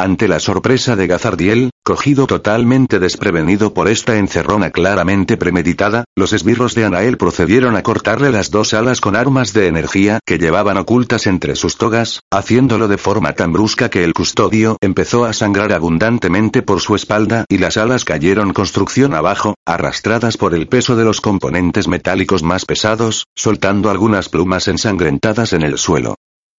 Ante 0.00 0.28
la 0.28 0.38
sorpresa 0.38 0.94
de 0.94 1.08
Gazardiel, 1.08 1.70
cogido 1.84 2.28
totalmente 2.28 3.00
desprevenido 3.00 3.74
por 3.74 3.88
esta 3.88 4.16
encerrona 4.16 4.70
claramente 4.70 5.36
premeditada, 5.36 6.04
los 6.14 6.32
esbirros 6.32 6.76
de 6.76 6.84
Anael 6.84 7.16
procedieron 7.16 7.74
a 7.74 7.82
cortarle 7.82 8.30
las 8.30 8.52
dos 8.52 8.74
alas 8.74 9.00
con 9.00 9.16
armas 9.16 9.52
de 9.54 9.66
energía 9.66 10.20
que 10.24 10.38
llevaban 10.38 10.76
ocultas 10.76 11.26
entre 11.26 11.56
sus 11.56 11.78
togas, 11.78 12.20
haciéndolo 12.30 12.86
de 12.86 12.96
forma 12.96 13.32
tan 13.32 13.52
brusca 13.52 13.88
que 13.88 14.04
el 14.04 14.14
custodio 14.14 14.76
empezó 14.80 15.24
a 15.24 15.32
sangrar 15.32 15.72
abundantemente 15.72 16.62
por 16.62 16.78
su 16.80 16.94
espalda 16.94 17.44
y 17.48 17.58
las 17.58 17.76
alas 17.76 18.04
cayeron 18.04 18.52
construcción 18.52 19.14
abajo, 19.14 19.56
arrastradas 19.66 20.36
por 20.36 20.54
el 20.54 20.68
peso 20.68 20.94
de 20.94 21.02
los 21.02 21.20
componentes 21.20 21.88
metálicos 21.88 22.44
más 22.44 22.66
pesados, 22.66 23.26
soltando 23.34 23.90
algunas 23.90 24.28
plumas 24.28 24.68
ensangrentadas 24.68 25.52
en 25.54 25.62
el 25.62 25.76
suelo. 25.76 26.14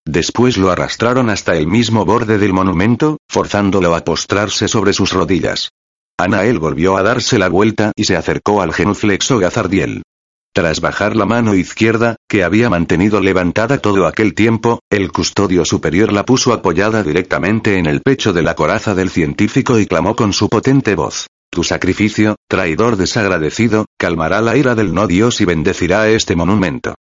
Después 0.06 0.58
lo 0.58 0.72
arrastraron 0.72 1.30
hasta 1.30 1.56
el 1.56 1.68
mismo 1.68 2.06
borde 2.06 2.38
del 2.38 2.54
monumento, 2.54 3.18
forzándolo 3.28 3.96
a 3.96 4.04
postrarse 4.04 4.68
sobre 4.68 4.94
sus 4.94 5.14
rodillas. 5.14 5.70
Anael 6.18 6.60
volvió 6.60 6.98
a 6.98 7.04
darse 7.04 7.40
la 7.40 7.48
vuelta 7.48 7.92
y 7.96 8.04
se 8.06 8.18
acercó 8.18 8.62
al 8.62 8.74
genuflexo 8.74 9.40
Gazardiel. 9.40 10.04
Tras 10.54 10.82
bajar 10.82 11.16
la 11.16 11.26
mano 11.26 11.54
izquierda, 11.54 12.16
que 12.28 12.44
había 12.44 12.70
mantenido 12.70 13.22
levantada 13.22 13.78
todo 13.78 14.08
aquel 14.08 14.34
tiempo, 14.34 14.80
el 14.90 15.12
custodio 15.12 15.64
superior 15.64 16.12
la 16.12 16.26
puso 16.26 16.54
apoyada 16.54 17.04
directamente 17.04 17.78
en 17.78 17.86
el 17.86 18.02
pecho 18.02 18.34
de 18.34 18.42
la 18.42 18.56
coraza 18.56 18.96
del 18.96 19.12
científico 19.12 19.80
y 19.80 19.86
clamó 19.86 20.16
con 20.16 20.34
su 20.34 20.50
potente 20.50 20.96
voz. 20.96 21.28
Tu 21.52 21.64
sacrificio, 21.64 22.36
traidor 22.48 22.98
desagradecido, 22.98 23.86
calmará 23.98 24.42
la 24.42 24.58
ira 24.58 24.76
del 24.76 24.94
no 24.94 25.08
Dios 25.08 25.40
y 25.40 25.46
bendecirá 25.46 26.10
este 26.10 26.36
monumento. 26.36 26.96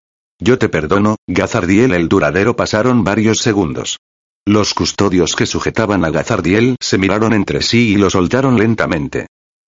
Yo 0.41 0.59
te 0.59 0.69
perdono, 0.69 1.17
Gazardiel 1.27 1.93
el 1.95 2.09
duradero 2.09 2.57
pasaron 2.57 3.05
varios 3.05 3.39
segundos. 3.39 3.99
Los 4.47 4.75
custodios 4.75 5.37
que 5.37 5.47
sujetaban 5.47 6.05
a 6.05 6.11
Gazardiel 6.11 6.77
se 6.81 6.99
miraron 6.99 7.33
entre 7.33 7.63
sí 7.63 7.93
y 7.93 7.97
lo 7.97 8.11
soltaron 8.11 8.59
lentamente. 8.59 9.27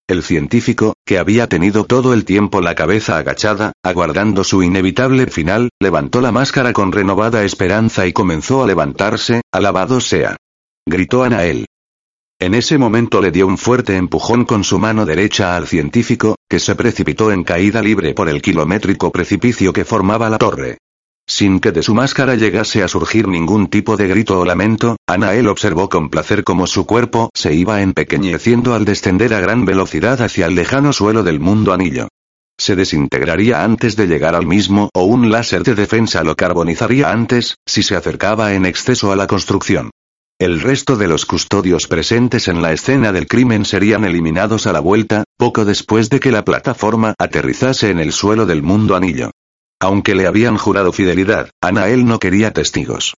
El 0.08 0.22
científico, 0.22 0.94
que 1.04 1.18
había 1.18 1.48
tenido 1.48 1.84
todo 1.84 2.14
el 2.14 2.24
tiempo 2.24 2.60
la 2.60 2.74
cabeza 2.74 3.18
agachada, 3.18 3.72
aguardando 3.82 4.44
su 4.44 4.62
inevitable 4.62 5.26
final, 5.26 5.70
levantó 5.80 6.20
la 6.20 6.30
máscara 6.30 6.72
con 6.72 6.92
renovada 6.92 7.42
esperanza 7.44 8.06
y 8.06 8.12
comenzó 8.12 8.62
a 8.62 8.66
levantarse, 8.66 9.40
alabado 9.50 10.00
sea. 10.00 10.36
Gritó 10.86 11.24
Anael. 11.24 11.66
En 12.38 12.52
ese 12.52 12.76
momento 12.76 13.22
le 13.22 13.30
dio 13.30 13.46
un 13.46 13.56
fuerte 13.56 13.96
empujón 13.96 14.44
con 14.44 14.62
su 14.62 14.78
mano 14.78 15.06
derecha 15.06 15.56
al 15.56 15.66
científico, 15.66 16.36
que 16.50 16.60
se 16.60 16.74
precipitó 16.74 17.32
en 17.32 17.44
caída 17.44 17.80
libre 17.80 18.12
por 18.12 18.28
el 18.28 18.42
kilométrico 18.42 19.10
precipicio 19.10 19.72
que 19.72 19.86
formaba 19.86 20.28
la 20.28 20.36
torre. 20.36 20.76
Sin 21.26 21.60
que 21.60 21.72
de 21.72 21.82
su 21.82 21.94
máscara 21.94 22.34
llegase 22.34 22.82
a 22.82 22.88
surgir 22.88 23.26
ningún 23.26 23.68
tipo 23.68 23.96
de 23.96 24.06
grito 24.06 24.38
o 24.38 24.44
lamento, 24.44 24.96
Anael 25.08 25.48
observó 25.48 25.88
con 25.88 26.10
placer 26.10 26.44
cómo 26.44 26.66
su 26.66 26.84
cuerpo 26.84 27.30
se 27.34 27.54
iba 27.54 27.80
empequeñeciendo 27.80 28.74
al 28.74 28.84
descender 28.84 29.32
a 29.32 29.40
gran 29.40 29.64
velocidad 29.64 30.20
hacia 30.20 30.44
el 30.44 30.56
lejano 30.56 30.92
suelo 30.92 31.22
del 31.22 31.40
mundo 31.40 31.72
anillo. 31.72 32.08
Se 32.58 32.76
desintegraría 32.76 33.64
antes 33.64 33.96
de 33.96 34.06
llegar 34.06 34.34
al 34.34 34.46
mismo 34.46 34.90
o 34.94 35.04
un 35.04 35.30
láser 35.30 35.62
de 35.62 35.74
defensa 35.74 36.22
lo 36.22 36.36
carbonizaría 36.36 37.10
antes, 37.10 37.56
si 37.66 37.82
se 37.82 37.96
acercaba 37.96 38.52
en 38.52 38.66
exceso 38.66 39.10
a 39.10 39.16
la 39.16 39.26
construcción. 39.26 39.90
El 40.38 40.60
resto 40.60 40.96
de 40.96 41.08
los 41.08 41.24
custodios 41.24 41.86
presentes 41.86 42.46
en 42.48 42.60
la 42.60 42.74
escena 42.74 43.10
del 43.10 43.26
crimen 43.26 43.64
serían 43.64 44.04
eliminados 44.04 44.66
a 44.66 44.72
la 44.74 44.80
vuelta, 44.80 45.24
poco 45.38 45.64
después 45.64 46.10
de 46.10 46.20
que 46.20 46.30
la 46.30 46.44
plataforma 46.44 47.14
aterrizase 47.18 47.88
en 47.88 47.98
el 47.98 48.12
suelo 48.12 48.44
del 48.44 48.62
mundo 48.62 48.96
anillo. 48.96 49.30
Aunque 49.80 50.14
le 50.14 50.26
habían 50.26 50.58
jurado 50.58 50.92
fidelidad, 50.92 51.48
Anael 51.62 52.04
no 52.04 52.18
quería 52.18 52.52
testigos. 52.52 53.14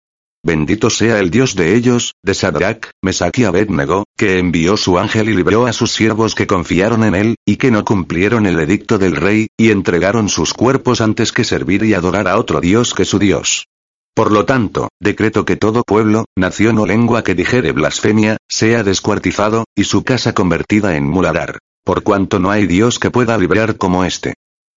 Bendito 0.44 0.90
sea 0.90 1.18
el 1.18 1.30
Dios 1.30 1.56
de 1.56 1.74
ellos, 1.74 2.12
de 2.22 2.34
Sadrach, 2.34 2.90
Mesach 3.02 3.38
y 3.38 3.44
Abednego, 3.44 4.04
que 4.14 4.38
envió 4.38 4.76
su 4.76 4.98
ángel 4.98 5.30
y 5.30 5.34
libró 5.34 5.66
a 5.66 5.72
sus 5.72 5.92
siervos 5.92 6.34
que 6.34 6.46
confiaron 6.46 7.02
en 7.02 7.14
él, 7.14 7.36
y 7.46 7.56
que 7.56 7.70
no 7.70 7.86
cumplieron 7.86 8.44
el 8.44 8.60
edicto 8.60 8.98
del 8.98 9.16
rey, 9.16 9.48
y 9.56 9.70
entregaron 9.70 10.28
sus 10.28 10.52
cuerpos 10.52 11.00
antes 11.00 11.32
que 11.32 11.44
servir 11.44 11.82
y 11.82 11.94
adorar 11.94 12.28
a 12.28 12.38
otro 12.38 12.60
Dios 12.60 12.92
que 12.92 13.06
su 13.06 13.18
Dios. 13.18 13.68
Por 14.16 14.32
lo 14.32 14.46
tanto, 14.46 14.88
decreto 14.98 15.44
que 15.44 15.56
todo 15.56 15.82
pueblo, 15.82 16.24
nación 16.38 16.78
o 16.78 16.86
lengua 16.86 17.22
que 17.22 17.34
dijere 17.34 17.72
blasfemia, 17.72 18.38
sea 18.48 18.82
descuartizado, 18.82 19.66
y 19.76 19.84
su 19.84 20.04
casa 20.04 20.32
convertida 20.32 20.96
en 20.96 21.06
muladar. 21.06 21.58
Por 21.84 22.02
cuanto 22.02 22.38
no 22.38 22.50
hay 22.50 22.66
Dios 22.66 22.98
que 22.98 23.10
pueda 23.10 23.36
librar 23.36 23.76
como 23.76 24.06
este. 24.06 24.32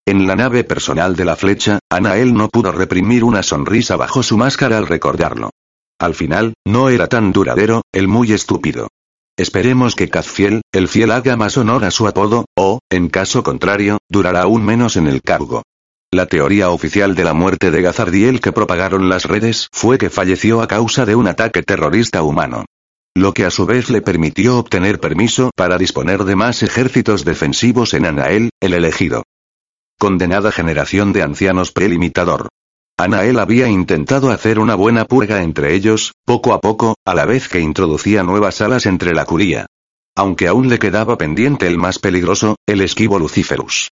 En 0.06 0.28
la 0.28 0.36
nave 0.36 0.66
personal 0.66 1.16
de 1.16 1.24
la 1.24 1.38
flecha, 1.38 1.80
Anael 1.90 2.34
no 2.34 2.50
pudo 2.50 2.74
reprimir 2.74 3.24
una 3.24 3.42
sonrisa 3.42 3.96
bajo 3.96 4.24
su 4.24 4.38
máscara 4.38 4.78
al 4.78 4.88
recordarlo. 4.88 5.52
Al 6.02 6.16
final, 6.16 6.56
no 6.68 6.90
era 6.90 7.08
tan 7.08 7.32
duradero, 7.32 7.84
el 7.94 8.10
muy 8.10 8.34
estúpido. 8.34 8.90
Esperemos 9.38 9.96
que 9.96 10.10
Kazfiel, 10.10 10.64
el 10.74 10.90
fiel 10.90 11.12
haga 11.12 11.38
más 11.38 11.56
honor 11.56 11.86
a 11.86 11.92
su 11.92 12.10
apodo, 12.10 12.44
o, 12.58 12.80
en 12.90 13.08
caso 13.08 13.42
contrario, 13.42 14.00
durará 14.10 14.42
aún 14.42 14.66
menos 14.66 14.98
en 14.98 15.08
el 15.08 15.22
cargo. 15.22 15.64
La 16.12 16.26
teoría 16.26 16.72
oficial 16.72 17.14
de 17.14 17.24
la 17.24 17.36
muerte 17.36 17.70
de 17.70 17.84
Gazardiel 17.84 18.42
que 18.42 18.52
propagaron 18.52 19.10
las 19.10 19.26
redes 19.26 19.68
fue 19.72 20.00
que 20.00 20.10
falleció 20.10 20.60
a 20.60 20.68
causa 20.68 21.06
de 21.06 21.16
un 21.16 21.28
ataque 21.28 21.62
terrorista 21.62 22.24
humano. 22.24 22.66
Lo 23.16 23.32
que 23.32 23.46
a 23.46 23.52
su 23.52 23.68
vez 23.68 23.92
le 23.92 24.02
permitió 24.02 24.58
obtener 24.58 25.00
permiso 25.00 25.52
para 25.56 25.78
disponer 25.78 26.24
de 26.24 26.36
más 26.36 26.64
ejércitos 26.64 27.26
defensivos 27.26 27.94
en 27.94 28.08
Anael, 28.08 28.50
el 28.60 28.74
elegido. 28.74 29.22
Condenada 30.00 30.52
generación 30.52 31.14
de 31.14 31.22
ancianos 31.22 31.72
prelimitador. 31.72 32.48
Anael 32.98 33.38
había 33.38 33.68
intentado 33.68 34.32
hacer 34.32 34.58
una 34.58 34.74
buena 34.74 35.06
purga 35.06 35.44
entre 35.44 35.76
ellos, 35.76 36.14
poco 36.26 36.54
a 36.56 36.60
poco, 36.60 36.96
a 37.06 37.14
la 37.14 37.26
vez 37.26 37.48
que 37.48 37.60
introducía 37.60 38.24
nuevas 38.24 38.62
alas 38.62 38.88
entre 38.88 39.14
la 39.14 39.26
curía. 39.26 39.68
Aunque 40.16 40.48
aún 40.48 40.70
le 40.70 40.80
quedaba 40.80 41.20
pendiente 41.20 41.68
el 41.68 41.78
más 41.78 42.00
peligroso, 42.00 42.56
el 42.66 42.82
esquivo 42.82 43.20
Luciferus. 43.20 43.90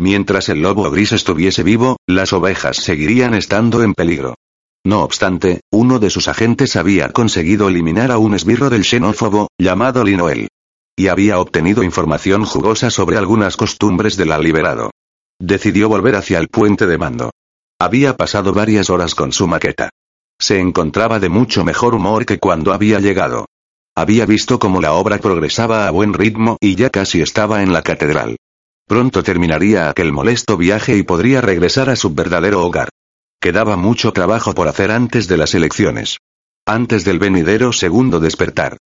Mientras 0.00 0.48
el 0.48 0.62
lobo 0.62 0.90
gris 0.90 1.12
estuviese 1.12 1.62
vivo, 1.62 1.98
las 2.08 2.32
ovejas 2.32 2.78
seguirían 2.78 3.34
estando 3.34 3.82
en 3.82 3.92
peligro. 3.92 4.34
No 4.82 5.02
obstante, 5.02 5.60
uno 5.70 5.98
de 5.98 6.08
sus 6.08 6.26
agentes 6.26 6.74
había 6.76 7.10
conseguido 7.12 7.68
eliminar 7.68 8.10
a 8.10 8.16
un 8.16 8.32
esbirro 8.32 8.70
del 8.70 8.86
xenófobo, 8.86 9.48
llamado 9.58 10.02
Linoel. 10.02 10.48
Y 10.96 11.08
había 11.08 11.38
obtenido 11.38 11.82
información 11.82 12.46
jugosa 12.46 12.88
sobre 12.88 13.18
algunas 13.18 13.58
costumbres 13.58 14.16
del 14.16 14.30
liberado. 14.42 14.90
Decidió 15.38 15.90
volver 15.90 16.16
hacia 16.16 16.38
el 16.38 16.48
puente 16.48 16.86
de 16.86 16.96
mando. 16.96 17.30
Había 17.78 18.16
pasado 18.16 18.54
varias 18.54 18.88
horas 18.88 19.14
con 19.14 19.32
su 19.32 19.46
maqueta. 19.46 19.90
Se 20.40 20.60
encontraba 20.60 21.20
de 21.20 21.28
mucho 21.28 21.62
mejor 21.62 21.94
humor 21.94 22.24
que 22.24 22.38
cuando 22.38 22.72
había 22.72 23.00
llegado. 23.00 23.44
Había 23.94 24.24
visto 24.24 24.58
cómo 24.58 24.80
la 24.80 24.94
obra 24.94 25.18
progresaba 25.18 25.86
a 25.86 25.90
buen 25.90 26.14
ritmo 26.14 26.56
y 26.58 26.74
ya 26.74 26.88
casi 26.88 27.20
estaba 27.20 27.62
en 27.62 27.74
la 27.74 27.82
catedral. 27.82 28.38
Pronto 28.90 29.22
terminaría 29.22 29.88
aquel 29.88 30.10
molesto 30.10 30.56
viaje 30.56 30.96
y 30.96 31.04
podría 31.04 31.40
regresar 31.40 31.90
a 31.90 31.94
su 31.94 32.12
verdadero 32.12 32.64
hogar. 32.64 32.88
Quedaba 33.40 33.76
mucho 33.76 34.12
trabajo 34.12 34.52
por 34.52 34.66
hacer 34.66 34.90
antes 34.90 35.28
de 35.28 35.36
las 35.36 35.54
elecciones. 35.54 36.16
Antes 36.66 37.04
del 37.04 37.20
venidero 37.20 37.72
segundo 37.72 38.18
despertar. 38.18 38.78